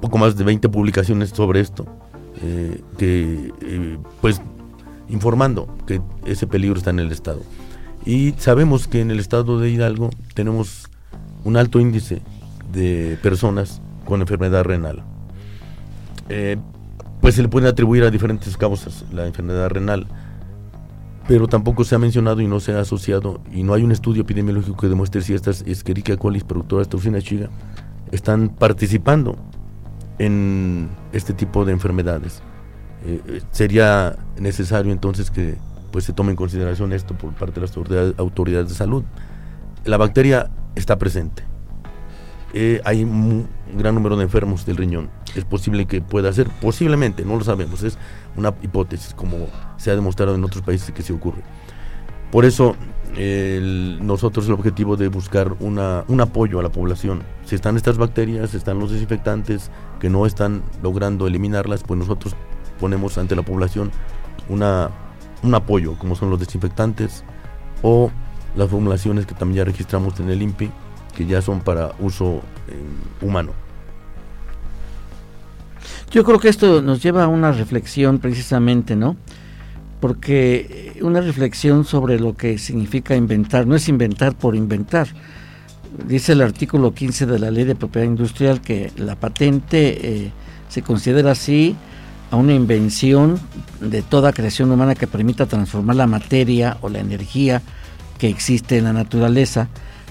poco 0.00 0.18
más 0.18 0.36
de 0.36 0.44
20 0.44 0.68
publicaciones 0.68 1.30
sobre 1.30 1.60
esto, 1.60 1.86
eh, 2.42 2.80
que 2.98 3.52
eh, 3.62 3.98
pues 4.20 4.40
informando 5.08 5.74
que 5.86 6.00
ese 6.24 6.46
peligro 6.46 6.78
está 6.78 6.90
en 6.90 7.00
el 7.00 7.12
estado. 7.12 7.42
Y 8.04 8.32
sabemos 8.38 8.88
que 8.88 9.00
en 9.00 9.10
el 9.10 9.18
estado 9.18 9.58
de 9.58 9.70
Hidalgo 9.70 10.10
tenemos 10.34 10.88
un 11.44 11.56
alto 11.56 11.80
índice 11.80 12.22
de 12.72 13.18
personas 13.22 13.80
con 14.04 14.20
enfermedad 14.20 14.64
renal. 14.64 15.02
pues 17.20 17.34
se 17.34 17.42
le 17.42 17.48
puede 17.48 17.68
atribuir 17.68 18.04
a 18.04 18.10
diferentes 18.10 18.56
causas 18.56 19.04
la 19.12 19.26
enfermedad 19.26 19.68
renal 19.68 20.06
pero 21.30 21.46
tampoco 21.46 21.84
se 21.84 21.94
ha 21.94 21.98
mencionado 22.00 22.40
y 22.40 22.48
no 22.48 22.58
se 22.58 22.72
ha 22.72 22.80
asociado 22.80 23.40
y 23.52 23.62
no 23.62 23.72
hay 23.74 23.84
un 23.84 23.92
estudio 23.92 24.22
epidemiológico 24.22 24.76
que 24.76 24.88
demuestre 24.88 25.22
si 25.22 25.32
estas 25.32 25.62
Escherichia 25.62 26.16
coli 26.16 26.40
productoras 26.40 26.88
de 26.88 26.90
toxina 26.90 27.20
chiga 27.20 27.48
están 28.10 28.48
participando 28.48 29.36
en 30.20 30.90
este 31.12 31.32
tipo 31.32 31.64
de 31.64 31.72
enfermedades. 31.72 32.42
Eh, 33.06 33.20
eh, 33.26 33.40
sería 33.50 34.16
necesario 34.38 34.92
entonces 34.92 35.30
que 35.30 35.56
pues 35.90 36.04
se 36.04 36.12
tome 36.12 36.30
en 36.30 36.36
consideración 36.36 36.92
esto 36.92 37.14
por 37.16 37.32
parte 37.32 37.58
de 37.58 37.66
las 37.66 37.76
autoridades, 38.18 38.68
de 38.68 38.74
salud. 38.74 39.02
La 39.84 39.96
bacteria 39.96 40.50
está 40.76 40.98
presente. 40.98 41.42
Eh, 42.52 42.82
hay 42.84 43.02
un 43.02 43.48
gran 43.74 43.94
número 43.94 44.16
de 44.16 44.24
enfermos 44.24 44.66
del 44.66 44.76
riñón. 44.76 45.08
Es 45.34 45.44
posible 45.46 45.86
que 45.86 46.02
pueda 46.02 46.30
ser, 46.34 46.48
posiblemente, 46.60 47.24
no 47.24 47.36
lo 47.36 47.44
sabemos, 47.44 47.82
es 47.82 47.96
una 48.36 48.52
hipótesis 48.62 49.14
como 49.14 49.46
se 49.78 49.90
ha 49.90 49.94
demostrado 49.94 50.34
en 50.34 50.44
otros 50.44 50.62
países 50.62 50.92
que 50.92 51.02
se 51.02 51.14
ocurre. 51.14 51.42
Por 52.30 52.44
eso 52.44 52.76
nosotros 54.00 54.46
el 54.46 54.52
objetivo 54.52 54.96
de 54.96 55.08
buscar 55.08 55.56
una, 55.60 56.04
un 56.08 56.20
apoyo 56.20 56.60
a 56.60 56.62
la 56.62 56.70
población. 56.70 57.22
Si 57.44 57.54
están 57.54 57.76
estas 57.76 57.98
bacterias, 57.98 58.54
están 58.54 58.78
los 58.78 58.92
desinfectantes 58.92 59.70
que 59.98 60.08
no 60.08 60.26
están 60.26 60.62
logrando 60.82 61.26
eliminarlas, 61.26 61.82
pues 61.82 61.98
nosotros 61.98 62.36
ponemos 62.78 63.18
ante 63.18 63.36
la 63.36 63.42
población 63.42 63.90
una, 64.48 64.90
un 65.42 65.54
apoyo, 65.54 65.98
como 65.98 66.14
son 66.14 66.30
los 66.30 66.38
desinfectantes 66.38 67.24
o 67.82 68.10
las 68.56 68.70
formulaciones 68.70 69.26
que 69.26 69.34
también 69.34 69.58
ya 69.58 69.64
registramos 69.64 70.18
en 70.20 70.30
el 70.30 70.42
INPI, 70.42 70.70
que 71.16 71.26
ya 71.26 71.42
son 71.42 71.60
para 71.60 71.92
uso 71.98 72.40
eh, 72.68 73.24
humano. 73.24 73.52
Yo 76.10 76.24
creo 76.24 76.38
que 76.38 76.48
esto 76.48 76.82
nos 76.82 77.02
lleva 77.02 77.24
a 77.24 77.28
una 77.28 77.52
reflexión 77.52 78.18
precisamente, 78.18 78.96
¿no? 78.96 79.16
Porque 80.00 80.98
una 81.02 81.20
reflexión 81.20 81.84
sobre 81.84 82.18
lo 82.18 82.36
que 82.36 82.58
significa 82.58 83.14
inventar, 83.14 83.66
no 83.66 83.76
es 83.76 83.88
inventar 83.88 84.34
por 84.34 84.56
inventar. 84.56 85.08
Dice 86.06 86.32
el 86.32 86.40
artículo 86.40 86.94
15 86.94 87.26
de 87.26 87.38
la 87.38 87.50
Ley 87.50 87.64
de 87.64 87.74
Propiedad 87.74 88.06
Industrial 88.06 88.60
que 88.60 88.90
la 88.96 89.16
patente 89.16 90.24
eh, 90.26 90.32
se 90.68 90.82
considera 90.82 91.32
así 91.32 91.76
a 92.30 92.36
una 92.36 92.54
invención 92.54 93.38
de 93.80 94.02
toda 94.02 94.32
creación 94.32 94.70
humana 94.70 94.94
que 94.94 95.06
permita 95.06 95.46
transformar 95.46 95.96
la 95.96 96.06
materia 96.06 96.78
o 96.80 96.88
la 96.88 97.00
energía 97.00 97.60
que 98.18 98.28
existe 98.28 98.78
en 98.78 98.84
la 98.84 98.92
naturaleza 98.92 99.68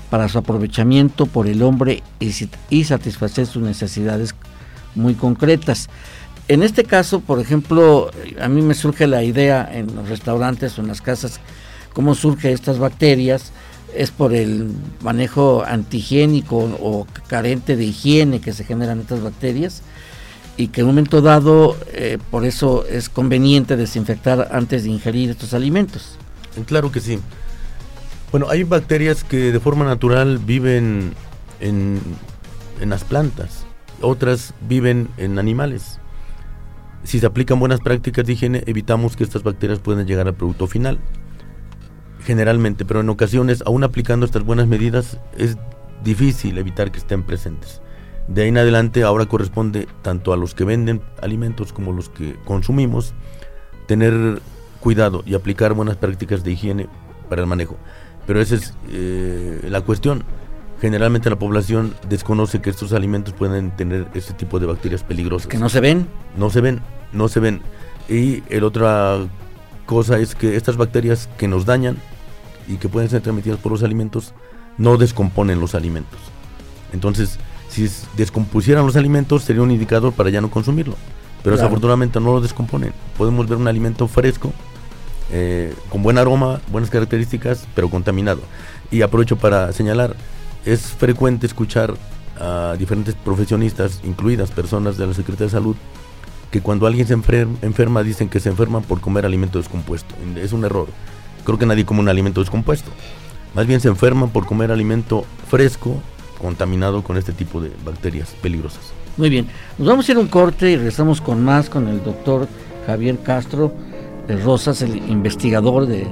para 0.10 0.28
su 0.28 0.38
aprovechamiento 0.38 1.28
por 1.28 1.48
el 1.48 1.62
hombre 1.62 2.04
y 2.20 2.84
satisfacer 2.84 3.46
sus 3.46 3.62
necesidades 3.62 4.36
muy 4.96 5.14
concretas. 5.14 5.90
En 6.50 6.64
este 6.64 6.84
caso, 6.84 7.20
por 7.20 7.40
ejemplo, 7.40 8.10
a 8.42 8.50
mí 8.50 8.64
me 8.64 8.74
surge 8.74 9.06
la 9.06 9.24
idea 9.24 9.70
en 9.72 9.96
los 9.96 10.10
restaurantes 10.10 10.78
o 10.78 10.82
en 10.82 10.88
las 10.88 11.02
casas, 11.02 11.40
cómo 11.94 12.16
surgen 12.16 12.52
estas 12.52 12.80
bacterias, 12.80 13.52
es 13.96 14.10
por 14.10 14.34
el 14.34 14.72
manejo 15.02 15.64
antihigiénico 15.64 16.58
o 16.58 17.08
carente 17.28 17.76
de 17.76 17.86
higiene 17.86 18.42
que 18.42 18.52
se 18.52 18.64
generan 18.64 19.00
estas 19.00 19.22
bacterias 19.22 19.84
y 20.58 20.70
que 20.70 20.82
en 20.82 20.88
un 20.88 20.94
momento 20.94 21.22
dado 21.22 21.78
eh, 21.94 22.18
por 22.30 22.46
eso 22.46 22.84
es 22.86 23.10
conveniente 23.10 23.78
desinfectar 23.78 24.50
antes 24.52 24.84
de 24.84 24.90
ingerir 24.90 25.30
estos 25.30 25.54
alimentos. 25.54 26.18
Claro 26.66 26.92
que 26.92 27.00
sí. 27.00 27.20
Bueno, 28.32 28.48
hay 28.50 28.64
bacterias 28.64 29.24
que 29.24 29.52
de 29.52 29.60
forma 29.60 29.86
natural 29.86 30.40
viven 30.40 31.14
en, 31.60 32.00
en 32.82 32.90
las 32.90 33.04
plantas 33.04 33.66
otras 34.02 34.54
viven 34.68 35.10
en 35.18 35.40
animales. 35.40 36.00
Si 37.04 37.20
se 37.20 37.26
aplican 37.26 37.60
buenas 37.60 37.80
prácticas 37.80 38.26
de 38.26 38.34
higiene, 38.34 38.64
evitamos 38.66 39.16
que 39.16 39.24
estas 39.24 39.44
bacterias 39.44 39.80
puedan 39.80 40.06
llegar 40.06 40.28
al 40.28 40.36
producto 40.36 40.68
final. 40.68 41.00
Generalmente, 42.24 42.86
pero 42.86 43.00
en 43.00 43.10
ocasiones, 43.10 43.64
aún 43.66 43.84
aplicando 43.84 44.26
estas 44.26 44.44
buenas 44.44 44.68
medidas, 44.68 45.20
es 45.38 45.58
difícil 46.04 46.58
evitar 46.58 46.92
que 46.92 47.00
estén 47.00 47.24
presentes. 47.24 47.82
De 48.28 48.44
ahí 48.44 48.50
en 48.50 48.58
adelante, 48.58 49.04
ahora 49.04 49.26
corresponde 49.26 49.88
tanto 50.02 50.34
a 50.34 50.38
los 50.38 50.54
que 50.54 50.64
venden 50.64 51.02
alimentos 51.22 51.74
como 51.74 51.92
a 51.92 51.96
los 51.96 52.10
que 52.10 52.36
consumimos 52.46 53.14
tener 53.88 54.42
cuidado 54.80 55.24
y 55.26 55.34
aplicar 55.34 55.74
buenas 55.74 55.98
prácticas 55.98 56.44
de 56.44 56.52
higiene 56.52 56.88
para 57.28 57.42
el 57.42 57.48
manejo. 57.48 57.78
Pero 58.28 58.42
esa 58.42 58.56
es 58.56 58.76
eh, 58.92 59.62
la 59.70 59.82
cuestión 59.82 60.24
generalmente 60.82 61.30
la 61.30 61.38
población 61.38 61.94
desconoce 62.08 62.62
que 62.62 62.70
estos 62.70 62.94
alimentos 62.94 63.34
pueden 63.34 63.72
tener 63.72 64.08
este 64.14 64.34
tipo 64.34 64.60
de 64.60 64.66
bacterias 64.66 65.04
peligrosas. 65.04 65.48
¿Que 65.48 65.58
no 65.58 65.70
se 65.70 65.80
ven? 65.80 66.08
No 66.38 66.50
se 66.50 66.62
ven, 66.62 66.82
no 67.12 67.28
se 67.28 67.40
ven. 67.40 67.62
Y 68.08 68.44
el 68.50 68.64
otra 68.64 69.20
cosa 69.86 70.20
es 70.20 70.36
que 70.36 70.56
estas 70.56 70.78
bacterias 70.78 71.30
que 71.38 71.48
nos 71.48 71.66
dañan 71.66 71.98
y 72.68 72.78
que 72.78 72.90
pueden 72.90 73.10
ser 73.10 73.22
transmitidas 73.22 73.60
por 73.60 73.72
los 73.72 73.84
alimentos 73.84 74.34
no 74.78 74.98
descomponen 74.98 75.60
los 75.60 75.76
alimentos. 75.76 76.20
Entonces, 76.94 77.38
si 77.70 77.90
descompusieran 78.18 78.86
los 78.86 78.96
alimentos 78.96 79.44
sería 79.44 79.62
un 79.62 79.72
indicador 79.72 80.14
para 80.14 80.30
ya 80.30 80.42
no 80.42 80.50
consumirlo. 80.50 80.96
Pero 81.44 81.56
desafortunadamente 81.56 82.20
no 82.20 82.34
lo 82.34 82.42
descomponen. 82.42 82.94
Podemos 83.18 83.48
ver 83.48 83.58
un 83.58 83.68
alimento 83.68 84.08
fresco, 84.08 84.52
eh, 85.32 85.74
con 85.90 86.04
buen 86.04 86.18
aroma, 86.18 86.60
buenas 86.70 86.90
características, 86.90 87.66
pero 87.76 87.90
contaminado. 87.90 88.42
Y 88.92 89.04
aprovecho 89.04 89.38
para 89.38 89.72
señalar, 89.72 90.16
es 90.66 90.82
frecuente 90.82 91.46
escuchar 91.46 91.94
a 92.40 92.76
diferentes 92.78 93.16
profesionistas, 93.16 94.00
incluidas 94.04 94.52
personas 94.52 94.98
de 94.98 95.08
la 95.08 95.14
Secretaría 95.14 95.48
de 95.48 95.52
Salud, 95.52 95.76
que 96.52 96.62
cuando 96.62 96.88
alguien 96.88 97.06
se 97.06 97.14
enferma, 97.14 98.04
dicen 98.04 98.30
que 98.30 98.40
se 98.40 98.50
enferman 98.50 98.82
por 98.84 99.02
comer 99.02 99.26
alimento 99.26 99.60
descompuesto. 99.60 100.16
Es 100.36 100.54
un 100.54 100.66
error. 100.66 100.88
Creo 101.44 101.58
que 101.58 101.66
nadie 101.66 101.86
come 101.86 102.00
un 102.00 102.10
alimento 102.10 102.42
descompuesto. 102.42 102.92
Más 103.56 103.68
bien 103.68 103.82
se 103.82 103.88
enferman 103.88 104.30
por 104.30 104.46
comer 104.46 104.72
alimento 104.72 105.26
fresco, 105.48 106.02
contaminado 106.42 107.04
con 107.04 107.18
este 107.18 107.34
tipo 107.34 107.62
de 107.62 107.72
bacterias 107.84 108.36
peligrosas. 108.42 108.94
Muy 109.18 109.30
bien, 109.30 109.48
nos 109.78 109.88
vamos 109.88 110.08
a 110.08 110.12
ir 110.12 110.18
a 110.18 110.22
un 110.22 110.28
corte 110.28 110.72
y 110.72 110.76
regresamos 110.78 111.20
con 111.20 111.44
más 111.44 111.70
con 111.70 111.88
el 111.88 112.04
doctor 112.04 112.48
Javier 112.86 113.20
Castro 113.20 113.74
de 114.28 114.38
Rosas, 114.38 114.82
el 114.82 114.96
investigador 115.10 115.86
de 115.88 116.08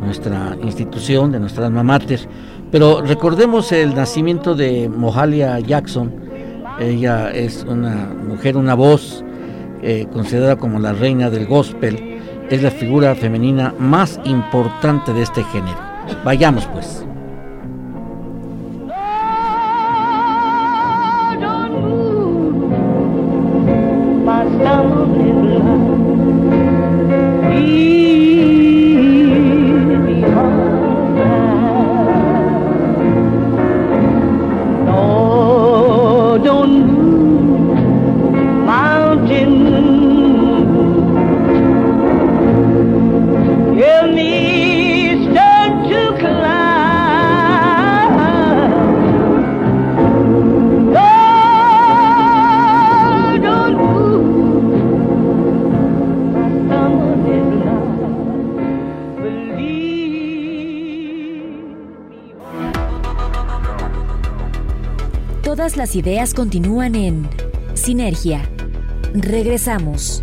nuestra 0.00 0.56
institución, 0.62 1.32
de 1.32 1.40
nuestra 1.40 1.66
alma. 1.66 1.98
Pero 2.74 3.02
recordemos 3.02 3.70
el 3.70 3.94
nacimiento 3.94 4.56
de 4.56 4.88
Mohalia 4.88 5.60
Jackson. 5.60 6.12
Ella 6.80 7.30
es 7.30 7.64
una 7.68 8.12
mujer, 8.28 8.56
una 8.56 8.74
voz 8.74 9.24
eh, 9.80 10.08
considerada 10.12 10.56
como 10.56 10.80
la 10.80 10.92
reina 10.92 11.30
del 11.30 11.46
gospel. 11.46 12.18
Es 12.50 12.64
la 12.64 12.72
figura 12.72 13.14
femenina 13.14 13.72
más 13.78 14.18
importante 14.24 15.12
de 15.12 15.22
este 15.22 15.44
género. 15.44 15.78
Vayamos 16.24 16.66
pues. 16.66 17.06
Ideas 65.92 66.32
continúan 66.32 66.94
en 66.94 67.28
Sinergia. 67.74 68.48
Regresamos. 69.12 70.22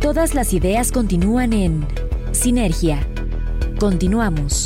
Todas 0.00 0.34
las 0.34 0.52
ideas 0.52 0.90
continúan 0.90 1.52
en 1.52 1.86
Sinergia. 2.32 3.06
Continuamos. 3.78 4.63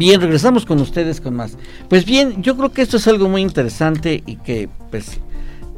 Bien, 0.00 0.18
regresamos 0.18 0.64
con 0.64 0.80
ustedes 0.80 1.20
con 1.20 1.36
más. 1.36 1.58
Pues 1.90 2.06
bien, 2.06 2.42
yo 2.42 2.56
creo 2.56 2.72
que 2.72 2.80
esto 2.80 2.96
es 2.96 3.06
algo 3.06 3.28
muy 3.28 3.42
interesante 3.42 4.22
y 4.24 4.36
que 4.36 4.70
pues 4.90 5.20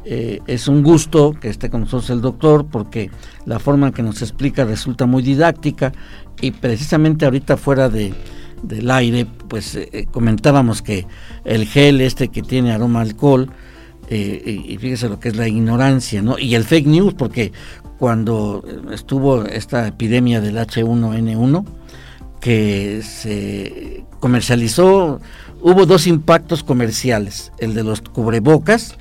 eh, 0.05 0.39
es 0.47 0.69
un 0.69 0.81
gusto 0.81 1.33
que 1.33 1.49
esté 1.49 1.69
con 1.69 1.81
nosotros 1.81 2.09
el 2.09 2.21
doctor 2.21 2.65
porque 2.65 3.11
la 3.45 3.59
forma 3.59 3.87
en 3.87 3.93
que 3.93 4.01
nos 4.01 4.21
explica 4.21 4.63
resulta 4.63 5.05
muy 5.07 5.23
didáctica 5.23 5.91
y 6.39 6.51
precisamente 6.51 7.25
ahorita 7.25 7.57
fuera 7.57 7.89
de, 7.89 8.13
del 8.61 8.89
aire 8.91 9.27
pues 9.49 9.75
eh, 9.75 9.89
eh, 9.91 10.05
comentábamos 10.09 10.81
que 10.81 11.05
el 11.43 11.67
gel 11.67 11.99
este 11.99 12.29
que 12.29 12.43
tiene 12.43 12.71
aroma 12.71 13.01
alcohol 13.01 13.49
y 14.09 14.77
fíjese 14.79 15.09
lo 15.09 15.19
que 15.19 15.29
es 15.29 15.35
la 15.35 15.49
ignorancia 15.49 16.21
¿no? 16.21 16.39
y 16.39 16.55
el 16.55 16.63
fake 16.63 16.87
news 16.87 17.13
porque 17.13 17.51
cuando 17.97 18.63
estuvo 18.93 19.43
esta 19.43 19.87
epidemia 19.87 20.39
del 20.39 20.55
H1N1 20.55 21.65
que 22.43 23.01
se 23.03 24.03
comercializó, 24.19 25.21
hubo 25.61 25.85
dos 25.85 26.07
impactos 26.07 26.61
comerciales, 26.61 27.53
el 27.57 27.73
de 27.73 27.85
los 27.85 28.01
cubrebocas 28.01 28.97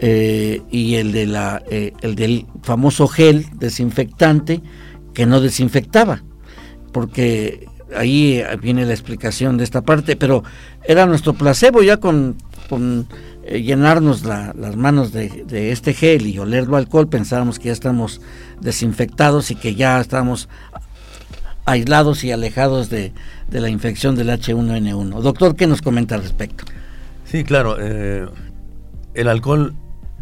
eh, 0.00 0.62
y 0.70 0.94
el, 0.94 1.10
de 1.10 1.26
la, 1.26 1.60
eh, 1.68 1.92
el 2.02 2.14
del 2.14 2.46
famoso 2.62 3.08
gel 3.08 3.46
desinfectante 3.54 4.60
que 5.12 5.26
no 5.26 5.40
desinfectaba, 5.40 6.22
porque 6.92 7.66
ahí 7.96 8.40
viene 8.60 8.86
la 8.86 8.92
explicación 8.92 9.56
de 9.56 9.64
esta 9.64 9.82
parte, 9.82 10.14
pero 10.14 10.44
era 10.84 11.04
nuestro 11.06 11.34
placebo 11.34 11.82
ya 11.82 11.96
con, 11.96 12.36
eh, 13.44 13.60
llenarnos 13.60 14.22
las 14.22 14.76
manos 14.76 15.12
de, 15.12 15.42
de, 15.48 15.72
este 15.72 15.94
gel 15.94 16.28
y 16.28 16.38
olerlo 16.38 16.76
alcohol, 16.76 17.08
pensábamos 17.08 17.58
que 17.58 17.66
ya 17.66 17.72
estamos 17.72 18.20
desinfectados 18.60 19.50
y 19.50 19.56
que 19.56 19.74
ya 19.74 20.00
estamos 20.00 20.48
aislados 21.64 22.24
y 22.24 22.32
alejados 22.32 22.90
de, 22.90 23.12
la 23.50 23.68
infección 23.68 24.16
del 24.16 24.28
H1N1. 24.28 25.20
Doctor, 25.20 25.56
¿qué 25.56 25.66
nos 25.66 25.82
comenta 25.82 26.14
al 26.14 26.22
respecto? 26.22 26.64
Sí, 27.24 27.44
claro. 27.44 27.76
Eh, 27.80 28.26
el 29.14 29.28
alcohol 29.28 29.74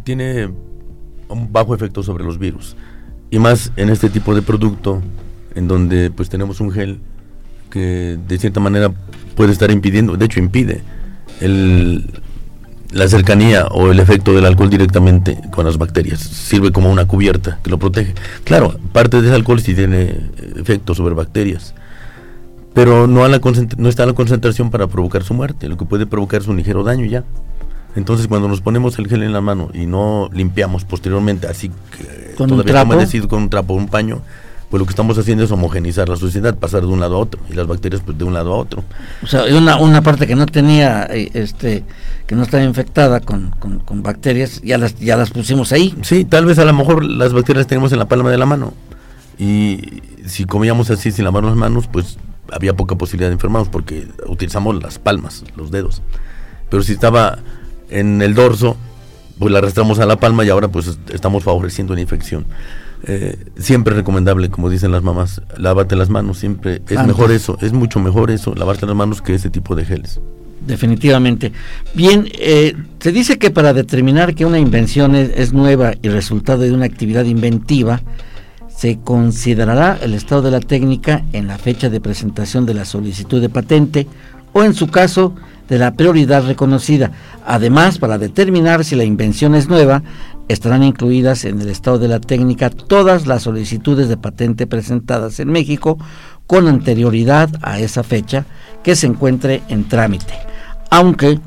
tiene 0.05 0.51
un 1.29 1.53
bajo 1.53 1.75
efecto 1.75 2.03
sobre 2.03 2.25
los 2.25 2.39
virus. 2.39 2.77
Y 3.31 3.39
más 3.39 3.73
en 3.77 3.91
este 3.91 4.11
tipo 4.11 4.35
de 4.35 4.43
producto, 4.43 5.01
en 5.55 5.69
donde 5.69 6.11
pues 6.11 6.29
tenemos 6.29 6.61
un 6.61 6.73
gel 6.73 7.01
que 7.71 8.19
de 8.27 8.39
cierta 8.39 8.61
manera 8.61 8.93
puede 9.37 9.53
estar 9.53 9.71
impidiendo, 9.71 10.17
de 10.17 10.25
hecho 10.25 10.41
impide 10.41 10.83
el, 11.41 12.05
la 12.93 13.09
cercanía 13.09 13.67
o 13.67 13.91
el 13.91 14.01
efecto 14.01 14.33
del 14.33 14.47
alcohol 14.47 14.71
directamente 14.71 15.39
con 15.51 15.65
las 15.65 15.79
bacterias. 15.79 16.21
Sirve 16.21 16.73
como 16.73 16.91
una 16.91 17.07
cubierta 17.07 17.59
que 17.63 17.71
lo 17.71 17.79
protege. 17.79 18.15
Claro, 18.45 18.77
parte 18.93 19.21
de 19.21 19.29
ese 19.29 19.37
alcohol 19.37 19.61
sí 19.61 19.75
tiene 19.75 20.17
efecto 20.57 20.95
sobre 20.95 21.15
bacterias, 21.15 21.75
pero 22.75 23.07
no, 23.07 23.25
a 23.25 23.29
la 23.29 23.41
no 23.77 23.89
está 23.89 24.03
a 24.05 24.07
la 24.07 24.13
concentración 24.13 24.71
para 24.71 24.87
provocar 24.87 25.23
su 25.23 25.35
muerte. 25.35 25.69
Lo 25.69 25.77
que 25.77 25.85
puede 25.85 26.07
provocar 26.07 26.41
es 26.41 26.49
un 26.49 26.57
ligero 26.57 26.85
daño 26.85 27.07
ya. 27.07 27.25
Entonces, 27.97 28.29
cuando 28.29 28.47
nos 28.47 28.61
ponemos 28.61 28.99
el 28.99 29.09
gel 29.09 29.25
en 29.25 29.33
la 29.33 29.41
mano 29.41 29.71
y 29.75 29.87
no 29.87 30.31
limpiamos 30.33 30.85
posteriormente, 30.85 31.49
así 31.49 31.71
que 31.97 32.35
¿Con 32.37 32.49
todavía 32.49 32.83
un 32.85 33.29
con 33.29 33.43
un 33.43 33.51
trapo 33.51 33.75
o 33.75 33.77
un 33.77 33.89
paño, 33.89 34.23
pues 34.71 34.79
lo 34.79 34.87
que 34.87 34.91
estamos 34.91 35.19
haciendo 35.19 35.43
es 35.43 35.51
homogenizar 35.51 36.09
la 36.09 36.17
sociedad, 36.17 36.57
pasar 36.57 36.83
de 36.83 36.87
un 36.87 37.01
lado 37.01 37.17
a 37.17 37.19
otro, 37.19 37.41
y 37.51 37.55
las 37.55 37.67
bacterias 37.67 38.03
pues 38.05 38.17
de 38.17 38.23
un 38.23 38.33
lado 38.33 38.55
a 38.55 38.57
otro. 38.57 38.85
O 39.23 39.27
sea, 39.27 39.43
una, 39.57 39.77
una 39.79 40.01
parte 40.01 40.29
que 40.29 40.37
no 40.37 40.47
tenía, 40.47 41.09
eh, 41.11 41.29
este, 41.35 41.83
que 42.29 42.37
no 42.37 42.45
estaba 42.45 42.63
infectada 42.63 43.19
con, 43.19 43.51
con, 43.51 44.03
bacterias, 44.03 44.63
ya 44.63 44.79
las, 44.79 44.97
ya 45.01 45.17
las 45.17 45.31
pusimos 45.31 45.73
ahí. 45.73 45.97
Sí, 46.03 46.25
tal 46.25 46.47
vez 46.47 46.61
a 46.61 46.65
lo 46.65 46.73
mejor 46.73 47.05
las 47.05 47.33
bacterias 47.33 47.63
las 47.63 47.67
tenemos 47.67 47.93
en 47.93 47.99
la 47.99 48.07
palma 48.07 48.31
de 48.31 48.39
la 48.39 48.47
mano, 48.47 48.73
y 49.39 50.03
si 50.25 50.45
comíamos 50.45 50.89
así 50.91 51.11
sin 51.11 51.25
lavar 51.25 51.43
las 51.43 51.57
manos, 51.57 51.89
pues 51.89 52.19
había 52.53 52.77
poca 52.77 52.95
posibilidad 52.95 53.29
de 53.29 53.35
enfermarnos, 53.35 53.69
porque 53.69 54.07
utilizamos 54.29 54.81
las 54.81 55.01
palmas, 55.01 55.45
los 55.57 55.73
dedos. 55.73 56.01
Pero 56.69 56.85
si 56.85 56.93
estaba 56.93 57.39
en 57.89 58.23
el 58.23 58.35
dorso, 58.35 58.77
pues 59.41 59.51
la 59.51 59.59
arrastramos 59.59 59.99
a 59.99 60.07
la 60.07 60.21
palma 60.21 60.45
y 60.45 60.51
ahora 60.51 60.69
pues 60.69 60.99
estamos 61.13 61.43
favoreciendo 61.43 61.93
una 61.93 62.03
infección. 62.03 62.47
Eh, 63.05 63.37
siempre 63.59 63.95
recomendable, 63.95 64.51
como 64.51 64.69
dicen 64.69 64.93
las 64.93 65.03
mamás, 65.03 65.41
lávate 65.57 65.97
las 65.97 66.11
manos, 66.11 66.39
siempre 66.39 66.83
es 66.89 67.07
mejor 67.07 67.33
eso, 67.33 67.57
es 67.63 67.73
mucho 67.73 67.99
mejor 67.99 68.31
eso, 68.31 68.55
lavarte 68.55 68.87
las 68.87 68.95
manos 68.95 69.23
que 69.23 69.35
ese 69.35 69.49
tipo 69.49 69.75
de 69.75 69.85
geles. 69.85 70.21
Definitivamente. 70.67 71.53
Bien, 71.95 72.29
eh, 72.39 72.77
se 72.99 73.13
dice 73.13 73.39
que 73.39 73.51
para 73.51 73.73
determinar 73.73 74.35
que 74.35 74.45
una 74.45 74.59
invención 74.59 75.15
es, 75.15 75.53
nueva 75.55 75.95
y 76.03 76.09
resultado 76.09 76.63
de 76.63 76.73
una 76.73 76.85
actividad 76.85 77.25
inventiva, 77.25 78.03
se 78.69 78.99
considerará 78.99 79.99
el 80.03 80.15
estado 80.15 80.43
de 80.43 80.51
la 80.51 80.61
técnica 80.61 81.25
en 81.33 81.47
la 81.47 81.59
fecha 81.59 81.89
de 81.89 82.01
presentación 82.01 82.67
de 82.67 82.75
la 82.75 82.85
solicitud 82.85 83.41
de 83.41 83.49
patente 83.49 84.07
o 84.53 84.63
en 84.63 84.75
su 84.75 84.89
caso 84.89 85.35
de 85.71 85.79
la 85.79 85.95
prioridad 85.95 86.45
reconocida. 86.45 87.13
Además, 87.47 87.97
para 87.99 88.19
determinar 88.19 88.85
si 88.85 88.97
la 88.97 89.05
invención 89.05 89.55
es 89.55 89.69
nueva, 89.69 90.03
estarán 90.49 90.83
incluidas 90.83 91.45
en 91.45 91.61
el 91.61 91.69
estado 91.69 91.99
de 91.99 92.09
la 92.09 92.21
técnica 92.21 92.69
todas 92.69 93.27
las 93.27 93.45
solicitudes 93.45 94.09
de 94.09 94.17
patente 94.17 94.67
presentadas 94.67 95.39
en 95.39 95.49
México 95.49 95.97
con 96.49 96.67
anterioridad 96.67 97.49
a 97.63 97.79
esa 97.79 98.03
fecha 98.03 98.45
que 98.83 98.97
se 98.97 99.07
encuentre 99.07 99.63
en 99.69 99.89
trámite, 99.89 100.35
aunque 100.91 101.39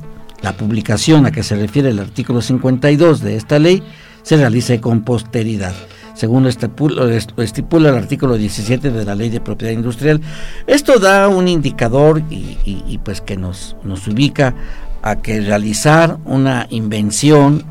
la 0.42 0.54
publicación 0.54 1.26
a 1.26 1.32
que 1.32 1.44
se 1.44 1.58
refiere 1.58 1.90
el 1.90 2.00
artículo 2.00 2.42
52 2.42 3.20
de 3.20 3.36
esta 3.36 3.60
ley 3.60 3.84
se 4.22 4.38
realice 4.38 4.80
con 4.80 5.04
posteridad, 5.04 5.74
según 6.14 6.46
estipula, 6.48 7.90
el 7.90 7.96
artículo 7.96 8.38
17 8.38 8.92
de 8.92 9.06
la 9.06 9.16
Ley 9.16 9.30
de 9.30 9.42
Propiedad 9.42 9.74
Industrial. 9.74 10.22
Esto 10.68 11.00
da 11.00 11.28
un 11.28 11.48
indicador 11.48 12.22
y, 12.30 13.00
pues 13.04 13.22
que 13.22 13.38
nos, 13.38 13.76
nos 13.84 14.08
ubica 14.08 14.56
a 15.02 15.18
que 15.18 15.42
realizar 15.42 16.18
una 16.26 16.68
invención 16.70 17.66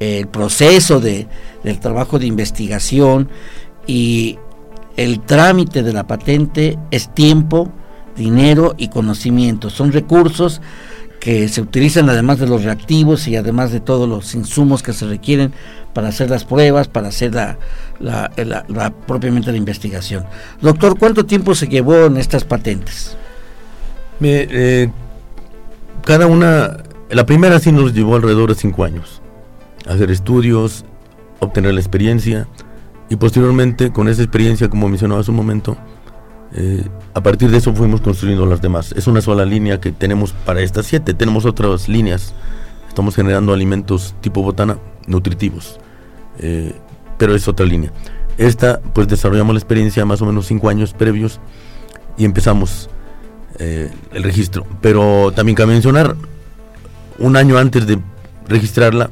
el 0.00 0.28
proceso 0.28 1.00
de, 1.00 1.26
del 1.64 1.80
trabajo 1.80 2.18
de 2.18 2.26
investigación 2.26 3.28
y 3.86 4.38
el 4.96 5.20
trámite 5.20 5.82
de 5.82 5.92
la 5.92 6.06
patente 6.06 6.78
es 6.90 7.12
tiempo, 7.14 7.72
dinero 8.16 8.74
y 8.78 8.88
conocimiento. 8.88 9.70
Son 9.70 9.92
recursos 9.92 10.60
que 11.20 11.48
se 11.48 11.60
utilizan 11.60 12.08
además 12.08 12.38
de 12.38 12.46
los 12.46 12.64
reactivos 12.64 13.26
y 13.28 13.36
además 13.36 13.72
de 13.72 13.80
todos 13.80 14.08
los 14.08 14.34
insumos 14.34 14.82
que 14.82 14.92
se 14.92 15.06
requieren 15.06 15.52
para 15.92 16.08
hacer 16.08 16.30
las 16.30 16.44
pruebas, 16.44 16.88
para 16.88 17.08
hacer 17.08 17.34
la, 17.34 17.58
la, 17.98 18.92
propiamente 19.06 19.50
la 19.50 19.58
investigación. 19.58 20.24
Doctor, 20.60 20.98
¿cuánto 20.98 21.26
tiempo 21.26 21.54
se 21.54 21.66
llevó 21.66 22.06
en 22.06 22.16
estas 22.16 22.44
patentes? 22.44 23.16
Eh, 24.20 24.90
cada 26.04 26.26
una, 26.26 26.78
la 27.10 27.26
primera 27.26 27.58
sí 27.58 27.72
nos 27.72 27.94
llevó 27.94 28.16
alrededor 28.16 28.50
de 28.50 28.54
cinco 28.54 28.84
años 28.84 29.22
hacer 29.88 30.10
estudios, 30.10 30.84
obtener 31.40 31.74
la 31.74 31.80
experiencia 31.80 32.46
y 33.08 33.16
posteriormente 33.16 33.90
con 33.90 34.08
esa 34.08 34.22
experiencia, 34.22 34.68
como 34.68 34.88
mencionaba 34.88 35.20
hace 35.20 35.30
un 35.30 35.36
momento, 35.36 35.76
eh, 36.54 36.84
a 37.14 37.22
partir 37.22 37.50
de 37.50 37.58
eso 37.58 37.74
fuimos 37.74 38.00
construyendo 38.00 38.46
las 38.46 38.62
demás. 38.62 38.92
Es 38.92 39.06
una 39.06 39.20
sola 39.20 39.44
línea 39.44 39.80
que 39.80 39.92
tenemos 39.92 40.32
para 40.32 40.60
estas 40.60 40.86
siete. 40.86 41.14
Tenemos 41.14 41.44
otras 41.44 41.88
líneas. 41.88 42.34
Estamos 42.88 43.14
generando 43.14 43.52
alimentos 43.52 44.14
tipo 44.20 44.42
botana 44.42 44.78
nutritivos, 45.06 45.78
eh, 46.38 46.74
pero 47.16 47.34
es 47.34 47.46
otra 47.48 47.66
línea. 47.66 47.92
Esta, 48.38 48.80
pues 48.80 49.08
desarrollamos 49.08 49.54
la 49.54 49.60
experiencia 49.60 50.04
más 50.04 50.22
o 50.22 50.26
menos 50.26 50.46
cinco 50.46 50.68
años 50.68 50.94
previos 50.94 51.40
y 52.16 52.24
empezamos 52.24 52.90
eh, 53.58 53.90
el 54.12 54.22
registro. 54.22 54.66
Pero 54.80 55.32
también 55.32 55.56
cabe 55.56 55.72
mencionar, 55.72 56.16
un 57.18 57.36
año 57.36 57.58
antes 57.58 57.86
de 57.86 57.98
registrarla, 58.46 59.10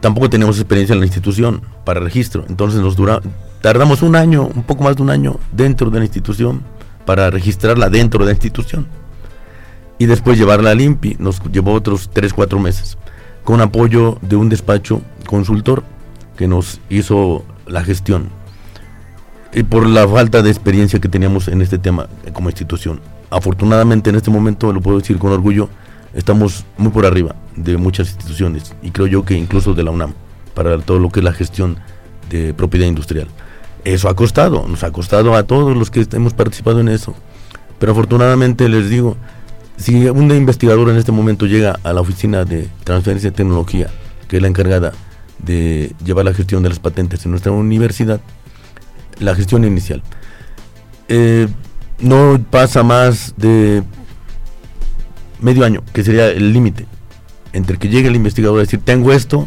tampoco 0.00 0.30
tenemos 0.30 0.58
experiencia 0.58 0.94
en 0.94 1.00
la 1.00 1.06
institución 1.06 1.62
para 1.84 2.00
registro, 2.00 2.44
entonces 2.48 2.80
nos 2.80 2.96
dura, 2.96 3.20
tardamos 3.66 4.02
un 4.02 4.14
año, 4.14 4.48
un 4.54 4.62
poco 4.62 4.84
más 4.84 4.94
de 4.94 5.02
un 5.02 5.10
año 5.10 5.40
dentro 5.50 5.90
de 5.90 5.98
la 5.98 6.04
institución 6.04 6.62
para 7.04 7.30
registrarla 7.30 7.90
dentro 7.90 8.20
de 8.20 8.26
la 8.26 8.30
institución 8.30 8.86
y 9.98 10.06
después 10.06 10.38
llevarla 10.38 10.70
al 10.70 10.80
INPI, 10.80 11.16
nos 11.18 11.42
llevó 11.50 11.72
otros 11.72 12.08
3, 12.12 12.32
4 12.32 12.60
meses, 12.60 12.96
con 13.42 13.60
apoyo 13.60 14.18
de 14.22 14.36
un 14.36 14.48
despacho 14.48 15.02
consultor 15.26 15.82
que 16.36 16.46
nos 16.46 16.78
hizo 16.90 17.44
la 17.66 17.82
gestión 17.82 18.28
y 19.52 19.64
por 19.64 19.84
la 19.84 20.06
falta 20.06 20.42
de 20.42 20.50
experiencia 20.50 21.00
que 21.00 21.08
teníamos 21.08 21.48
en 21.48 21.60
este 21.60 21.78
tema 21.78 22.06
como 22.34 22.50
institución. 22.50 23.00
Afortunadamente 23.30 24.10
en 24.10 24.14
este 24.14 24.30
momento, 24.30 24.72
lo 24.72 24.80
puedo 24.80 25.00
decir 25.00 25.18
con 25.18 25.32
orgullo, 25.32 25.68
estamos 26.14 26.64
muy 26.78 26.92
por 26.92 27.04
arriba 27.04 27.34
de 27.56 27.76
muchas 27.78 28.10
instituciones 28.10 28.76
y 28.80 28.92
creo 28.92 29.08
yo 29.08 29.24
que 29.24 29.34
incluso 29.34 29.74
de 29.74 29.82
la 29.82 29.90
UNAM 29.90 30.14
para 30.54 30.78
todo 30.78 31.00
lo 31.00 31.10
que 31.10 31.18
es 31.18 31.24
la 31.24 31.32
gestión 31.32 31.78
de 32.30 32.54
propiedad 32.54 32.86
industrial. 32.86 33.26
Eso 33.86 34.08
ha 34.08 34.16
costado, 34.16 34.66
nos 34.66 34.82
ha 34.82 34.90
costado 34.90 35.36
a 35.36 35.44
todos 35.44 35.76
los 35.76 35.92
que 35.92 36.04
hemos 36.10 36.34
participado 36.34 36.80
en 36.80 36.88
eso. 36.88 37.14
Pero 37.78 37.92
afortunadamente 37.92 38.68
les 38.68 38.90
digo, 38.90 39.16
si 39.76 40.08
un 40.08 40.28
investigador 40.32 40.90
en 40.90 40.96
este 40.96 41.12
momento 41.12 41.46
llega 41.46 41.78
a 41.84 41.92
la 41.92 42.00
oficina 42.00 42.44
de 42.44 42.68
transferencia 42.82 43.30
de 43.30 43.36
tecnología, 43.36 43.88
que 44.26 44.38
es 44.38 44.42
la 44.42 44.48
encargada 44.48 44.92
de 45.38 45.94
llevar 46.04 46.24
la 46.24 46.34
gestión 46.34 46.64
de 46.64 46.70
las 46.70 46.80
patentes 46.80 47.24
en 47.26 47.30
nuestra 47.30 47.52
universidad, 47.52 48.20
la 49.20 49.36
gestión 49.36 49.64
inicial, 49.64 50.02
eh, 51.06 51.46
no 52.00 52.44
pasa 52.50 52.82
más 52.82 53.34
de 53.36 53.84
medio 55.40 55.64
año, 55.64 55.84
que 55.92 56.02
sería 56.02 56.26
el 56.26 56.52
límite, 56.52 56.88
entre 57.52 57.78
que 57.78 57.88
llegue 57.88 58.08
el 58.08 58.16
investigador 58.16 58.58
a 58.58 58.62
decir, 58.62 58.80
tengo 58.84 59.12
esto, 59.12 59.46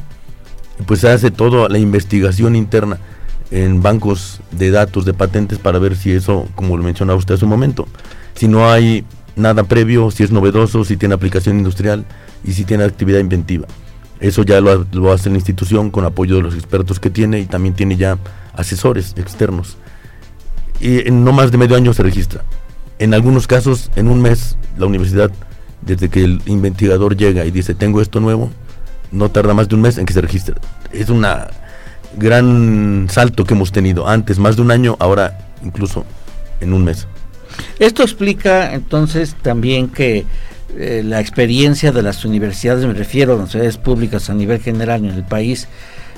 y 0.80 0.84
pues 0.84 1.04
hace 1.04 1.30
toda 1.30 1.68
la 1.68 1.78
investigación 1.78 2.56
interna 2.56 3.00
en 3.52 3.82
bancos 3.82 4.42
de 4.52 4.72
datos 4.72 5.06
de 5.06 5.14
patentes 5.14 5.60
para 5.60 5.80
ver 5.80 5.96
si 5.96 6.12
eso, 6.12 6.48
como 6.56 6.78
lo 6.78 6.84
mencionaba 6.84 7.18
usted 7.18 7.36
hace 7.36 7.46
un 7.46 7.52
momento, 7.52 7.88
si 8.36 8.48
no 8.48 8.70
hay 8.70 9.06
nada 9.36 9.64
previo, 9.64 10.12
si 10.12 10.24
es 10.24 10.32
novedoso, 10.32 10.84
si 10.84 10.98
tiene 10.98 11.16
aplicación 11.16 11.58
industrial 11.58 12.06
y 12.44 12.54
si 12.54 12.66
tiene 12.66 12.84
actividad 12.84 13.20
inventiva. 13.20 13.68
Eso 14.20 14.44
ya 14.44 14.60
lo, 14.60 15.12
hace 15.12 15.30
la 15.30 15.36
institución 15.36 15.92
con 15.92 16.04
apoyo 16.06 16.36
de 16.36 16.42
los 16.42 16.54
expertos 16.54 17.00
que 17.00 17.10
tiene 17.10 17.40
y 17.40 17.46
también 17.46 17.74
tiene 17.74 17.96
ya 17.96 18.18
asesores 18.54 19.14
externos. 19.18 19.78
Y 20.82 21.08
en 21.08 21.24
no 21.24 21.32
más 21.32 21.52
de 21.52 21.58
medio 21.58 21.76
año 21.76 21.94
se 21.94 22.04
registra. 22.04 22.44
En 23.00 23.14
algunos 23.14 23.48
casos, 23.48 23.92
en 23.96 24.10
un 24.10 24.22
mes, 24.22 24.58
la 24.78 24.86
universidad, 24.86 25.32
desde 25.82 26.10
que 26.10 26.24
el 26.24 26.42
investigador 26.48 27.16
llega 27.16 27.46
y 27.46 27.52
dice, 27.52 27.74
tengo 27.76 28.02
esto 28.02 28.20
nuevo, 28.20 28.52
no 29.12 29.30
tarda 29.32 29.54
más 29.54 29.70
de 29.70 29.76
un 29.76 29.82
mes 29.82 29.98
en 29.98 30.06
que 30.06 30.14
se 30.14 30.22
registre. 30.22 30.56
Es 30.92 31.10
un 31.10 31.26
gran 32.18 33.08
salto 33.10 33.46
que 33.46 33.54
hemos 33.54 33.72
tenido. 33.72 34.08
Antes, 34.08 34.40
más 34.40 34.56
de 34.56 34.62
un 34.62 34.72
año, 34.72 34.96
ahora 35.00 35.38
incluso 35.64 36.06
en 36.62 36.74
un 36.74 36.84
mes. 36.84 37.08
Esto 37.80 38.04
explica 38.04 38.74
entonces 38.74 39.36
también 39.42 39.90
que 39.90 40.26
eh, 40.78 41.02
la 41.04 41.20
experiencia 41.20 41.92
de 41.92 42.04
las 42.04 42.26
universidades, 42.26 42.86
me 42.86 42.94
refiero 42.94 43.34
a 43.34 43.36
las 43.36 43.54
universidades 43.54 43.78
públicas 43.78 44.30
a 44.30 44.34
nivel 44.34 44.62
general 44.62 45.04
en 45.06 45.12
el 45.12 45.24
país, 45.24 45.68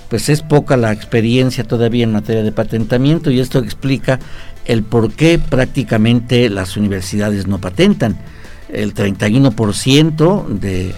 pues 0.09 0.27
es 0.27 0.41
poca 0.41 0.75
la 0.75 0.91
experiencia 0.91 1.63
todavía 1.63 2.03
en 2.03 2.11
materia 2.11 2.43
de 2.43 2.51
patentamiento 2.51 3.31
y 3.31 3.39
esto 3.39 3.59
explica 3.59 4.19
el 4.65 4.83
por 4.83 5.13
qué 5.13 5.39
prácticamente 5.39 6.49
las 6.49 6.75
universidades 6.75 7.47
no 7.47 7.59
patentan. 7.59 8.17
El 8.69 8.93
31% 8.93 10.47
de, 10.47 10.93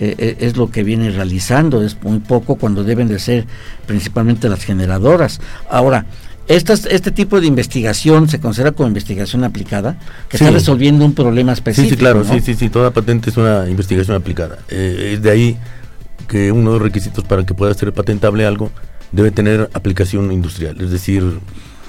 eh, 0.00 0.14
eh, 0.18 0.36
es 0.40 0.56
lo 0.56 0.70
que 0.70 0.82
viene 0.82 1.10
realizando, 1.10 1.82
es 1.82 2.02
muy 2.02 2.20
poco 2.20 2.56
cuando 2.56 2.82
deben 2.84 3.08
de 3.08 3.18
ser 3.18 3.46
principalmente 3.86 4.48
las 4.48 4.64
generadoras. 4.64 5.40
Ahora, 5.68 6.06
este 6.48 7.10
tipo 7.12 7.40
de 7.40 7.46
investigación 7.46 8.28
se 8.28 8.40
considera 8.40 8.72
como 8.72 8.88
investigación 8.88 9.44
aplicada, 9.44 9.98
que 10.28 10.36
está 10.36 10.50
resolviendo 10.50 11.04
un 11.04 11.14
problema 11.14 11.52
específico. 11.52 11.90
Sí, 11.90 11.94
sí, 11.94 12.00
claro, 12.00 12.24
sí, 12.24 12.40
sí, 12.40 12.54
sí, 12.54 12.68
toda 12.68 12.90
patente 12.90 13.30
es 13.30 13.36
una 13.36 13.68
investigación 13.68 14.16
aplicada. 14.16 14.58
Eh, 14.68 15.12
es 15.14 15.22
de 15.22 15.30
ahí 15.30 15.56
que 16.28 16.50
uno 16.52 16.72
de 16.72 16.78
los 16.78 16.82
requisitos 16.82 17.24
para 17.24 17.46
que 17.46 17.54
pueda 17.54 17.72
ser 17.74 17.92
patentable 17.92 18.44
algo 18.44 18.70
debe 19.12 19.30
tener 19.30 19.70
aplicación 19.74 20.32
industrial, 20.32 20.80
es 20.80 20.90
decir, 20.90 21.22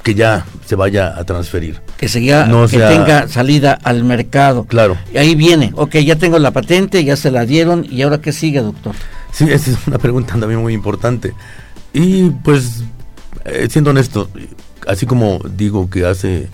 que 0.04 0.14
ya 0.14 0.46
se 0.66 0.76
vaya 0.76 1.18
a 1.18 1.24
transferir. 1.24 1.82
Que, 1.98 2.08
no 2.48 2.68
que 2.68 2.78
tenga 2.78 3.28
salida 3.30 3.80
al 3.84 4.04
mercado. 4.04 4.66
Claro. 4.66 4.98
Y 5.14 5.18
ahí 5.18 5.34
viene, 5.34 5.72
ok, 5.76 5.96
ya 5.98 6.18
tengo 6.18 6.38
la 6.40 6.52
patente, 6.52 7.04
ya 7.04 7.16
se 7.16 7.32
la 7.32 7.46
dieron, 7.46 7.88
¿y 7.90 8.02
ahora 8.02 8.20
qué 8.20 8.34
sigue, 8.34 8.62
doctor? 8.62 8.94
Sí, 9.32 9.46
esa 9.50 9.72
es 9.72 9.78
una 9.88 9.98
pregunta 9.98 10.36
también 10.38 10.62
muy 10.62 10.74
importante. 10.74 11.34
Y 11.94 12.30
pues 12.30 12.84
eh, 13.46 13.68
siendo 13.70 13.92
honesto, 13.92 14.30
así 14.88 15.06
como 15.06 15.40
digo 15.56 15.90
que 15.90 16.06
hace 16.06 16.50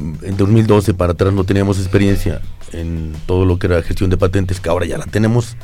mm, 0.00 0.24
en 0.24 0.36
2012 0.36 0.94
para 0.94 1.12
atrás 1.12 1.32
no 1.32 1.44
teníamos 1.44 1.78
experiencia 1.78 2.40
en 2.72 3.12
todo 3.26 3.44
lo 3.44 3.58
que 3.58 3.66
era 3.66 3.82
gestión 3.82 4.10
de 4.10 4.16
patentes, 4.16 4.60
que 4.60 4.68
ahora 4.68 4.86
ya 4.86 4.98
la 4.98 5.06
tenemos, 5.06 5.56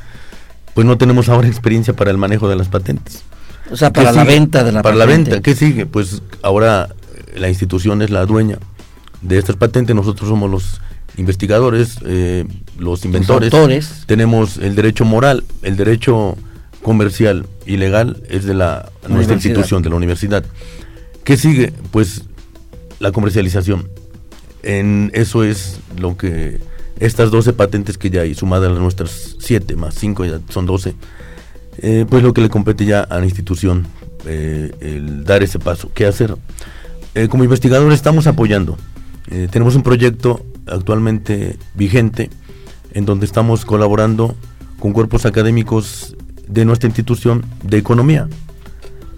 pues 0.74 0.86
no 0.86 0.98
tenemos 0.98 1.28
ahora 1.28 1.46
experiencia 1.46 1.94
para 1.94 2.10
el 2.10 2.18
manejo 2.18 2.48
de 2.48 2.56
las 2.56 2.68
patentes. 2.68 3.22
O 3.70 3.76
sea, 3.76 3.92
para 3.92 4.10
la 4.10 4.24
venta 4.24 4.64
de 4.64 4.72
la 4.72 4.82
Para 4.82 4.96
la 4.96 5.06
venta, 5.06 5.40
¿qué 5.40 5.54
sigue? 5.54 5.86
Pues 5.86 6.22
ahora 6.42 6.88
la 7.36 7.48
institución 7.48 8.02
es 8.02 8.10
la 8.10 8.26
dueña 8.26 8.58
de 9.22 9.38
estas 9.38 9.56
patentes, 9.56 9.94
nosotros 9.94 10.28
somos 10.28 10.50
los 10.50 10.80
investigadores, 11.16 11.98
eh, 12.04 12.46
los 12.78 13.04
inventores, 13.04 13.52
tenemos 14.06 14.56
el 14.56 14.74
derecho 14.74 15.04
moral, 15.04 15.44
el 15.62 15.76
derecho 15.76 16.36
comercial 16.82 17.46
y 17.66 17.76
legal 17.76 18.22
es 18.28 18.44
de 18.44 18.54
la 18.54 18.90
nuestra 19.08 19.34
institución, 19.34 19.82
de 19.82 19.90
la 19.90 19.96
universidad. 19.96 20.44
¿Qué 21.24 21.36
sigue? 21.36 21.72
Pues 21.90 22.24
la 22.98 23.12
comercialización. 23.12 23.88
En 24.62 25.10
eso 25.14 25.44
es 25.44 25.80
lo 25.98 26.16
que 26.16 26.60
estas 26.98 27.30
12 27.30 27.54
patentes 27.54 27.98
que 27.98 28.10
ya 28.10 28.22
hay, 28.22 28.34
sumadas 28.34 28.68
a 28.68 28.72
las 28.72 28.80
nuestras 28.80 29.36
7 29.38 29.76
más 29.76 29.94
5, 29.94 30.24
ya 30.24 30.40
son 30.48 30.66
12, 30.66 30.94
eh, 31.78 32.06
pues 32.08 32.22
lo 32.22 32.34
que 32.34 32.42
le 32.42 32.48
compete 32.48 32.84
ya 32.84 33.00
a 33.00 33.18
la 33.18 33.24
institución, 33.24 33.86
eh, 34.26 34.70
el 34.80 35.24
dar 35.24 35.42
ese 35.42 35.58
paso. 35.58 35.90
¿Qué 35.94 36.06
hacer? 36.06 36.36
Eh, 37.14 37.28
como 37.28 37.44
investigadores 37.44 37.94
estamos 37.94 38.26
apoyando. 38.26 38.76
tenemos 39.50 39.76
un 39.76 39.82
proyecto 39.82 40.44
actualmente 40.66 41.56
vigente 41.74 42.30
en 42.92 43.04
donde 43.04 43.26
estamos 43.26 43.64
colaborando 43.64 44.34
con 44.80 44.92
cuerpos 44.92 45.24
académicos 45.26 46.16
de 46.48 46.64
nuestra 46.64 46.88
institución 46.88 47.44
de 47.62 47.78
economía. 47.78 48.28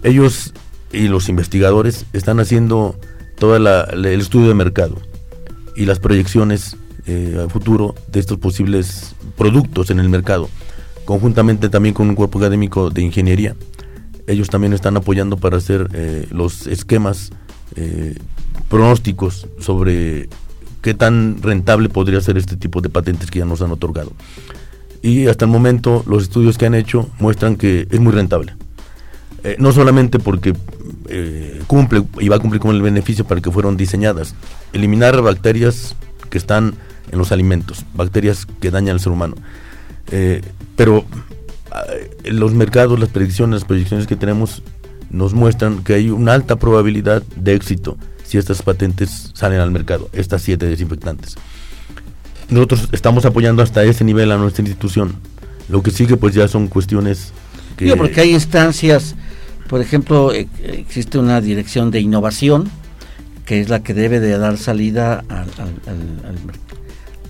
Ellos 0.03 0.53
y 0.91 1.07
los 1.07 1.29
investigadores 1.29 2.05
están 2.13 2.39
haciendo 2.39 2.95
todo 3.39 3.55
el 3.55 4.05
estudio 4.05 4.49
de 4.49 4.53
mercado 4.53 4.95
y 5.75 5.85
las 5.85 5.99
proyecciones 5.99 6.77
eh, 7.07 7.43
a 7.43 7.49
futuro 7.49 7.95
de 8.11 8.19
estos 8.19 8.37
posibles 8.37 9.15
productos 9.35 9.89
en 9.89 9.99
el 9.99 10.07
mercado, 10.09 10.49
conjuntamente 11.05 11.69
también 11.69 11.95
con 11.95 12.07
un 12.07 12.15
cuerpo 12.15 12.37
académico 12.37 12.89
de 12.89 13.01
ingeniería. 13.01 13.55
Ellos 14.27 14.49
también 14.49 14.71
están 14.71 14.95
apoyando 14.95 15.35
para 15.37 15.57
hacer 15.57 15.89
eh, 15.93 16.27
los 16.31 16.67
esquemas 16.67 17.31
eh, 17.75 18.17
pronósticos 18.69 19.47
sobre 19.59 20.29
qué 20.81 20.93
tan 20.93 21.41
rentable 21.41 21.89
podría 21.89 22.21
ser 22.21 22.37
este 22.37 22.57
tipo 22.57 22.81
de 22.81 22.89
patentes 22.89 23.31
que 23.31 23.39
ya 23.39 23.45
nos 23.45 23.61
han 23.61 23.71
otorgado 23.71 24.11
y 25.03 25.27
hasta 25.27 25.45
el 25.45 25.51
momento 25.51 26.03
los 26.07 26.23
estudios 26.23 26.57
que 26.57 26.65
han 26.65 26.73
hecho 26.73 27.09
muestran 27.19 27.57
que 27.57 27.87
es 27.91 27.99
muy 27.99 28.13
rentable. 28.13 28.55
Eh, 29.43 29.57
no 29.59 29.73
solamente 29.73 30.17
porque 30.17 30.53
eh, 31.09 31.61
cumple 31.67 32.05
y 32.21 32.29
va 32.29 32.37
a 32.37 32.39
cumplir 32.39 32.61
con 32.61 32.73
el 32.73 32.81
beneficio 32.81 33.25
para 33.25 33.39
el 33.39 33.43
que 33.43 33.51
fueron 33.51 33.75
diseñadas, 33.75 34.33
eliminar 34.71 35.21
bacterias 35.21 35.97
que 36.29 36.37
están 36.37 36.75
en 37.11 37.19
los 37.19 37.33
alimentos, 37.33 37.83
bacterias 37.93 38.47
que 38.61 38.71
dañan 38.71 38.93
al 38.93 39.01
ser 39.01 39.11
humano. 39.11 39.35
Eh, 40.09 40.41
pero 40.77 41.03
los 42.23 42.53
mercados, 42.53 42.97
las 42.97 43.09
predicciones, 43.09 43.61
las 43.61 43.65
proyecciones 43.65 44.07
que 44.07 44.15
tenemos 44.15 44.63
nos 45.13 45.33
muestran 45.33 45.83
que 45.83 45.93
hay 45.93 46.09
una 46.09 46.33
alta 46.33 46.57
probabilidad 46.57 47.23
de 47.37 47.55
éxito 47.55 47.97
si 48.25 48.37
estas 48.37 48.61
patentes 48.61 49.31
salen 49.33 49.61
al 49.61 49.71
mercado, 49.71 50.09
estas 50.11 50.41
siete 50.41 50.65
desinfectantes 50.65 51.37
nosotros 52.49 52.89
estamos 52.91 53.25
apoyando 53.25 53.63
hasta 53.63 53.83
ese 53.83 54.03
nivel 54.03 54.31
a 54.31 54.37
nuestra 54.37 54.61
institución. 54.61 55.15
Lo 55.69 55.81
que 55.81 55.91
sigue 55.91 56.17
pues 56.17 56.33
ya 56.33 56.47
son 56.47 56.67
cuestiones 56.67 57.31
que... 57.77 57.95
porque 57.95 58.21
hay 58.21 58.33
instancias, 58.33 59.15
por 59.67 59.81
ejemplo, 59.81 60.33
e, 60.33 60.47
existe 60.63 61.17
una 61.17 61.41
dirección 61.41 61.91
de 61.91 61.99
innovación 61.99 62.69
que 63.45 63.59
es 63.59 63.69
la 63.69 63.83
que 63.83 63.93
debe 63.93 64.19
de 64.19 64.37
dar 64.37 64.57
salida 64.57 65.25
al, 65.27 65.47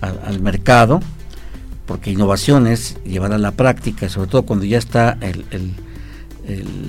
al, 0.00 0.40
mercado, 0.40 1.00
porque 1.86 2.12
innovación 2.12 2.68
es 2.68 2.96
llevar 3.04 3.32
a 3.32 3.38
la 3.38 3.50
práctica, 3.50 4.08
sobre 4.08 4.30
todo 4.30 4.42
cuando 4.42 4.64
ya 4.64 4.78
está 4.78 5.18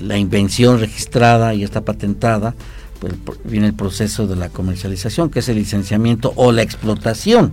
la 0.02 0.18
invención 0.18 0.78
registrada 0.80 1.54
y 1.54 1.64
está 1.64 1.82
patentada, 1.82 2.54
pues 3.00 3.14
viene 3.44 3.68
el 3.68 3.74
proceso 3.74 4.26
de 4.26 4.36
la 4.36 4.48
comercialización, 4.48 5.30
que 5.30 5.40
es 5.40 5.48
el 5.48 5.56
licenciamiento 5.56 6.32
o 6.36 6.52
la 6.52 6.62
explotación 6.62 7.52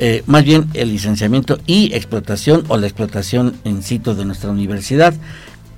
eh, 0.00 0.24
más 0.26 0.44
bien 0.44 0.68
el 0.74 0.90
licenciamiento 0.90 1.58
y 1.66 1.94
explotación 1.94 2.64
o 2.68 2.76
la 2.76 2.86
explotación 2.86 3.54
en 3.64 3.82
sitio 3.82 4.14
de 4.14 4.24
nuestra 4.24 4.50
universidad. 4.50 5.14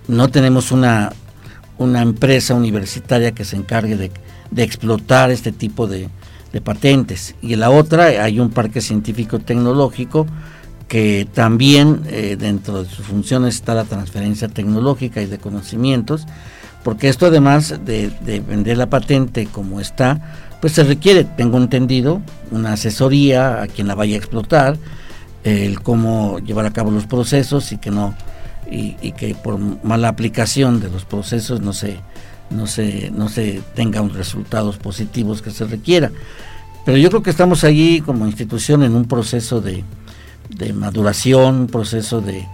No 0.09 0.29
tenemos 0.29 0.73
una, 0.73 1.13
una 1.77 2.01
empresa 2.01 2.55
universitaria 2.55 3.33
que 3.33 3.45
se 3.45 3.57
encargue 3.57 3.97
de, 3.97 4.11
explotar 4.57 5.31
este 5.31 5.53
tipo 5.53 5.87
de, 5.87 6.09
patentes. 6.65 7.35
Y 7.43 7.53
en 7.53 7.61
la 7.61 7.69
otra 7.69 8.07
hay 8.07 8.41
un 8.41 8.49
parque 8.49 8.81
científico 8.81 9.39
tecnológico 9.41 10.27
que 10.89 11.27
también 11.33 12.03
eh, 12.07 12.37
dentro 12.39 12.83
de 12.83 12.89
sus 12.89 13.07
funciones 13.07 13.57
está 13.57 13.75
la 13.75 13.85
transferencia 13.85 14.49
tecnológica 14.49 15.21
y 15.23 15.27
de 15.27 15.39
conocimientos, 15.39 16.27
porque 16.85 17.09
esto 17.09 17.27
además 17.27 17.81
de, 17.85 18.11
de 18.21 18.41
vender 18.41 18.79
la 18.79 18.89
patente 18.89 19.47
como 19.47 19.81
está, 19.81 20.49
pues 20.61 20.73
se 20.73 20.85
requiere, 20.85 21.25
tengo 21.25 21.59
entendido, 21.59 22.23
una 22.51 22.75
asesoría 22.75 23.63
a 23.63 23.67
quien 23.67 23.89
la 23.89 23.95
vaya 23.95 24.15
a 24.15 24.19
explotar, 24.19 24.79
el 25.45 25.81
cómo 25.81 26.39
llevar 26.41 26.67
a 26.67 26.73
cabo 26.73 26.91
los 26.91 27.07
procesos 27.07 27.71
y 27.73 27.79
que 27.79 27.91
no 27.91 28.15
y, 28.69 29.13
que 29.13 29.35
por 29.35 29.59
mala 29.59 30.09
aplicación 30.09 30.81
de 30.81 30.91
los 30.91 31.05
procesos 31.05 31.61
no 31.61 31.73
se 31.73 32.01
no 32.51 32.67
se 32.67 33.11
no 33.11 33.29
se 33.29 33.63
tengan 33.75 34.11
resultados 34.11 34.77
positivos 34.77 35.43
que 35.43 35.51
se 35.51 35.65
requiera. 35.65 36.11
Pero 36.85 36.99
yo 36.99 37.11
creo 37.11 37.23
que 37.23 37.31
estamos 37.31 37.65
allí 37.65 38.01
como 38.01 38.27
institución 38.27 38.83
en 38.83 38.95
un 38.95 39.07
proceso 39.07 39.61
de, 39.61 39.85
maduración 40.75 41.55
un 41.55 41.67
proceso 41.67 42.21
de, 42.21 42.47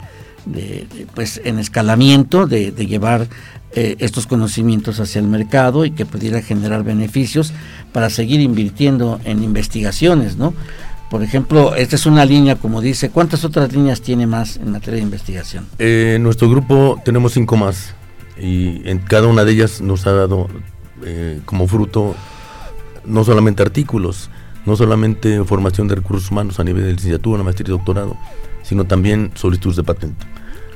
pues 1.15 1.41
en 1.45 1.59
escalamiento 1.59 2.47
de, 2.47 2.73
llevar 2.73 3.29
eh, 3.75 3.97
estos 4.01 4.27
conocimientos 4.27 5.01
hacia 5.01 5.21
el 5.21 5.29
mercado 5.29 5.85
y 5.85 5.93
que 5.93 6.05
pudiera 6.05 6.43
generar 6.43 6.85
beneficios 6.85 7.53
para 7.93 8.11
seguir 8.11 8.41
invirtiendo 8.41 9.21
en 9.25 9.43
investigaciones 9.43 10.37
no 10.37 10.55
por 11.13 11.23
ejemplo, 11.23 11.75
esta 11.75 11.97
es 11.97 12.07
una 12.07 12.25
línea, 12.25 12.57
como 12.57 12.81
dice, 12.81 13.11
¿cuántas 13.11 13.45
otras 13.45 13.71
líneas 13.71 14.01
tiene 14.01 14.27
más 14.27 14.57
en 14.57 14.73
materia 14.73 14.97
de 14.97 15.03
investigación? 15.03 15.67
Eh, 15.79 16.15
en 16.17 16.23
nuestro 16.23 16.49
grupo 16.49 16.99
tenemos 17.05 17.35
cinco 17.35 17.59
más 17.59 17.95
y 18.41 18.81
en 18.89 18.99
cada 18.99 19.27
una 19.27 19.45
de 19.45 19.53
ellas 19.53 19.83
nos 19.83 20.07
ha 20.07 20.13
dado 20.13 20.49
eh, 21.05 21.41
como 21.45 21.67
fruto 21.67 22.17
no 23.05 23.25
solamente 23.25 23.63
artículos, 23.63 24.31
no 24.67 24.77
solamente 24.77 25.43
formación 25.45 25.89
de 25.89 25.97
recursos 25.97 26.31
humanos 26.31 26.61
a 26.61 26.65
nivel 26.65 26.85
de 26.85 26.93
licenciatura, 26.93 27.43
maestría 27.43 27.69
y 27.69 27.79
doctorado, 27.79 28.17
sino 28.63 28.85
también 28.85 29.33
solicitudes 29.35 29.77
de 29.77 29.85
patente. 29.85 30.27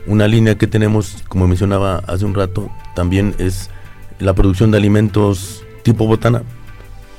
Una 0.07 0.28
línea 0.28 0.57
que 0.57 0.66
tenemos, 0.66 1.24
como 1.28 1.47
mencionaba 1.47 1.99
hace 2.07 2.24
un 2.24 2.34
rato, 2.34 2.70
también 2.95 3.34
es 3.39 3.70
la 4.18 4.34
producción 4.34 4.70
de 4.70 4.78
alimentos 4.78 5.64
tipo 5.82 6.07
botana 6.07 6.43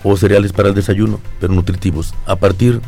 o 0.04 0.16
cereales 0.18 0.54
para 0.54 0.70
el 0.70 0.76
desayuno, 0.76 1.20
pero 1.40 1.54
nutritivos, 1.54 2.14
a 2.26 2.36
partir 2.36 2.82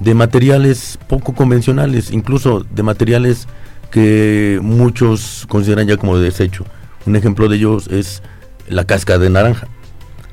de 0.00 0.14
materiales 0.14 0.98
poco 1.08 1.34
convencionales, 1.34 2.10
incluso 2.10 2.66
de 2.70 2.82
materiales 2.82 3.46
que 3.90 4.58
muchos 4.62 5.46
consideran 5.48 5.86
ya 5.86 5.96
como 5.96 6.18
de 6.18 6.24
desecho. 6.24 6.64
Un 7.06 7.16
ejemplo 7.16 7.48
de 7.48 7.56
ellos 7.56 7.88
es 7.88 8.22
la 8.68 8.84
cáscara 8.84 9.18
de 9.18 9.30
naranja. 9.30 9.68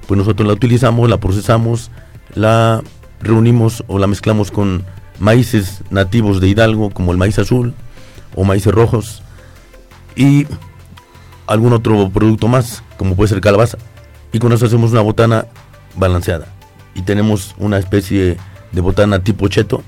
Pues 0.08 0.18
nosotros 0.18 0.48
la 0.48 0.54
utilizamos, 0.54 1.10
la 1.10 1.20
procesamos, 1.20 1.92
la 2.36 2.82
reunimos 3.22 3.84
o 3.88 4.00
la 4.00 4.08
mezclamos 4.08 4.52
con 4.52 4.84
maíces 5.20 5.82
nativos 5.90 6.42
de 6.42 6.48
Hidalgo, 6.50 6.90
como 6.90 7.12
el 7.12 7.18
maíz 7.18 7.40
azul 7.40 7.74
o 8.36 8.44
maíces 8.44 8.74
rojos, 8.74 9.22
y 10.16 10.48
algún 11.48 11.74
otro 11.74 12.10
producto 12.10 12.48
más, 12.48 12.84
como 12.98 13.16
puede 13.16 13.30
ser 13.30 13.42
calabaza. 13.42 13.78
Y 14.32 14.40
con 14.40 14.52
eso 14.52 14.66
hacemos 14.66 14.92
una 14.92 15.02
botana 15.02 15.46
balanceada. 15.96 16.48
Y 16.96 17.04
tenemos 17.04 17.56
una 17.58 17.78
especie 17.78 18.38
de 18.72 18.82
botana 18.82 19.24
tipo 19.24 19.48
cheto, 19.48 19.84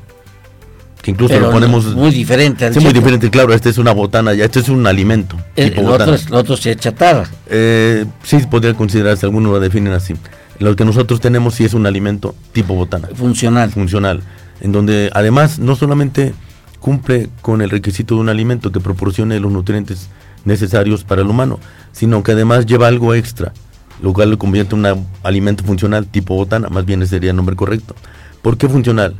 que 1.01 1.11
incluso 1.11 1.39
lo 1.39 1.51
ponemos 1.51 1.85
muy 1.93 2.11
diferente. 2.11 2.73
Sí, 2.73 2.79
muy 2.79 2.93
diferente, 2.93 3.29
claro, 3.29 3.53
este 3.53 3.69
es 3.69 3.77
una 3.77 3.91
botana, 3.91 4.33
ya 4.33 4.45
este 4.45 4.59
es 4.59 4.69
un 4.69 4.87
alimento. 4.87 5.37
El, 5.55 5.73
tipo 5.73 5.87
otro, 5.87 6.15
es, 6.15 6.31
otro 6.31 6.57
sí 6.57 6.69
es 6.69 6.77
chatarra. 6.77 7.29
Eh, 7.47 8.05
sí, 8.23 8.37
podría 8.49 8.73
considerarse, 8.73 9.25
algunos 9.25 9.51
lo 9.51 9.59
definen 9.59 9.93
así. 9.93 10.15
Lo 10.59 10.75
que 10.75 10.85
nosotros 10.85 11.19
tenemos 11.19 11.55
sí 11.55 11.65
es 11.65 11.73
un 11.73 11.85
alimento 11.85 12.35
tipo 12.53 12.75
botana. 12.75 13.09
Funcional. 13.13 13.71
Funcional, 13.71 14.21
en 14.61 14.71
donde 14.71 15.09
además 15.13 15.59
no 15.59 15.75
solamente 15.75 16.33
cumple 16.79 17.29
con 17.41 17.61
el 17.61 17.69
requisito 17.69 18.15
de 18.15 18.21
un 18.21 18.29
alimento 18.29 18.71
que 18.71 18.79
proporcione 18.79 19.39
los 19.39 19.51
nutrientes 19.51 20.09
necesarios 20.45 21.03
para 21.03 21.23
el 21.23 21.27
humano, 21.27 21.59
sino 21.91 22.23
que 22.23 22.33
además 22.33 22.65
lleva 22.65 22.87
algo 22.87 23.13
extra, 23.15 23.53
lo 24.01 24.13
cual 24.13 24.31
lo 24.31 24.37
convierte 24.37 24.75
en 24.75 24.85
un 24.85 25.07
alimento 25.23 25.63
funcional 25.63 26.05
tipo 26.05 26.35
botana, 26.35 26.69
más 26.69 26.85
bien 26.85 27.01
ese 27.01 27.11
sería 27.11 27.31
el 27.31 27.35
nombre 27.35 27.55
correcto. 27.55 27.95
¿Por 28.41 28.57
qué 28.57 28.69
funcional? 28.69 29.15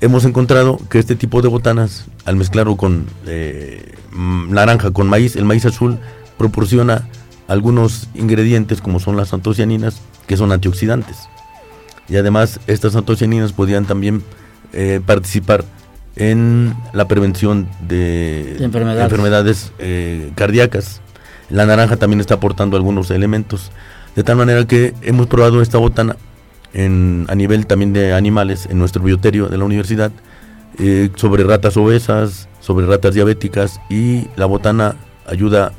Hemos 0.00 0.24
encontrado 0.24 0.78
que 0.88 0.98
este 0.98 1.16
tipo 1.16 1.42
de 1.42 1.48
botanas, 1.48 2.06
al 2.24 2.36
mezclarlo 2.36 2.76
con 2.76 3.06
eh, 3.26 3.94
naranja, 4.12 4.90
con 4.92 5.08
maíz, 5.08 5.36
el 5.36 5.44
maíz 5.44 5.66
azul 5.66 5.98
proporciona 6.38 7.08
algunos 7.48 8.08
ingredientes 8.14 8.80
como 8.80 9.00
son 9.00 9.16
las 9.16 9.32
antocianinas, 9.32 10.00
que 10.26 10.36
son 10.36 10.52
antioxidantes. 10.52 11.28
Y 12.08 12.16
además 12.16 12.60
estas 12.66 12.96
antocianinas 12.96 13.52
podían 13.52 13.86
también 13.86 14.22
eh, 14.72 15.00
participar 15.04 15.64
en 16.16 16.74
la 16.92 17.08
prevención 17.08 17.68
de, 17.88 18.56
enfermedades, 18.58 19.72
eh, 19.78 20.30
cardíacas. 20.34 21.00
La 21.48 21.66
naranja 21.66 21.96
también 21.96 22.20
está 22.20 22.34
aportando 22.34 22.76
algunos 22.76 23.10
elementos. 23.10 23.70
De 24.16 24.22
tal 24.22 24.36
manera 24.36 24.66
que 24.66 24.94
hemos 25.02 25.26
probado 25.26 25.62
esta 25.62 25.78
botana 25.78 26.16
a 26.74 27.34
nivel 27.34 27.66
también 27.66 27.92
de 27.92 28.14
animales 28.14 28.66
en 28.70 28.78
nuestro 28.78 29.02
bioterio 29.02 29.48
de 29.48 29.58
la 29.58 29.64
universidad 29.64 30.10
eh, 30.78 31.10
sobre 31.16 31.44
ratas 31.44 31.76
obesas, 31.76 32.48
sobre 32.60 32.86
ratas 32.86 33.14
diabéticas 33.14 33.78
y 33.90 34.26
la 34.36 34.46
botana 34.46 34.96
ayuda 35.26 35.72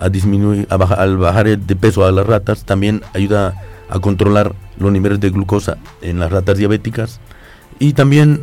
a 0.00 0.08
disminuir, 0.08 0.66
al 0.70 1.16
bajar 1.16 1.58
de 1.58 1.76
peso 1.76 2.04
a 2.04 2.12
las 2.12 2.26
ratas, 2.26 2.64
también 2.64 3.02
ayuda 3.14 3.54
a 3.88 3.98
controlar 4.00 4.54
los 4.78 4.90
niveles 4.90 5.20
de 5.20 5.30
glucosa 5.30 5.78
en 6.00 6.18
las 6.18 6.32
ratas 6.32 6.58
diabéticas 6.58 7.20
y 7.78 7.92
también 7.92 8.40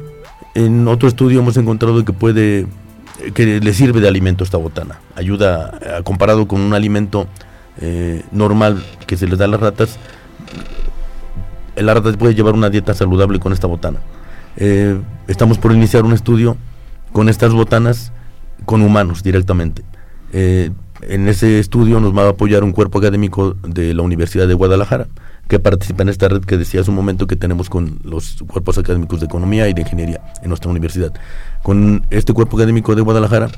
en 0.55 0.87
otro 0.87 1.07
estudio 1.07 1.39
hemos 1.39 1.57
encontrado 1.57 2.03
que 2.05 2.13
puede 2.13 2.67
que 3.33 3.59
le 3.59 3.73
sirve 3.73 3.99
de 3.99 4.07
alimento 4.07 4.43
esta 4.43 4.57
botana, 4.57 4.99
ayuda 5.15 5.79
eh, 5.81 6.01
comparado 6.03 6.47
con 6.47 6.61
un 6.61 6.73
alimento 6.73 7.27
eh, 7.81 8.23
normal 8.31 8.83
que 9.07 9.17
se 9.17 9.25
les 9.27 9.39
da 9.39 9.45
a 9.45 9.47
las 9.47 9.59
ratas, 9.59 9.97
el 11.77 11.87
rata 11.87 12.11
puede 12.13 12.33
llevar 12.33 12.55
una 12.55 12.69
dieta 12.69 12.93
saludable 12.93 13.39
con 13.39 13.53
esta 13.53 13.67
botana. 13.67 13.99
Eh, 14.57 14.99
estamos 15.27 15.59
por 15.59 15.71
iniciar 15.71 16.03
un 16.05 16.13
estudio 16.13 16.57
con 17.13 17.29
estas 17.29 17.53
botanas 17.53 18.11
con 18.65 18.81
humanos 18.81 19.21
directamente. 19.21 19.83
Eh, 20.33 20.71
en 21.01 21.27
ese 21.27 21.59
estudio 21.59 21.99
nos 21.99 22.15
va 22.15 22.23
a 22.23 22.29
apoyar 22.29 22.63
un 22.63 22.71
cuerpo 22.71 22.99
académico 22.99 23.55
de 23.63 23.93
la 23.93 24.01
Universidad 24.01 24.47
de 24.47 24.53
Guadalajara 24.53 25.07
que 25.47 25.59
participa 25.59 26.03
en 26.03 26.09
esta 26.09 26.27
red 26.27 26.41
que 26.41 26.57
decía 26.57 26.81
hace 26.81 26.89
un 26.89 26.95
momento 26.95 27.27
que 27.27 27.35
tenemos 27.35 27.69
con 27.69 27.99
los 28.03 28.43
cuerpos 28.47 28.77
académicos 28.77 29.19
de 29.19 29.27
economía 29.27 29.69
y 29.69 29.73
de 29.73 29.81
ingeniería 29.81 30.21
en 30.41 30.49
nuestra 30.49 30.69
universidad. 30.69 31.13
Con 31.63 32.05
este 32.09 32.33
cuerpo 32.33 32.57
académico 32.57 32.95
de 32.95 33.01
Guadalajara, 33.01 33.49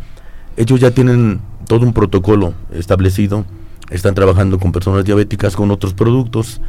ellos 0.57 0.79
ya 0.79 0.91
tienen 0.91 1.41
todo 1.67 1.85
un 1.85 1.93
protocolo 1.93 2.53
establecido, 2.71 3.45
están 3.89 4.13
trabajando 4.13 4.59
con 4.59 4.71
personas 4.71 5.05
diabéticas, 5.05 5.55
con 5.55 5.71
otros 5.71 5.93
productos, 5.93 6.61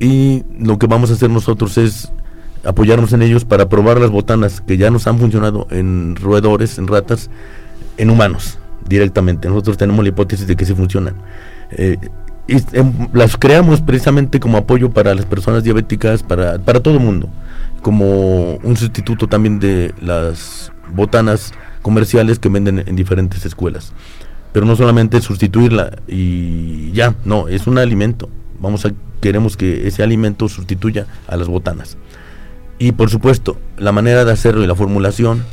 y 0.00 0.44
lo 0.58 0.78
que 0.78 0.86
vamos 0.86 1.10
a 1.10 1.14
hacer 1.14 1.28
nosotros 1.28 1.76
es 1.76 2.10
apoyarnos 2.64 3.12
en 3.12 3.22
ellos 3.22 3.44
para 3.44 3.68
probar 3.68 4.00
las 4.00 4.10
botanas 4.10 4.60
que 4.60 4.76
ya 4.76 4.90
nos 4.90 5.06
han 5.06 5.18
funcionado 5.18 5.66
en 5.70 6.16
roedores, 6.16 6.78
en 6.78 6.86
ratas, 6.86 7.28
en 7.96 8.10
humanos 8.10 8.58
directamente. 8.86 9.48
Nosotros 9.48 9.76
tenemos 9.76 10.04
la 10.04 10.10
hipótesis 10.10 10.46
de 10.46 10.56
que 10.56 10.64
sí 10.64 10.74
funcionan. 10.74 11.14
Eh, 11.70 11.98
y 12.46 12.56
em, 12.76 13.08
las 13.12 13.36
creamos 13.36 13.82
precisamente 13.82 14.40
como 14.40 14.58
apoyo 14.58 14.90
para 14.90 15.14
las 15.14 15.26
personas 15.26 15.64
diabéticas, 15.64 16.22
para, 16.22 16.58
para 16.58 16.80
todo 16.80 16.94
el 16.94 17.00
mundo, 17.00 17.28
como 17.82 18.54
un 18.56 18.76
sustituto 18.76 19.26
también 19.26 19.60
de 19.60 19.94
las 20.00 20.72
botanas 20.94 21.52
comerciales 21.82 22.38
que 22.38 22.48
venden 22.48 22.82
en 22.86 22.96
diferentes 22.96 23.44
escuelas. 23.44 23.92
Pero 24.52 24.64
no 24.64 24.76
solamente 24.76 25.20
sustituirla 25.20 25.98
y 26.08 26.90
ya, 26.92 27.14
no, 27.24 27.48
es 27.48 27.66
un 27.66 27.78
alimento. 27.78 28.30
Vamos 28.60 28.86
a 28.86 28.92
queremos 29.20 29.56
que 29.56 29.86
ese 29.86 30.02
alimento 30.02 30.48
sustituya 30.48 31.06
a 31.26 31.36
las 31.36 31.48
botanas. 31.48 31.96
Y 32.78 32.92
por 32.92 33.10
supuesto, 33.10 33.58
la 33.76 33.92
manera 33.92 34.24
de 34.24 34.32
hacerlo 34.32 34.62
y 34.62 34.66
la 34.66 34.74
formulación 34.74 35.44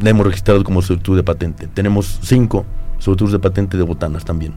la 0.00 0.10
hemos 0.10 0.26
registrado 0.26 0.62
como 0.64 0.82
solicitud 0.82 1.16
de 1.16 1.22
patente. 1.22 1.66
Tenemos 1.68 2.18
cinco 2.22 2.64
solicitudes 2.98 3.32
de 3.32 3.38
patente 3.38 3.76
de 3.76 3.82
botanas 3.82 4.24
también. 4.24 4.54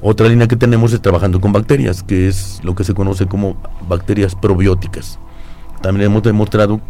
Otra 0.00 0.28
línea 0.28 0.46
que 0.46 0.56
tenemos 0.56 0.92
es 0.92 1.02
trabajando 1.02 1.40
con 1.40 1.52
bacterias, 1.52 2.02
que 2.02 2.28
es 2.28 2.60
lo 2.62 2.74
que 2.74 2.84
se 2.84 2.94
conoce 2.94 3.26
como 3.26 3.60
bacterias 3.88 4.34
probióticas. 4.34 5.18
También 5.82 6.10
hemos 6.10 6.22
demostrado 6.22 6.80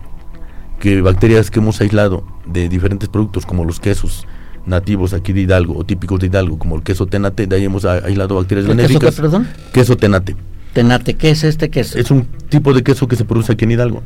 que 0.79 1.01
bacterias 1.01 1.51
que 1.51 1.61
hemos 1.61 1.81
aislado 1.81 2.25
de 2.47 2.69
diferentes 2.69 3.09
productos 3.09 3.47
como 3.47 3.65
los 3.65 3.81
quesos, 3.81 4.27
nativos 4.67 5.15
aquí 5.15 5.33
de 5.33 5.41
Hidalgo 5.41 5.77
o 5.77 5.85
típicos 5.85 6.21
de 6.21 6.27
Hidalgo, 6.27 6.59
como 6.59 6.77
el 6.77 6.83
queso 6.83 7.07
tenate, 7.07 7.47
de 7.47 7.57
ahí 7.57 7.65
hemos 7.65 7.85
aislado 7.85 8.37
bacterias 8.37 8.67
benéficas. 8.67 9.11
Queso, 9.11 9.23
perdón? 9.23 9.49
queso 9.73 9.97
tenate. 9.97 10.37
Tenate, 10.75 11.15
¿qué 11.15 11.31
es 11.31 11.45
este 11.45 11.71
queso? 11.71 11.99
Es 11.99 12.11
un 12.11 12.25
tipo 12.49 12.75
de 12.75 12.83
queso 12.83 13.09
que 13.09 13.17
se 13.17 13.25
produce 13.25 13.53
aquí 13.53 13.65
en 13.65 13.73
Hidalgo. 13.73 14.03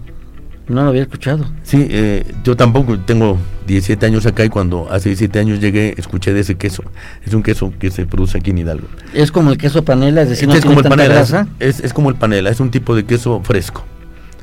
No 0.68 0.82
lo 0.84 0.90
había 0.90 1.02
escuchado. 1.02 1.44
Sí, 1.64 1.86
eh, 1.90 2.24
yo 2.44 2.56
tampoco 2.56 2.98
tengo 3.00 3.36
17 3.66 4.06
años 4.06 4.26
acá 4.26 4.44
y 4.44 4.48
cuando 4.48 4.88
hace 4.90 5.08
17 5.08 5.38
años 5.38 5.60
llegué 5.60 5.94
escuché 5.96 6.32
de 6.32 6.40
ese 6.40 6.54
queso. 6.54 6.84
Es 7.26 7.34
un 7.34 7.42
queso 7.42 7.72
que 7.78 7.90
se 7.90 8.06
produce 8.06 8.38
aquí 8.38 8.50
en 8.50 8.58
Hidalgo. 8.58 8.86
¿Es 9.12 9.32
como 9.32 9.50
el 9.50 9.58
queso 9.58 9.84
panela? 9.84 10.22
Es 10.22 10.28
decir, 10.28 10.48
no 10.48 10.54
es 10.54 10.64
como 10.64 10.80
el 10.80 10.88
panela. 10.88 11.20
Es, 11.58 11.80
es, 11.80 11.92
como 11.92 12.10
el 12.10 12.16
panela, 12.16 12.50
es 12.50 12.60
un 12.60 12.70
tipo 12.70 12.94
de 12.94 13.04
queso 13.04 13.40
fresco. 13.42 13.84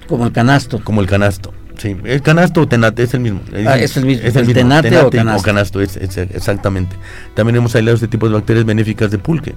Como 0.08 0.26
el 0.26 0.32
canasto. 0.32 0.82
Como 0.84 1.02
el 1.02 1.08
canasto. 1.08 1.54
Sí, 1.78 1.96
el 2.04 2.22
canasto 2.22 2.62
o 2.62 2.68
tenate 2.68 3.04
es 3.04 3.14
el 3.14 3.22
mismo. 3.22 3.40
Ah, 3.66 3.78
es 3.78 3.96
el 3.96 4.06
mismo. 4.06 4.28
Es 4.28 4.36
el, 4.36 4.52
tenate, 4.52 4.98
o 4.98 5.10
canasto. 5.42 5.80
es, 5.80 5.96
exactamente. 5.96 6.98
También 7.34 7.56
hemos 7.56 7.74
aislado 7.76 7.96
este 7.96 8.10
tipo 8.10 8.28
de 8.28 8.34
bacterias 8.34 8.66
benéficas 8.66 9.12
de 9.12 9.18
pulque. 9.18 9.56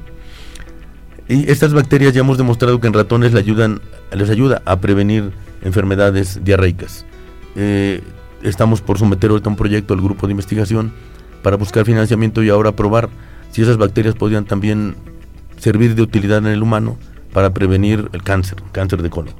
Y 1.28 1.50
estas 1.50 1.72
bacterias 1.72 2.14
ya 2.14 2.20
hemos 2.20 2.38
demostrado 2.38 2.80
que 2.80 2.86
en 2.86 2.92
ratones 2.92 3.32
les, 3.32 3.42
ayudan, 3.42 3.80
les 4.12 4.30
ayuda 4.30 4.62
a 4.64 4.78
prevenir 4.78 5.32
enfermedades 5.64 6.40
diarreicas. 6.44 7.04
Eh, 7.56 8.02
estamos 8.42 8.80
por 8.80 8.98
someter 8.98 9.30
ahorita 9.30 9.48
un 9.48 9.56
proyecto 9.56 9.94
al 9.94 10.00
grupo 10.00 10.26
de 10.26 10.32
investigación 10.32 10.92
para 11.42 11.56
buscar 11.56 11.84
financiamiento 11.84 12.42
y 12.42 12.48
ahora 12.48 12.72
probar 12.72 13.08
si 13.50 13.62
esas 13.62 13.76
bacterias 13.76 14.14
podrían 14.14 14.44
también 14.44 14.96
servir 15.58 15.94
de 15.94 16.02
utilidad 16.02 16.38
en 16.38 16.46
el 16.46 16.62
humano 16.62 16.96
para 17.32 17.52
prevenir 17.52 18.08
el 18.12 18.22
cáncer, 18.22 18.62
cáncer 18.72 19.02
de 19.02 19.10
colon. 19.10 19.34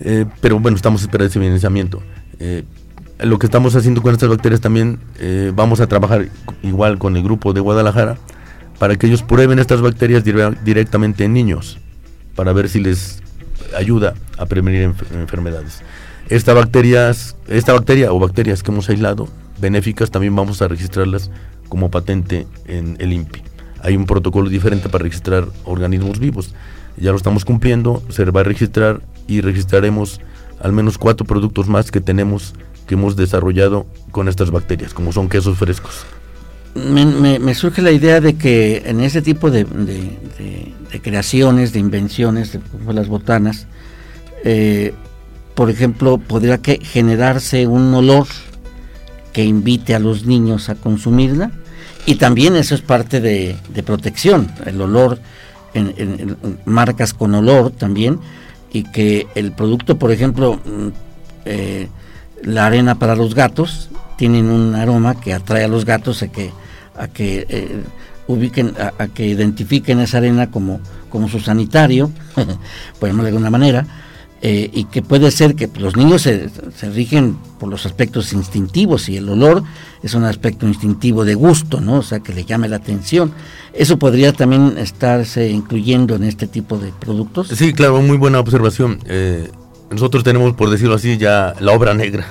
Eh, 0.00 0.26
pero 0.40 0.58
bueno, 0.60 0.76
estamos 0.76 1.02
esperando 1.02 1.30
ese 1.30 1.40
financiamiento. 1.40 2.02
Eh, 2.38 2.64
lo 3.20 3.38
que 3.38 3.46
estamos 3.46 3.74
haciendo 3.74 4.02
con 4.02 4.12
estas 4.12 4.28
bacterias 4.28 4.60
también, 4.60 4.98
vamos 5.54 5.80
a 5.80 5.86
trabajar 5.86 6.28
igual 6.62 6.98
con 6.98 7.16
el 7.16 7.22
grupo 7.22 7.54
de 7.54 7.60
Guadalajara 7.60 8.18
para 8.78 8.96
que 8.96 9.06
ellos 9.06 9.22
prueben 9.22 9.58
estas 9.58 9.80
bacterias 9.80 10.22
directamente 10.64 11.24
en 11.24 11.32
niños, 11.32 11.78
para 12.34 12.52
ver 12.52 12.68
si 12.68 12.80
les 12.80 13.22
ayuda 13.76 14.14
a 14.38 14.46
prevenir 14.46 14.82
enfermedades. 14.82 15.82
Esta, 16.28 16.54
bacterias, 16.54 17.36
esta 17.46 17.72
bacteria 17.72 18.12
o 18.12 18.18
bacterias 18.18 18.62
que 18.62 18.72
hemos 18.72 18.88
aislado, 18.88 19.28
benéficas, 19.60 20.10
también 20.10 20.34
vamos 20.34 20.60
a 20.60 20.68
registrarlas 20.68 21.30
como 21.68 21.90
patente 21.90 22.46
en 22.66 22.96
el 22.98 23.12
INPI. 23.12 23.42
Hay 23.82 23.96
un 23.96 24.06
protocolo 24.06 24.48
diferente 24.48 24.88
para 24.88 25.04
registrar 25.04 25.46
organismos 25.64 26.18
vivos. 26.18 26.54
Ya 26.96 27.10
lo 27.10 27.16
estamos 27.16 27.44
cumpliendo, 27.44 28.02
se 28.08 28.24
va 28.24 28.40
a 28.40 28.44
registrar 28.44 29.02
y 29.28 29.40
registraremos 29.40 30.20
al 30.60 30.72
menos 30.72 30.98
cuatro 30.98 31.26
productos 31.26 31.68
más 31.68 31.90
que 31.90 32.00
tenemos 32.00 32.54
que 32.86 32.94
hemos 32.94 33.16
desarrollado 33.16 33.86
con 34.10 34.28
estas 34.28 34.50
bacterias, 34.50 34.94
como 34.94 35.12
son 35.12 35.28
quesos 35.28 35.58
frescos. 35.58 36.06
Me, 36.76 37.54
surge 37.54 37.80
la 37.80 37.90
idea 37.90 38.20
de 38.20 38.34
que 38.34 38.82
en 38.84 39.00
ese 39.00 39.22
tipo 39.22 39.50
de, 39.50 39.66
creaciones, 41.02 41.72
de 41.72 41.78
invenciones, 41.78 42.58
como 42.70 42.92
las 42.92 43.08
botanas, 43.08 43.66
eh, 44.44 44.92
por 45.54 45.70
ejemplo, 45.70 46.18
podría 46.18 46.58
que 46.58 46.78
generarse 46.82 47.66
un 47.66 47.94
olor 47.94 48.26
que 49.32 49.42
invite 49.42 49.94
a 49.94 49.98
los 49.98 50.26
niños 50.26 50.68
a 50.68 50.74
consumirla 50.74 51.50
y 52.04 52.16
también 52.16 52.56
eso 52.56 52.74
es 52.74 52.82
parte 52.82 53.20
de, 53.20 53.56
protección, 53.84 54.52
el 54.66 54.80
olor, 54.80 55.18
en, 55.72 56.36
marcas 56.66 57.14
con 57.14 57.34
olor 57.34 57.70
también 57.70 58.20
y 58.70 58.84
que 58.84 59.26
el 59.34 59.52
producto, 59.52 59.98
por 59.98 60.12
ejemplo, 60.12 60.60
mm, 60.62 60.88
eh, 61.46 61.88
la 62.42 62.66
arena 62.66 62.98
para 62.98 63.16
los 63.16 63.34
gatos, 63.34 63.88
tienen 64.16 64.50
un 64.50 64.74
aroma 64.74 65.18
que 65.18 65.32
atrae 65.32 65.64
a 65.64 65.68
los 65.68 65.84
gatos 65.84 66.22
a 66.22 66.28
que, 66.28 66.52
a 66.98 67.08
que 67.08 67.46
eh, 67.48 67.82
ubiquen, 68.26 68.74
a, 68.78 69.08
que 69.08 69.26
identifiquen 69.26 70.00
esa 70.00 70.18
arena 70.18 70.50
como, 70.50 70.80
como 71.10 71.28
su 71.28 71.40
sanitario, 71.40 72.10
por 73.00 73.12
de 73.12 73.28
alguna 73.28 73.50
manera, 73.50 73.86
eh, 74.42 74.70
y 74.72 74.84
que 74.84 75.00
puede 75.00 75.30
ser 75.30 75.54
que 75.54 75.68
los 75.78 75.96
niños 75.96 76.22
se, 76.22 76.50
se, 76.76 76.90
rigen 76.90 77.38
por 77.58 77.70
los 77.70 77.86
aspectos 77.86 78.34
instintivos 78.34 79.08
y 79.08 79.16
el 79.16 79.28
olor 79.30 79.64
es 80.02 80.12
un 80.12 80.24
aspecto 80.24 80.66
instintivo 80.66 81.24
de 81.24 81.34
gusto, 81.34 81.80
¿no? 81.80 81.94
O 81.94 82.02
sea, 82.02 82.20
que 82.20 82.34
le 82.34 82.44
llame 82.44 82.68
la 82.68 82.76
atención. 82.76 83.32
¿Eso 83.72 83.98
podría 83.98 84.34
también 84.34 84.76
estarse 84.76 85.48
incluyendo 85.48 86.16
en 86.16 86.24
este 86.24 86.46
tipo 86.46 86.76
de 86.76 86.92
productos? 86.92 87.48
Sí, 87.48 87.72
claro, 87.72 88.02
muy 88.02 88.18
buena 88.18 88.38
observación. 88.38 89.00
Eh, 89.06 89.50
nosotros 89.90 90.22
tenemos, 90.22 90.54
por 90.54 90.68
decirlo 90.68 90.96
así, 90.96 91.16
ya 91.16 91.54
la 91.58 91.72
obra 91.72 91.94
negra. 91.94 92.26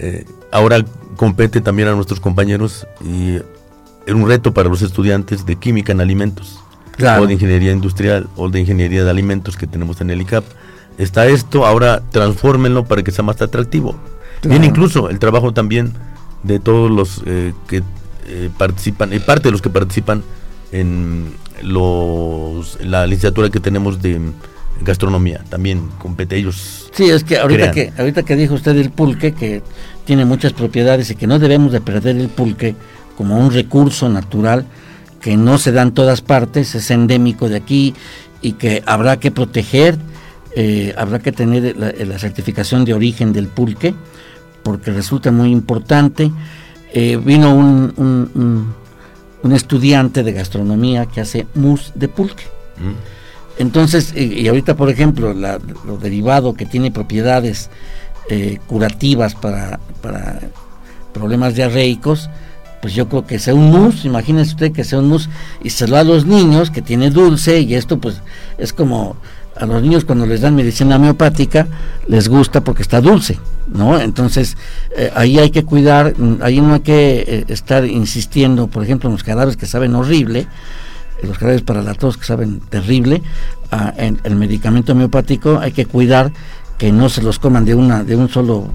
Eh, 0.00 0.24
ahora 0.50 0.84
compete 1.18 1.60
también 1.60 1.88
a 1.88 1.94
nuestros 1.94 2.20
compañeros 2.20 2.86
y 3.04 3.34
es 4.06 4.14
un 4.14 4.26
reto 4.26 4.54
para 4.54 4.68
los 4.68 4.82
estudiantes 4.82 5.44
de 5.44 5.56
química 5.56 5.92
en 5.92 6.00
alimentos, 6.00 6.60
o 7.20 7.26
de 7.26 7.34
ingeniería 7.34 7.72
industrial, 7.72 8.28
o 8.36 8.48
de 8.48 8.60
ingeniería 8.60 9.04
de 9.04 9.10
alimentos 9.10 9.56
que 9.56 9.66
tenemos 9.66 10.00
en 10.00 10.10
el 10.10 10.20
ICAP. 10.22 10.44
Está 10.96 11.26
esto, 11.26 11.66
ahora 11.66 12.02
transfórmenlo 12.12 12.84
para 12.84 13.02
que 13.02 13.10
sea 13.10 13.24
más 13.24 13.42
atractivo. 13.42 13.96
Bien, 14.44 14.62
incluso 14.62 15.10
el 15.10 15.18
trabajo 15.18 15.52
también 15.52 15.92
de 16.44 16.60
todos 16.60 16.88
los 16.88 17.22
eh, 17.26 17.52
que 17.66 17.82
eh, 18.28 18.48
participan, 18.56 19.12
y 19.12 19.18
parte 19.18 19.48
de 19.48 19.50
los 19.52 19.60
que 19.60 19.70
participan 19.70 20.22
en 20.70 21.34
los, 21.62 22.78
la 22.80 23.06
licenciatura 23.06 23.50
que 23.50 23.58
tenemos 23.58 24.00
de 24.00 24.20
gastronomía, 24.82 25.44
también 25.48 25.88
compete 25.98 26.36
ellos. 26.36 26.88
Sí, 26.92 27.10
es 27.10 27.24
que 27.24 27.38
ahorita 27.38 27.72
que 27.72 27.92
ahorita 27.98 28.22
que 28.22 28.36
dijo 28.36 28.54
usted 28.54 28.76
el 28.76 28.90
pulque 28.90 29.32
que 29.32 29.62
tiene 30.08 30.24
muchas 30.24 30.54
propiedades 30.54 31.10
y 31.10 31.16
que 31.16 31.26
no 31.26 31.38
debemos 31.38 31.70
de 31.70 31.82
perder 31.82 32.16
el 32.16 32.30
pulque 32.30 32.74
como 33.14 33.38
un 33.38 33.52
recurso 33.52 34.08
natural 34.08 34.64
que 35.20 35.36
no 35.36 35.58
se 35.58 35.70
da 35.70 35.82
en 35.82 35.92
todas 35.92 36.22
partes, 36.22 36.74
es 36.74 36.90
endémico 36.90 37.50
de 37.50 37.56
aquí 37.56 37.94
y 38.40 38.52
que 38.52 38.82
habrá 38.86 39.20
que 39.20 39.30
proteger, 39.30 39.98
eh, 40.56 40.94
habrá 40.96 41.18
que 41.18 41.30
tener 41.30 41.76
la, 41.76 42.18
certificación 42.18 42.86
de 42.86 42.94
origen 42.94 43.34
del 43.34 43.48
pulque 43.48 43.94
porque 44.62 44.92
resulta 44.92 45.30
muy 45.30 45.52
importante. 45.52 46.32
Eh, 46.94 47.20
vino 47.22 47.54
un, 47.54 47.92
un, 49.42 49.52
estudiante 49.52 50.22
de 50.22 50.32
gastronomía 50.32 51.04
que 51.04 51.20
hace 51.20 51.46
mousse 51.54 51.92
de 51.94 52.08
pulque. 52.08 52.44
Mm. 52.78 53.60
Entonces, 53.62 54.14
y, 54.16 54.48
ahorita, 54.48 54.74
por 54.74 54.88
ejemplo, 54.88 55.34
lo 55.34 55.98
derivado 55.98 56.54
que 56.54 56.64
tiene 56.64 56.90
propiedades 56.90 57.68
eh, 58.28 58.58
curativas 58.66 59.34
para, 59.34 59.80
problemas 61.12 61.54
diarreicos, 61.54 62.28
pues 62.80 62.94
yo 62.94 63.08
creo 63.08 63.26
que 63.26 63.38
sea 63.38 63.54
un 63.54 63.70
mousse, 63.70 64.04
imagínese 64.04 64.50
usted 64.50 64.72
que 64.72 64.84
sea 64.84 64.98
un 64.98 65.08
mousse 65.08 65.28
y 65.64 65.70
se 65.70 65.88
lo 65.88 65.96
da 65.96 66.00
a 66.02 66.04
los 66.04 66.26
niños 66.26 66.70
que 66.70 66.82
tiene 66.82 67.10
dulce 67.10 67.60
y 67.60 67.74
esto 67.74 67.98
pues 67.98 68.20
es 68.58 68.72
como 68.72 69.16
a 69.56 69.66
los 69.66 69.82
niños 69.82 70.04
cuando 70.04 70.26
les 70.26 70.42
dan 70.42 70.54
medicina 70.54 70.96
homeopática 70.96 71.66
les 72.06 72.28
gusta 72.28 72.62
porque 72.62 72.82
está 72.82 73.00
dulce, 73.00 73.38
¿no? 73.66 73.98
Entonces 73.98 74.56
eh, 74.96 75.10
ahí 75.14 75.38
hay 75.38 75.50
que 75.50 75.64
cuidar, 75.64 76.14
ahí 76.40 76.60
no 76.60 76.74
hay 76.74 76.80
que 76.80 77.24
eh, 77.26 77.44
estar 77.48 77.84
insistiendo, 77.84 78.68
por 78.68 78.84
ejemplo, 78.84 79.08
en 79.08 79.14
los 79.14 79.24
cadáveres 79.24 79.56
que 79.56 79.66
saben 79.66 79.94
horrible, 79.94 80.46
los 81.22 81.38
jarabes 81.38 81.62
para 81.62 81.82
la 81.82 81.94
tos 81.94 82.16
que 82.16 82.24
saben 82.24 82.60
terrible, 82.60 83.22
en 83.96 84.20
el 84.22 84.36
medicamento 84.36 84.92
homeopático 84.92 85.58
hay 85.58 85.72
que 85.72 85.84
cuidar 85.84 86.32
que 86.78 86.92
no 86.92 87.08
se 87.08 87.22
los 87.22 87.38
coman 87.38 87.64
de 87.64 87.74
una 87.74 88.04
de 88.04 88.16
un 88.16 88.28
solo 88.28 88.70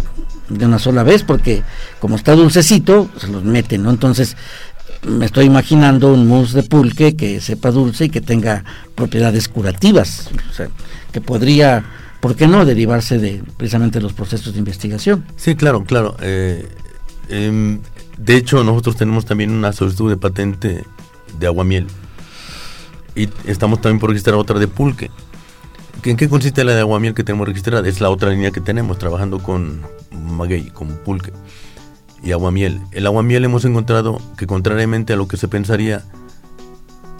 de 0.49 0.65
una 0.65 0.77
sola 0.77 1.03
vez 1.03 1.23
porque 1.23 1.63
como 1.99 2.15
está 2.15 2.35
dulcecito 2.35 3.09
se 3.17 3.27
los 3.27 3.43
meten, 3.43 3.83
¿no? 3.83 3.89
Entonces 3.89 4.35
me 5.07 5.25
estoy 5.25 5.45
imaginando 5.45 6.13
un 6.13 6.27
mousse 6.27 6.53
de 6.53 6.63
pulque 6.63 7.15
que 7.15 7.41
sepa 7.41 7.71
dulce 7.71 8.05
y 8.05 8.09
que 8.09 8.21
tenga 8.21 8.63
propiedades 8.95 9.47
curativas, 9.47 10.29
que 11.11 11.21
podría, 11.21 11.83
¿por 12.21 12.35
qué 12.35 12.47
no?, 12.47 12.65
derivarse 12.65 13.17
de 13.17 13.43
precisamente 13.57 13.99
los 13.99 14.13
procesos 14.13 14.53
de 14.53 14.59
investigación. 14.59 15.25
Sí, 15.35 15.55
claro, 15.55 15.83
claro. 15.83 16.15
Eh, 16.21 16.67
em, 17.29 17.81
de 18.17 18.37
hecho, 18.37 18.63
nosotros 18.63 18.95
tenemos 18.95 19.25
también 19.25 19.51
una 19.51 19.73
solicitud 19.73 20.09
de 20.09 20.17
patente 20.17 20.85
de 21.37 21.47
aguamiel 21.47 21.87
y 23.15 23.29
estamos 23.45 23.81
también 23.81 23.99
por 23.99 24.09
registrar 24.09 24.35
otra 24.35 24.59
de 24.59 24.67
pulque. 24.67 25.11
¿En 26.03 26.17
qué 26.17 26.27
consiste 26.27 26.63
la 26.63 26.73
de 26.73 26.81
aguamiel 26.81 27.13
que 27.13 27.23
tenemos 27.23 27.47
registrada? 27.47 27.87
Es 27.87 28.01
la 28.01 28.09
otra 28.09 28.29
línea 28.29 28.51
que 28.51 28.59
tenemos, 28.59 28.97
trabajando 28.97 29.39
con 29.39 29.81
maguey, 30.11 30.69
con 30.69 30.89
pulque 30.97 31.31
y 32.23 32.31
aguamiel. 32.31 32.81
El 32.91 33.05
aguamiel 33.05 33.45
hemos 33.45 33.65
encontrado 33.65 34.21
que 34.37 34.47
contrariamente 34.47 35.13
a 35.13 35.15
lo 35.15 35.27
que 35.27 35.37
se 35.37 35.47
pensaría, 35.47 36.03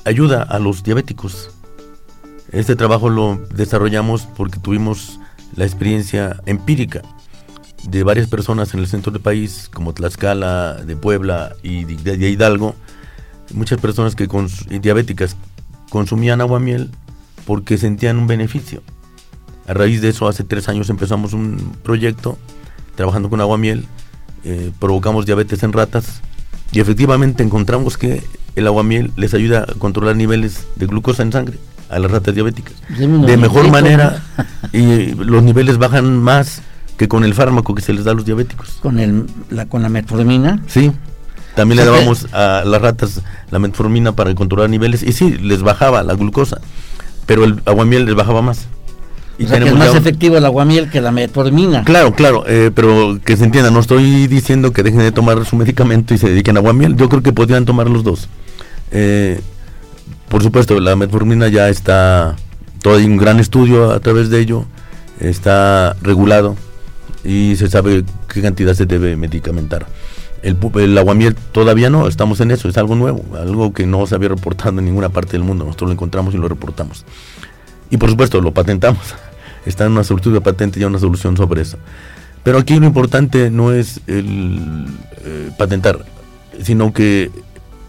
ayuda 0.05 0.43
a 0.43 0.59
los 0.59 0.84
diabéticos. 0.84 1.51
Este 2.51 2.76
trabajo 2.76 3.09
lo 3.09 3.39
desarrollamos 3.53 4.28
porque 4.36 4.59
tuvimos 4.59 5.19
la 5.55 5.65
experiencia 5.65 6.41
empírica 6.45 7.01
de 7.88 8.03
varias 8.03 8.28
personas 8.28 8.74
en 8.74 8.80
el 8.80 8.88
centro 8.88 9.11
del 9.11 9.21
país, 9.21 9.69
como 9.74 9.93
Tlaxcala, 9.93 10.76
de 10.76 10.95
Puebla 10.95 11.55
y 11.63 11.84
de, 11.84 12.30
Hidalgo, 12.30 12.76
muchas 13.53 13.80
personas 13.80 14.15
que 14.15 14.28
con, 14.28 14.47
diabéticas 14.69 15.36
consumían 15.89 16.41
aguamiel 16.41 16.91
porque 17.45 17.77
sentían 17.77 18.17
un 18.17 18.27
beneficio. 18.27 18.81
A 19.67 19.73
raíz 19.73 20.01
de 20.01 20.09
eso, 20.09 20.27
hace 20.27 20.43
tres 20.43 20.67
años 20.69 20.89
empezamos 20.89 21.33
un 21.33 21.57
proyecto 21.83 22.37
trabajando 22.95 23.29
con 23.29 23.41
aguamiel, 23.41 23.85
eh, 24.43 24.71
provocamos 24.79 25.25
diabetes 25.25 25.63
en 25.63 25.73
ratas 25.73 26.21
y 26.71 26.79
efectivamente 26.79 27.43
encontramos 27.43 27.97
que 27.97 28.23
el 28.55 28.67
aguamiel 28.67 29.11
les 29.15 29.33
ayuda 29.33 29.65
a 29.67 29.73
controlar 29.79 30.15
niveles 30.15 30.67
de 30.75 30.85
glucosa 30.85 31.23
en 31.23 31.31
sangre 31.31 31.57
a 31.89 31.99
las 31.99 32.11
ratas 32.11 32.33
diabéticas. 32.33 32.73
De 32.89 33.37
mejor 33.37 33.69
manera 33.71 34.21
y 34.73 35.13
los 35.15 35.43
niveles 35.43 35.77
bajan 35.77 36.17
más 36.17 36.61
que 36.97 37.07
con 37.07 37.23
el 37.23 37.33
fármaco 37.33 37.73
que 37.75 37.81
se 37.81 37.93
les 37.93 38.03
da 38.03 38.11
a 38.11 38.13
los 38.15 38.25
diabéticos. 38.25 38.77
¿Con, 38.81 38.99
el, 38.99 39.25
la, 39.49 39.67
con 39.67 39.81
la 39.81 39.89
metformina? 39.89 40.61
Sí. 40.67 40.91
También 41.55 41.77
le 41.77 41.85
dábamos 41.85 42.27
a 42.33 42.63
las 42.65 42.81
ratas 42.81 43.21
la 43.51 43.59
metformina 43.59 44.11
para 44.13 44.33
controlar 44.33 44.69
niveles 44.69 45.03
y 45.03 45.13
sí, 45.13 45.37
les 45.37 45.61
bajaba 45.61 46.01
la 46.01 46.15
glucosa, 46.15 46.59
pero 47.26 47.43
el 47.43 47.61
aguamiel 47.65 48.05
les 48.05 48.15
bajaba 48.15 48.41
más. 48.41 48.67
Y 49.38 49.45
o 49.45 49.47
sea 49.47 49.59
que 49.59 49.67
es 49.67 49.76
más 49.76 49.95
efectivo 49.95 50.38
el 50.38 50.45
aguamiel 50.45 50.89
que 50.89 51.01
la 51.01 51.11
metformina. 51.11 51.84
Claro, 51.84 52.13
claro, 52.13 52.43
eh, 52.47 52.71
pero 52.74 53.19
que 53.26 53.36
se 53.36 53.45
entienda, 53.45 53.71
no 53.71 53.80
estoy 53.80 54.28
diciendo 54.28 54.71
que 54.74 54.84
dejen 54.84 54.99
de 54.99 55.11
tomar 55.11 55.43
su 55.45 55.55
medicamento 55.55 56.13
y 56.13 56.17
se 56.19 56.30
dediquen 56.30 56.57
a 56.57 56.59
aguamiel, 56.59 56.95
yo 56.95 57.09
creo 57.09 57.24
que 57.24 57.34
podrían 57.34 57.65
tomar 57.65 57.89
los 57.89 58.03
dos. 58.03 58.30
Eh, 58.91 59.41
por 60.30 60.43
supuesto, 60.43 60.80
la 60.80 60.95
metformina 60.95 61.47
ya 61.47 61.69
está, 61.69 62.36
todo 62.82 62.97
hay 62.97 63.05
un 63.05 63.17
gran 63.17 63.39
estudio 63.39 63.91
a 63.91 63.99
través 63.99 64.30
de 64.30 64.39
ello, 64.39 64.65
está 65.19 65.95
regulado 66.01 66.55
y 67.24 67.55
se 67.55 67.69
sabe 67.69 68.03
qué 68.32 68.41
cantidad 68.41 68.74
se 68.76 68.86
debe 68.86 69.15
medicamentar. 69.15 69.88
El, 70.43 70.57
el 70.75 70.97
aguamiel 70.97 71.35
todavía 71.35 71.89
no, 71.89 72.07
estamos 72.07 72.41
en 72.41 72.51
eso, 72.51 72.67
es 72.67 72.77
algo 72.77 72.95
nuevo, 72.95 73.23
algo 73.37 73.73
que 73.73 73.87
no 73.87 74.05
se 74.05 74.15
había 74.15 74.29
reportado 74.29 74.77
en 74.77 74.85
ninguna 74.85 75.09
parte 75.09 75.31
del 75.31 75.43
mundo, 75.43 75.63
nosotros 75.65 75.87
lo 75.87 75.93
encontramos 75.93 76.33
y 76.35 76.37
lo 76.37 76.47
reportamos. 76.47 77.05
Y 77.89 77.97
por 77.97 78.09
supuesto 78.09 78.41
lo 78.41 78.53
patentamos, 78.53 79.15
está 79.65 79.85
en 79.85 79.93
una 79.93 80.03
solución 80.03 80.33
de 80.33 80.41
patente 80.41 80.79
ya 80.79 80.87
una 80.87 80.99
solución 80.99 81.37
sobre 81.37 81.61
eso. 81.61 81.77
Pero 82.43 82.57
aquí 82.57 82.77
lo 82.77 82.85
importante 82.85 83.49
no 83.49 83.71
es 83.71 84.01
el 84.05 84.85
eh, 85.23 85.49
patentar, 85.57 85.99
sino 86.61 86.91
que 86.91 87.31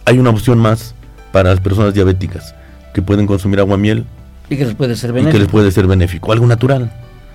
hay 0.05 0.19
una 0.19 0.31
opción 0.31 0.59
más 0.59 0.95
para 1.33 1.51
las 1.51 1.61
personas 1.61 1.93
diabéticas 1.93 2.55
que 2.95 3.03
pueden 3.03 3.27
consumir 3.27 3.59
aguamiel 3.59 4.07
y 4.49 4.57
que 4.57 4.65
les 4.65 4.75
puede 4.75 4.95
ser 4.95 5.13
benéfico. 5.13 5.31
Y 5.31 5.33
que 5.33 5.39
les 5.41 5.49
puede 5.49 5.71
ser 5.73 5.89
benéfico, 5.89 6.31
algo 6.31 6.47
natural 6.47 6.93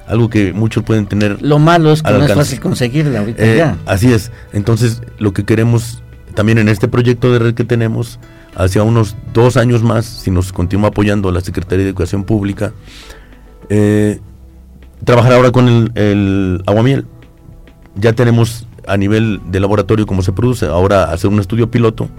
algo 0.10 0.30
que 0.30 0.53
muchos 0.53 0.84
pueden 0.84 1.05
tener. 1.05 1.41
Lo 1.41 1.60
malo 1.60 1.91
es 1.91 2.01
que 2.01 2.12
no 2.12 2.26
es 2.26 2.34
fácil 2.34 2.60
conseguirla 2.60 3.20
ahorita 3.20 3.45
eh, 3.45 3.57
ya. 3.57 3.78
Así 3.86 4.12
es. 4.12 4.32
Entonces, 4.53 5.01
lo 5.20 5.34
que 5.34 5.45
queremos 5.45 6.01
también 6.34 6.57
en 6.57 6.68
este 6.68 6.88
proyecto 6.88 7.32
de 7.32 7.39
red 7.39 7.53
que 7.53 7.64
tenemos, 7.64 8.20
hacia 8.55 8.82
unos 8.82 9.16
dos 9.34 9.55
años 9.55 9.84
más, 9.84 10.05
si 10.05 10.32
nos 10.32 10.51
continúa 10.51 10.89
apoyando 10.89 11.32
la 11.32 11.41
Secretaría 11.41 11.84
de 11.84 11.91
Educación 11.91 12.24
Pública, 12.24 12.74
eh, 13.70 14.20
trabajar 15.03 15.34
ahora 15.34 15.51
con 15.51 15.68
el, 15.68 15.91
el 15.93 16.64
aguamiel. 16.66 17.05
Ya 17.95 18.14
tenemos 18.14 18.68
a 18.88 18.97
nivel 18.97 19.39
de 19.45 19.60
laboratorio 19.60 20.07
cómo 20.07 20.24
se 20.24 20.32
produce. 20.32 20.66
Ahora 20.66 21.12
hacer 21.12 21.30
un 21.30 21.39
estudio 21.39 21.70
piloto 21.70 22.10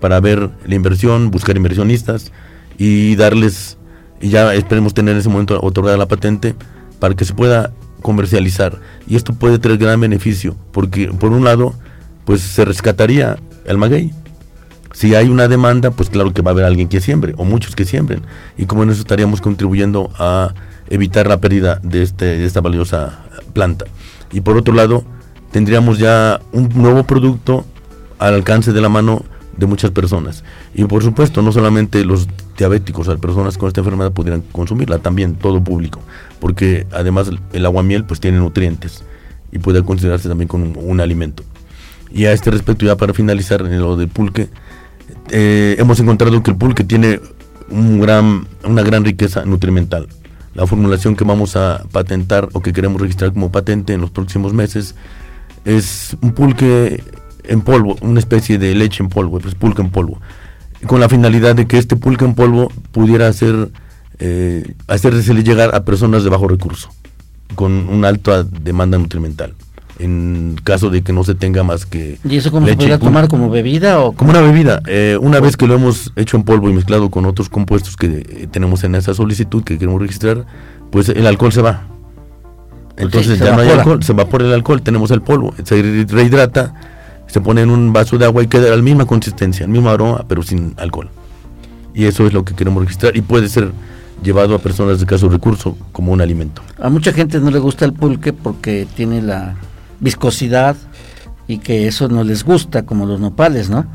para 0.00 0.20
ver 0.20 0.50
la 0.66 0.74
inversión, 0.74 1.30
buscar 1.30 1.56
inversionistas 1.56 2.30
y 2.76 3.16
darles, 3.16 3.78
y 4.20 4.28
ya 4.28 4.52
esperemos 4.54 4.92
tener 4.92 5.14
en 5.14 5.20
ese 5.20 5.30
momento 5.30 5.58
otorgada 5.62 5.96
la 5.96 6.06
patente 6.06 6.54
para 6.98 7.14
que 7.14 7.24
se 7.24 7.34
pueda 7.34 7.72
comercializar. 8.02 8.80
Y 9.06 9.16
esto 9.16 9.32
puede 9.32 9.58
tener 9.58 9.78
gran 9.78 10.00
beneficio, 10.00 10.56
porque 10.72 11.08
por 11.08 11.32
un 11.32 11.44
lado, 11.44 11.74
pues 12.24 12.40
se 12.40 12.64
rescataría 12.64 13.38
el 13.64 13.78
maguey. 13.78 14.12
Si 14.92 15.14
hay 15.14 15.28
una 15.28 15.48
demanda, 15.48 15.90
pues 15.90 16.10
claro 16.10 16.32
que 16.32 16.42
va 16.42 16.50
a 16.50 16.54
haber 16.54 16.64
alguien 16.64 16.88
que 16.88 17.00
siembre, 17.00 17.34
o 17.36 17.44
muchos 17.44 17.76
que 17.76 17.84
siembren. 17.84 18.22
Y 18.56 18.66
como 18.66 18.82
en 18.82 18.90
eso 18.90 19.00
estaríamos 19.00 19.40
contribuyendo 19.40 20.10
a 20.18 20.54
evitar 20.88 21.26
la 21.26 21.40
pérdida 21.40 21.80
de, 21.82 22.02
este, 22.02 22.24
de 22.24 22.44
esta 22.44 22.60
valiosa 22.60 23.20
planta. 23.52 23.84
Y 24.32 24.40
por 24.40 24.56
otro 24.56 24.74
lado, 24.74 25.04
tendríamos 25.52 25.98
ya 25.98 26.40
un 26.52 26.68
nuevo 26.74 27.04
producto 27.04 27.64
al 28.18 28.34
alcance 28.34 28.72
de 28.72 28.80
la 28.80 28.88
mano 28.88 29.24
de 29.58 29.66
muchas 29.66 29.90
personas. 29.90 30.44
Y 30.74 30.84
por 30.84 31.02
supuesto, 31.02 31.42
no 31.42 31.52
solamente 31.52 32.04
los 32.04 32.28
diabéticos, 32.56 33.08
las 33.08 33.18
personas 33.18 33.58
con 33.58 33.68
esta 33.68 33.80
enfermedad 33.80 34.12
pudieran 34.12 34.42
consumirla, 34.52 34.98
también 34.98 35.34
todo 35.34 35.62
público, 35.62 36.00
porque 36.40 36.86
además 36.92 37.30
el 37.52 37.66
aguamiel 37.66 38.04
pues 38.04 38.20
tiene 38.20 38.38
nutrientes 38.38 39.02
y 39.52 39.58
puede 39.58 39.82
considerarse 39.82 40.28
también 40.28 40.48
como 40.48 40.80
un, 40.80 41.00
alimento. 41.00 41.42
Y 42.10 42.24
a 42.24 42.32
este 42.32 42.50
respecto, 42.50 42.86
ya 42.86 42.96
para 42.96 43.12
finalizar 43.12 43.60
en 43.62 43.78
lo 43.80 43.96
del 43.96 44.08
pulque, 44.08 44.48
eh, 45.30 45.76
hemos 45.78 46.00
encontrado 46.00 46.42
que 46.42 46.50
el 46.50 46.56
pulque 46.56 46.84
tiene 46.84 47.20
un 47.70 48.00
gran, 48.00 48.46
una 48.64 48.82
gran 48.82 49.04
riqueza 49.04 49.44
nutrimental. 49.44 50.08
La 50.54 50.66
formulación 50.66 51.16
que 51.16 51.24
vamos 51.24 51.56
a 51.56 51.84
patentar 51.92 52.48
o 52.52 52.60
que 52.60 52.72
queremos 52.72 53.00
registrar 53.00 53.32
como 53.32 53.52
patente 53.52 53.92
en 53.92 54.00
los 54.00 54.10
próximos 54.10 54.52
meses 54.52 54.94
es 55.64 56.16
un 56.20 56.32
pulque 56.32 57.02
en 57.48 57.62
polvo, 57.62 57.96
una 58.00 58.20
especie 58.20 58.58
de 58.58 58.74
leche 58.74 59.02
en 59.02 59.08
polvo, 59.08 59.38
pues 59.40 59.54
pulque 59.54 59.82
en 59.82 59.90
polvo, 59.90 60.20
con 60.86 61.00
la 61.00 61.08
finalidad 61.08 61.56
de 61.56 61.66
que 61.66 61.78
este 61.78 61.96
pulque 61.96 62.24
en 62.24 62.34
polvo 62.34 62.70
pudiera 62.92 63.28
hacer, 63.28 63.70
eh, 64.18 64.74
hacerse 64.86 65.34
llegar 65.34 65.74
a 65.74 65.84
personas 65.84 66.24
de 66.24 66.30
bajo 66.30 66.48
recurso, 66.48 66.90
con 67.54 67.72
una 67.88 68.08
alta 68.08 68.44
demanda 68.44 68.98
nutrimental 68.98 69.54
en 69.98 70.56
caso 70.62 70.90
de 70.90 71.02
que 71.02 71.12
no 71.12 71.24
se 71.24 71.34
tenga 71.34 71.64
más 71.64 71.84
que 71.84 72.18
¿Y 72.28 72.36
eso 72.36 72.50
cómo 72.50 72.66
se 72.66 72.76
podría 72.76 72.98
tomar 72.98 73.28
como 73.28 73.50
bebida 73.50 74.00
o 74.00 74.12
como 74.12 74.30
una 74.30 74.40
bebida? 74.40 74.80
Eh, 74.86 75.18
una 75.20 75.40
vez 75.40 75.56
que 75.56 75.66
lo 75.66 75.74
hemos 75.74 76.12
hecho 76.16 76.36
en 76.36 76.44
polvo 76.44 76.70
y 76.70 76.72
mezclado 76.72 77.10
con 77.10 77.26
otros 77.26 77.48
compuestos 77.48 77.96
que 77.96 78.06
eh, 78.06 78.48
tenemos 78.50 78.84
en 78.84 78.94
esa 78.94 79.14
solicitud 79.14 79.64
que 79.64 79.78
queremos 79.78 80.00
registrar, 80.00 80.46
pues 80.90 81.08
el 81.08 81.26
alcohol 81.26 81.52
se 81.52 81.62
va. 81.62 81.84
Entonces 82.96 83.38
ya 83.38 83.54
no 83.54 83.62
hay 83.62 83.70
alcohol, 83.70 84.02
se 84.02 84.12
evapora 84.12 84.44
el 84.44 84.52
alcohol, 84.52 84.82
tenemos 84.82 85.10
el 85.10 85.22
polvo, 85.22 85.54
se 85.62 85.80
rehidrata 86.08 86.74
se 87.28 87.40
pone 87.40 87.62
en 87.62 87.70
un 87.70 87.92
vaso 87.92 88.18
de 88.18 88.24
agua 88.24 88.42
y 88.42 88.48
queda 88.48 88.74
la 88.74 88.82
misma 88.82 89.06
consistencia, 89.06 89.64
el 89.64 89.70
mismo 89.70 89.90
aroma, 89.90 90.24
pero 90.26 90.42
sin 90.42 90.74
alcohol. 90.76 91.10
Y 91.94 92.06
eso 92.06 92.26
es 92.26 92.32
lo 92.32 92.44
que 92.44 92.54
queremos 92.54 92.82
registrar 92.82 93.16
y 93.16 93.20
puede 93.20 93.48
ser 93.48 93.70
llevado 94.22 94.54
a 94.54 94.58
personas 94.58 94.98
de 94.98 95.06
caso 95.06 95.28
recurso 95.28 95.76
como 95.92 96.12
un 96.12 96.20
alimento. 96.20 96.62
A 96.80 96.88
mucha 96.88 97.12
gente 97.12 97.38
no 97.38 97.50
le 97.50 97.58
gusta 97.58 97.84
el 97.84 97.92
pulque 97.92 98.32
porque 98.32 98.86
tiene 98.96 99.22
la 99.22 99.56
viscosidad 100.00 100.76
y 101.46 101.58
que 101.58 101.86
eso 101.86 102.08
no 102.08 102.24
les 102.24 102.44
gusta, 102.44 102.84
como 102.84 103.06
los 103.06 103.20
nopales, 103.20 103.70
¿no? 103.70 103.86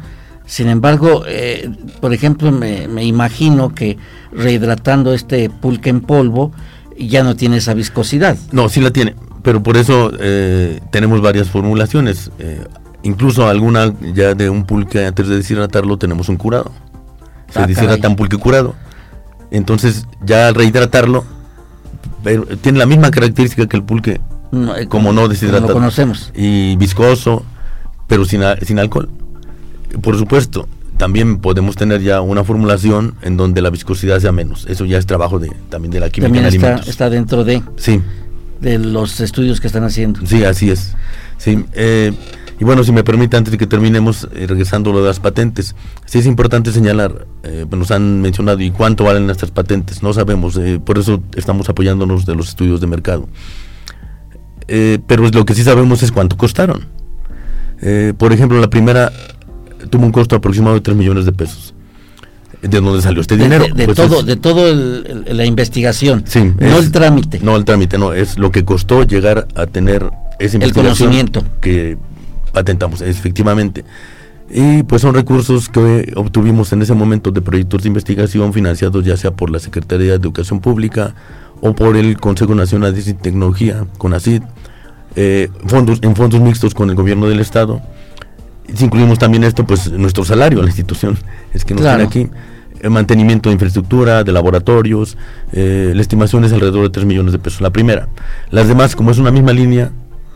Sin 0.45 0.67
embargo, 0.67 1.23
eh, 1.27 1.69
por 2.01 2.13
ejemplo, 2.13 2.51
me, 2.51 3.03
imagino 3.03 3.73
que 3.73 3.97
rehidratando 4.31 5.13
este 5.13 5.49
pulque 5.49 5.89
en 5.89 6.01
polvo 6.01 6.51
ya 6.97 7.23
no 7.23 7.35
tiene 7.35 7.57
esa 7.57 7.73
viscosidad. 7.73 8.37
No, 8.51 8.67
sí 8.69 8.81
la 8.81 8.91
tiene, 8.91 9.15
pero 9.41 9.63
por 9.63 9.77
eso 9.77 10.11
eh, 10.19 10.81
tenemos 10.91 11.21
varias 11.21 11.49
formulaciones. 11.49 12.31
Eh, 12.39 12.61
Incluso 13.03 13.47
alguna 13.47 13.93
ya 14.13 14.33
de 14.33 14.49
un 14.49 14.65
pulque 14.65 15.05
antes 15.05 15.27
de 15.27 15.35
deshidratarlo 15.37 15.97
tenemos 15.97 16.29
un 16.29 16.37
curado. 16.37 16.71
Se 17.49 17.59
ah, 17.59 17.67
deshidrata 17.67 18.07
un 18.07 18.15
pulque 18.15 18.37
curado. 18.37 18.75
Entonces 19.51 20.07
ya 20.25 20.47
al 20.47 20.55
rehidratarlo 20.55 21.25
tiene 22.61 22.79
la 22.79 22.85
misma 22.85 23.11
característica 23.11 23.67
que 23.67 23.77
el 23.77 23.83
pulque, 23.83 24.21
eh, 24.77 24.87
como, 24.87 25.11
no 25.13 25.27
deshidratado. 25.27 25.67
Lo 25.67 25.73
conocemos. 25.73 26.31
Y 26.35 26.75
viscoso, 26.77 27.43
pero 28.07 28.25
sin, 28.25 28.41
sin 28.65 28.79
alcohol. 28.79 29.09
Por 30.01 30.17
supuesto, 30.17 30.67
también 30.97 31.37
podemos 31.37 31.75
tener 31.75 32.01
ya 32.01 32.21
una 32.21 32.43
formulación 32.43 33.15
en 33.21 33.35
donde 33.35 33.61
la 33.61 33.69
viscosidad 33.69 34.19
sea 34.19 34.31
menos. 34.31 34.65
Eso 34.69 34.85
ya 34.85 34.97
es 34.97 35.05
trabajo 35.05 35.39
de, 35.39 35.51
también 35.69 35.91
de 35.91 35.99
la 35.99 36.09
química 36.09 36.33
también 36.33 36.45
está, 36.45 36.89
está 36.89 37.09
dentro 37.09 37.43
de, 37.43 37.61
sí. 37.75 38.01
de 38.61 38.79
los 38.79 39.19
estudios 39.19 39.59
que 39.59 39.67
están 39.67 39.83
haciendo. 39.83 40.25
Sí, 40.25 40.43
así 40.45 40.71
es. 40.71 40.95
Sí, 41.37 41.65
eh, 41.73 42.13
y 42.59 42.63
bueno, 42.63 42.83
si 42.83 42.91
me 42.91 43.03
permite, 43.03 43.37
antes 43.37 43.51
de 43.51 43.57
que 43.57 43.67
terminemos, 43.67 44.27
eh, 44.33 44.45
regresando 44.47 44.91
a 44.91 44.93
lo 44.93 45.01
de 45.01 45.07
las 45.07 45.19
patentes, 45.19 45.75
sí 46.05 46.19
es 46.19 46.25
importante 46.25 46.71
señalar, 46.71 47.25
eh, 47.43 47.65
nos 47.69 47.91
han 47.91 48.21
mencionado, 48.21 48.59
¿y 48.61 48.71
cuánto 48.71 49.03
valen 49.03 49.25
nuestras 49.25 49.51
patentes? 49.51 50.03
No 50.03 50.13
sabemos, 50.13 50.57
eh, 50.57 50.79
por 50.83 50.97
eso 50.97 51.21
estamos 51.35 51.69
apoyándonos 51.69 52.25
de 52.25 52.35
los 52.35 52.49
estudios 52.49 52.81
de 52.81 52.87
mercado. 52.87 53.27
pero 54.65 55.27
lo 55.29 55.45
que 55.45 55.53
sí 55.55 55.63
sabemos 55.63 56.03
es 56.03 56.11
cuánto 56.11 56.37
costaron. 56.37 56.87
por 58.17 58.31
ejemplo, 58.31 58.61
la 58.61 58.69
primera 58.69 59.11
tuvo 59.89 60.05
un 60.05 60.11
costo 60.11 60.35
aproximado 60.35 60.75
de 60.75 60.81
3 60.81 60.95
millones 60.95 61.25
de 61.25 61.33
pesos. 61.33 61.73
¿De 62.61 62.79
dónde 62.79 63.01
salió 63.01 63.19
este 63.19 63.35
dinero? 63.35 63.65
De, 63.75 63.85
pues 63.85 63.97
todo, 63.97 64.23
de 64.23 64.37
todo 64.37 64.73
la 64.73 65.45
investigación, 65.45 66.23
sí, 66.25 66.53
no 66.57 66.77
el 66.77 66.91
trámite. 66.91 67.41
No 67.41 67.57
el 67.57 67.65
trámite, 67.65 67.97
no, 67.97 68.13
es 68.13 68.37
lo 68.37 68.51
que 68.51 68.63
costó 68.63 69.03
llegar 69.03 69.49
a 69.55 69.65
tener 69.65 70.09
ese 70.39 70.57
el 70.57 70.71
conocimiento 70.71 71.43
que 71.59 71.97
patentamos, 72.53 73.01
efectivamente. 73.01 73.83
Y 74.49 74.83
pues 74.83 75.01
son 75.01 75.15
recursos 75.15 75.67
que 75.67 76.13
obtuvimos 76.15 76.71
en 76.73 76.81
ese 76.81 76.93
momento 76.93 77.31
de 77.31 77.41
proyectos 77.41 77.83
de 77.83 77.87
investigación 77.87 78.53
financiados 78.53 79.03
ya 79.03 79.17
sea 79.17 79.31
por 79.31 79.49
la 79.49 79.59
Secretaría 79.59 80.09
de 80.09 80.15
Educación 80.15 80.59
Pública 80.59 81.15
o 81.59 81.73
por 81.73 81.97
el 81.97 82.19
Consejo 82.19 82.53
Nacional 82.53 82.93
de 82.93 83.13
Tecnología, 83.15 83.85
CONACID, 83.97 84.43
eh, 85.15 85.49
fondos, 85.65 85.99
en 86.01 86.15
fondos 86.15 86.41
mixtos 86.41 86.73
con 86.73 86.89
el 86.89 86.95
gobierno 86.95 87.27
del 87.27 87.39
Estado. 87.39 87.81
Si 88.73 88.85
incluimos 88.85 89.17
también 89.17 89.43
esto, 89.43 89.65
pues 89.65 89.91
nuestro 89.91 90.23
salario 90.23 90.59
a 90.59 90.63
la 90.63 90.69
institución, 90.69 91.17
es 91.53 91.65
que 91.65 91.73
nos 91.73 91.83
tiene 91.83 92.03
aquí. 92.03 92.29
El 92.81 92.89
mantenimiento 92.89 93.49
de 93.49 93.53
infraestructura, 93.53 94.25
de 94.25 94.33
laboratorios, 94.33 95.17
eh, 95.53 95.93
la 95.95 96.01
estimación 96.01 96.43
es 96.43 96.51
alrededor 96.51 96.83
de 96.83 96.89
3 96.89 97.05
millones 97.05 97.31
de 97.31 97.39
pesos. 97.39 97.61
La 97.61 97.69
primera. 97.69 98.09
Las 98.51 98.67
demás, 98.67 98.95
como 98.95 99.11
es 99.11 99.17
una 99.19 99.31
misma 99.31 99.53
línea, 99.53 99.91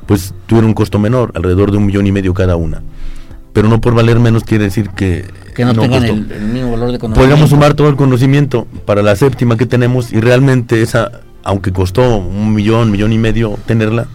pues 0.07 0.33
tuvieron 0.47 0.69
un 0.69 0.73
costo 0.73 0.97
menor, 0.97 1.31
alrededor 1.35 1.71
de 1.71 1.77
un 1.77 1.85
millón 1.85 2.07
y 2.07 2.11
medio 2.11 2.33
cada 2.33 2.55
una. 2.55 2.81
Pero 3.53 3.67
no 3.67 3.81
por 3.81 3.93
valer 3.93 4.19
menos 4.19 4.43
quiere 4.43 4.65
decir 4.65 4.89
que, 4.91 5.25
que 5.55 5.65
no, 5.65 5.73
tengan 5.73 6.03
el, 6.03 6.25
mismo 6.25 6.71
valor 6.71 6.91
de 6.91 6.99
conocimiento. 6.99 7.15
Podríamos 7.15 7.49
sumar 7.49 7.73
todo 7.73 7.89
el 7.89 7.95
conocimiento 7.95 8.67
para 8.85 9.01
la 9.01 9.15
séptima 9.15 9.57
que 9.57 9.65
tenemos 9.65 10.13
y 10.13 10.21
realmente 10.21 10.81
esa, 10.81 11.11
aunque 11.43 11.71
costó 11.71 12.17
un 12.17 12.53
millón, 12.53 12.91
millón 12.91 13.11
y 13.11 13.17
medio 13.17 13.57
tenerla, 13.65 14.07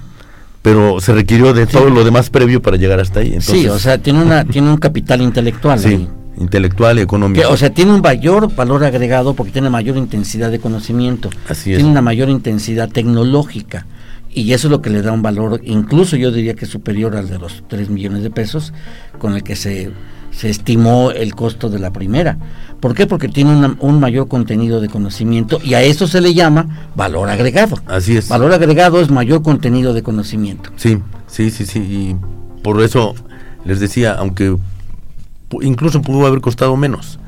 pero 0.62 1.00
se 1.00 1.12
requirió 1.12 1.52
de 1.52 1.66
todo 1.66 1.90
lo 1.90 2.04
demás 2.04 2.30
previo 2.30 2.62
para 2.62 2.76
llegar 2.76 3.00
hasta 3.00 3.20
ahí. 3.20 3.36
sí, 3.40 3.66
o 3.68 3.78
sea, 3.78 3.98
tiene, 3.98 4.22
una, 4.22 4.44
tiene 4.46 4.70
un 4.70 4.78
capital 4.78 5.20
intelectual. 5.20 5.78
Sí, 5.80 6.08
intelectual 6.38 6.98
y 6.98 7.02
económico. 7.02 7.50
o 7.50 7.56
sea, 7.56 7.70
tiene 7.70 7.92
un 7.92 8.00
mayor 8.00 8.54
valor 8.54 8.84
agregado 8.84 9.34
porque 9.34 9.52
tiene 9.52 9.68
mayor 9.68 9.96
intensidad 9.96 10.50
de 10.50 10.60
conocimiento. 10.60 11.28
Así 11.48 11.72
es. 11.72 11.78
Tiene 11.78 11.90
una 11.90 12.00
mayor 12.00 12.30
intensidad 12.30 12.88
tecnológica 12.88 13.86
y 14.32 14.52
eso 14.52 14.68
es 14.68 14.70
lo 14.70 14.82
que 14.82 14.90
le 14.90 15.02
da 15.02 15.12
un 15.12 15.22
valor, 15.22 15.60
incluso 15.64 16.16
yo 16.16 16.30
diría 16.32 16.54
que 16.54 16.66
superior 16.66 17.16
al 17.16 17.28
de 17.28 17.38
los 17.38 17.62
3 17.68 17.90
millones 17.90 18.22
de 18.22 18.30
pesos, 18.30 18.72
con 19.18 19.34
el 19.34 19.42
que 19.42 19.56
se 19.56 19.92
se 20.32 20.48
estimó 20.48 21.10
el 21.10 21.34
costo 21.34 21.68
de 21.68 21.78
la 21.78 21.92
primera. 21.92 22.38
¿Por 22.80 22.94
qué? 22.94 23.06
Porque 23.06 23.28
tiene 23.28 23.76
un 23.78 24.00
mayor 24.00 24.26
contenido 24.26 24.80
de 24.80 24.88
conocimiento 24.88 25.60
y 25.62 25.74
a 25.74 25.82
eso 25.82 26.08
se 26.08 26.20
le 26.20 26.34
llama 26.34 26.88
valor 26.96 27.28
agregado. 27.28 27.78
Así 27.86 28.16
es. 28.16 28.28
Valor 28.28 28.52
agregado 28.52 29.00
es 29.00 29.10
mayor 29.10 29.42
contenido 29.42 29.94
de 29.94 30.02
conocimiento. 30.02 30.70
Sí, 30.76 30.98
sí, 31.28 31.50
sí, 31.50 31.64
sí. 31.64 31.78
Y 31.78 32.16
por 32.62 32.82
eso 32.82 33.14
les 33.64 33.78
decía, 33.78 34.14
aunque 34.14 34.56
incluso 35.60 36.02
pudo 36.02 36.26
haber 36.26 36.40
costado 36.40 36.76
menos, 36.76 37.20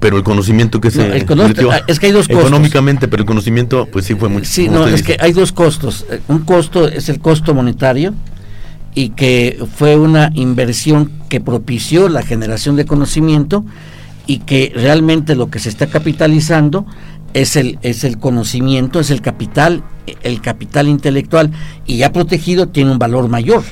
pero 0.00 0.16
el 0.16 0.24
conocimiento 0.24 0.80
que 0.80 0.90
se 0.90 1.16
es 1.16 1.24
que 1.24 2.06
hay 2.06 2.12
dos 2.12 2.26
costos. 2.26 2.46
económicamente 2.46 3.06
pero 3.06 3.22
el 3.22 3.26
conocimiento 3.26 3.86
pues 3.92 4.06
sí 4.06 4.14
fue 4.14 4.28
mucho 4.28 4.46
sí 4.50 4.68
no 4.68 4.88
es 4.88 5.02
que 5.02 5.16
hay 5.20 5.32
dos 5.32 5.52
costos. 5.52 6.06
Eh, 6.10 6.20
un 6.28 6.40
costo 6.40 6.88
es 6.88 7.08
el 7.08 7.20
costo 7.20 7.54
monetario 7.54 8.14
y 8.94 9.10
que 9.10 9.62
fue 9.76 9.96
una 9.96 10.30
inversión 10.34 11.12
que 11.28 11.40
propició 11.40 12.08
la 12.08 12.22
generación 12.22 12.76
de 12.76 12.86
conocimiento 12.86 13.64
y 14.26 14.38
que 14.38 14.72
realmente 14.74 15.34
lo 15.34 15.50
que 15.50 15.58
se 15.58 15.68
está 15.68 15.86
capitalizando 15.86 16.86
es 17.34 17.56
el, 17.56 17.78
es 17.82 18.04
el 18.04 18.18
conocimiento, 18.18 19.00
es 19.00 19.10
el 19.10 19.20
capital, 19.20 19.84
el 20.22 20.40
capital 20.40 20.88
intelectual 20.88 21.50
y 21.86 21.98
ya 21.98 22.12
protegido 22.12 22.68
tiene 22.68 22.90
un 22.90 22.98
valor 22.98 23.28
mayor. 23.28 23.62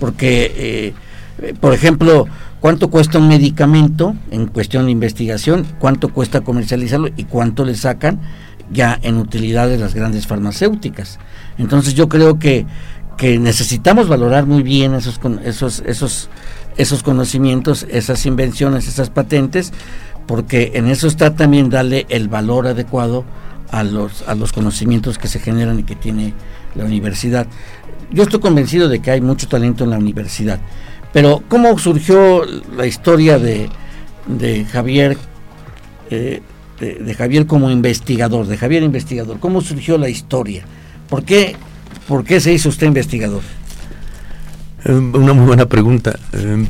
Porque, 0.00 0.94
eh, 1.40 1.54
por 1.60 1.74
ejemplo, 1.74 2.26
¿cuánto 2.60 2.90
cuesta 2.90 3.18
un 3.18 3.28
medicamento 3.28 4.14
en 4.30 4.46
cuestión 4.46 4.86
de 4.86 4.92
investigación? 4.92 5.66
¿Cuánto 5.78 6.12
cuesta 6.12 6.42
comercializarlo? 6.42 7.08
¿Y 7.16 7.24
cuánto 7.24 7.64
le 7.64 7.74
sacan 7.74 8.20
ya 8.70 8.98
en 9.02 9.16
utilidades 9.16 9.80
las 9.80 9.94
grandes 9.94 10.26
farmacéuticas? 10.26 11.18
Entonces 11.58 11.94
yo 11.94 12.08
creo 12.08 12.38
que 12.38 12.66
que 13.18 13.38
necesitamos 13.38 14.08
valorar 14.08 14.46
muy 14.46 14.62
bien 14.62 14.94
esos, 14.94 15.20
esos, 15.44 15.82
esos, 15.84 16.30
esos 16.76 17.02
conocimientos, 17.02 17.84
esas 17.90 18.24
invenciones, 18.24 18.86
esas 18.86 19.10
patentes, 19.10 19.72
porque 20.26 20.70
en 20.74 20.86
eso 20.86 21.08
está 21.08 21.34
también 21.34 21.68
darle 21.68 22.06
el 22.10 22.28
valor 22.28 22.68
adecuado 22.68 23.24
a 23.72 23.82
los, 23.82 24.22
a 24.28 24.36
los 24.36 24.52
conocimientos 24.52 25.18
que 25.18 25.26
se 25.26 25.40
generan 25.40 25.80
y 25.80 25.82
que 25.82 25.96
tiene 25.96 26.32
la 26.76 26.84
universidad. 26.84 27.48
Yo 28.12 28.22
estoy 28.22 28.38
convencido 28.38 28.88
de 28.88 29.00
que 29.00 29.10
hay 29.10 29.20
mucho 29.20 29.48
talento 29.48 29.82
en 29.82 29.90
la 29.90 29.98
universidad, 29.98 30.60
pero 31.18 31.42
¿cómo 31.48 31.76
surgió 31.80 32.44
la 32.76 32.86
historia 32.86 33.40
de, 33.40 33.68
de 34.28 34.64
Javier? 34.66 35.18
Eh, 36.10 36.42
de, 36.78 36.94
de, 36.94 37.14
Javier 37.14 37.44
como 37.44 37.72
investigador, 37.72 38.46
de 38.46 38.56
Javier 38.56 38.84
investigador, 38.84 39.40
¿cómo 39.40 39.60
surgió 39.60 39.98
la 39.98 40.08
historia? 40.08 40.62
¿Por 41.08 41.24
qué 41.24 41.56
¿Por 42.06 42.22
qué 42.22 42.38
se 42.38 42.52
hizo 42.52 42.68
usted 42.68 42.86
investigador? 42.86 43.42
Eh, 44.84 44.92
una 44.92 45.32
muy 45.32 45.46
buena 45.46 45.66
pregunta. 45.66 46.16
Eh, 46.32 46.68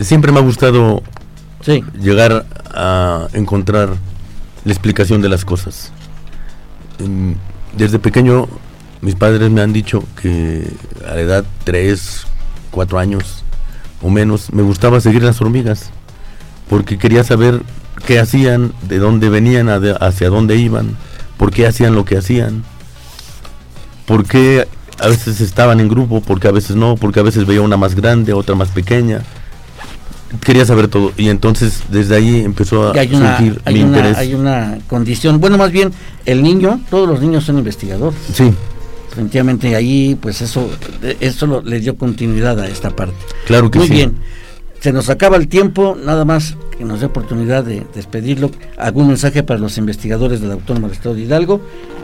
siempre 0.00 0.32
me 0.32 0.38
ha 0.38 0.42
gustado 0.42 1.02
llegar 2.00 2.46
a 2.72 3.28
encontrar 3.34 3.90
la 4.64 4.72
explicación 4.72 5.20
de 5.20 5.28
las 5.28 5.44
cosas. 5.44 5.92
Desde 7.76 7.98
pequeño 7.98 8.48
mis 9.02 9.16
padres 9.16 9.50
me 9.50 9.60
han 9.60 9.74
dicho 9.74 10.02
que 10.22 10.66
a 11.06 11.14
la 11.14 11.20
edad 11.20 11.44
3, 11.64 12.26
4 12.70 12.98
años 12.98 13.41
o 14.02 14.10
menos 14.10 14.52
me 14.52 14.62
gustaba 14.62 15.00
seguir 15.00 15.22
las 15.22 15.40
hormigas 15.40 15.90
porque 16.68 16.98
quería 16.98 17.24
saber 17.24 17.62
qué 18.06 18.18
hacían, 18.18 18.72
de 18.88 18.98
dónde 18.98 19.28
venían, 19.28 19.68
hacia 19.68 20.30
dónde 20.30 20.56
iban, 20.56 20.96
por 21.36 21.50
qué 21.50 21.66
hacían 21.66 21.94
lo 21.94 22.04
que 22.04 22.16
hacían 22.16 22.64
por 24.06 24.26
qué 24.26 24.66
a 24.98 25.08
veces 25.08 25.40
estaban 25.40 25.80
en 25.80 25.88
grupo, 25.88 26.20
porque 26.20 26.48
a 26.48 26.50
veces 26.50 26.76
no, 26.76 26.96
porque 26.96 27.20
a 27.20 27.22
veces 27.22 27.46
veía 27.46 27.62
una 27.62 27.76
más 27.76 27.94
grande, 27.94 28.32
otra 28.32 28.54
más 28.54 28.68
pequeña. 28.68 29.22
Quería 30.44 30.64
saber 30.64 30.88
todo 30.88 31.12
y 31.16 31.28
entonces 31.28 31.82
desde 31.88 32.16
ahí 32.16 32.40
empezó 32.40 32.90
a 32.90 32.94
surgir 32.94 33.60
mi 33.66 33.80
interés. 33.80 34.16
Hay 34.16 34.34
una 34.34 34.78
condición, 34.88 35.40
bueno, 35.40 35.58
más 35.58 35.70
bien 35.70 35.92
el 36.24 36.42
niño, 36.42 36.80
todos 36.88 37.08
los 37.08 37.20
niños 37.20 37.44
son 37.44 37.58
investigadores. 37.58 38.18
Sí. 38.32 38.52
Definitivamente 39.12 39.76
ahí, 39.76 40.16
pues 40.18 40.40
eso, 40.40 40.70
eso 41.20 41.62
le 41.62 41.80
dio 41.80 41.98
continuidad 41.98 42.58
a 42.58 42.66
esta 42.66 42.96
parte. 42.96 43.14
Claro 43.44 43.70
que 43.70 43.78
sí. 43.80 43.88
Muy 43.88 43.94
bien. 43.94 44.14
Se 44.80 44.90
nos 44.90 45.10
acaba 45.10 45.36
el 45.36 45.48
tiempo, 45.48 45.98
nada 46.02 46.24
más 46.24 46.56
que 46.78 46.86
nos 46.86 47.00
dé 47.00 47.06
oportunidad 47.06 47.62
de 47.62 47.86
despedirlo. 47.94 48.50
¿Algún 48.78 49.08
mensaje 49.08 49.42
para 49.42 49.60
los 49.60 49.76
investigadores 49.76 50.40
del 50.40 50.52
Autónoma 50.52 50.88
del 50.88 50.96
Estado 50.96 51.14
de 51.14 51.20
Hidalgo 51.20 51.60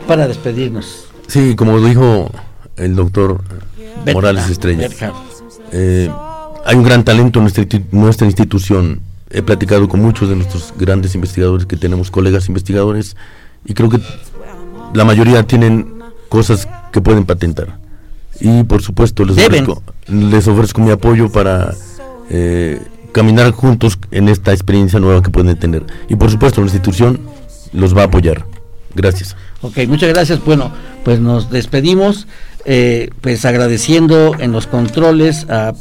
para 0.07 0.27
despedirnos? 0.27 1.05
Sí, 1.25 1.55
como 1.55 1.83
dijo 1.83 2.29
el 2.77 2.95
doctor 2.95 3.41
Morales 4.13 4.47
Estrella, 4.47 4.87
eh, 5.71 6.11
hay 6.63 6.75
un 6.75 6.83
gran 6.83 7.03
talento 7.03 7.39
en 7.39 7.45
nuestra, 7.45 7.65
nuestra 7.91 8.27
institución. 8.27 9.01
He 9.31 9.41
platicado 9.41 9.89
con 9.89 9.99
muchos 9.99 10.29
de 10.29 10.35
nuestros 10.35 10.75
grandes 10.77 11.15
investigadores 11.15 11.65
que 11.65 11.75
tenemos, 11.75 12.11
colegas 12.11 12.47
investigadores, 12.49 13.15
y 13.65 13.73
creo 13.73 13.89
que 13.89 13.99
la 14.93 15.05
mayoría 15.05 15.41
tienen 15.41 15.98
cosas 16.29 16.67
que 16.91 17.01
pueden 17.01 17.25
patentar. 17.25 17.77
Y 18.39 18.63
por 18.63 18.81
supuesto 18.81 19.25
les, 19.25 19.37
ofrezco, 19.37 19.83
les 20.07 20.47
ofrezco 20.47 20.81
mi 20.81 20.91
apoyo 20.91 21.29
para 21.29 21.73
eh, 22.29 22.79
caminar 23.11 23.51
juntos 23.51 23.99
en 24.11 24.29
esta 24.29 24.53
experiencia 24.53 24.99
nueva 24.99 25.21
que 25.21 25.29
pueden 25.29 25.57
tener. 25.59 25.85
Y 26.07 26.15
por 26.15 26.31
supuesto 26.31 26.61
la 26.61 26.67
institución 26.67 27.19
los 27.73 27.95
va 27.95 28.03
a 28.03 28.05
apoyar. 28.05 28.45
Gracias. 28.95 29.35
Ok, 29.61 29.79
muchas 29.87 30.09
gracias. 30.09 30.43
Bueno, 30.43 30.71
pues 31.03 31.19
nos 31.19 31.49
despedimos, 31.49 32.27
eh, 32.65 33.09
pues 33.21 33.45
agradeciendo 33.45 34.35
en 34.39 34.51
los 34.51 34.67
controles 34.67 35.45
a, 35.49 35.73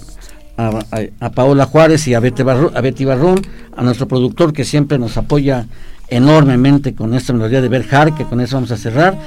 a, 0.59 1.31
Paola 1.31 1.67
Juárez 1.67 2.07
y 2.09 2.15
a 2.15 2.21
Betty, 2.21 2.43
Barrón, 2.43 3.41
a 3.77 3.83
nuestro 3.83 4.09
productor 4.09 4.53
que 4.53 4.65
siempre 4.65 4.99
nos 4.99 5.17
apoya 5.17 5.67
enormemente 6.11 6.95
con 6.95 7.15
esta 7.15 7.33
melodía 7.33 7.61
de 7.61 7.69
Berjar, 7.69 8.15
que 8.15 8.25
con 8.25 8.41
eso 8.41 8.57
vamos 8.57 8.71
a 8.71 8.77
cerrar, 8.77 9.19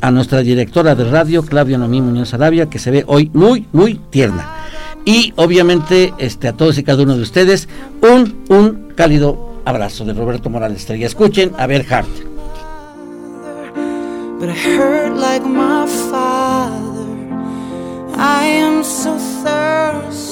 a, 0.00 0.10
nuestra 0.10 0.40
directora 0.40 0.94
de 0.94 1.04
radio, 1.04 1.44
Claudia 1.44 1.78
Nomí 1.78 2.00
Muñoz 2.00 2.34
Arabia, 2.34 2.66
que 2.66 2.78
se 2.78 2.90
ve 2.90 3.04
hoy 3.06 3.30
muy, 3.32 3.66
muy 3.72 3.94
tierna. 4.10 4.48
Y 5.04 5.32
obviamente 5.36 6.12
este, 6.18 6.48
a 6.48 6.52
todos 6.52 6.78
y 6.78 6.84
cada 6.84 7.02
uno 7.02 7.16
de 7.16 7.22
ustedes, 7.22 7.68
un, 8.02 8.44
un 8.48 8.92
cálido 8.94 9.60
abrazo 9.64 10.04
de 10.04 10.12
Roberto 10.12 10.50
Morales 10.50 10.78
Estrella. 10.80 11.06
Escuchen 11.06 11.52
a 11.58 11.66
father. 15.86 16.92
I 18.14 18.46
am 18.46 18.84
so 18.84 19.16
thirsty. 19.42 20.31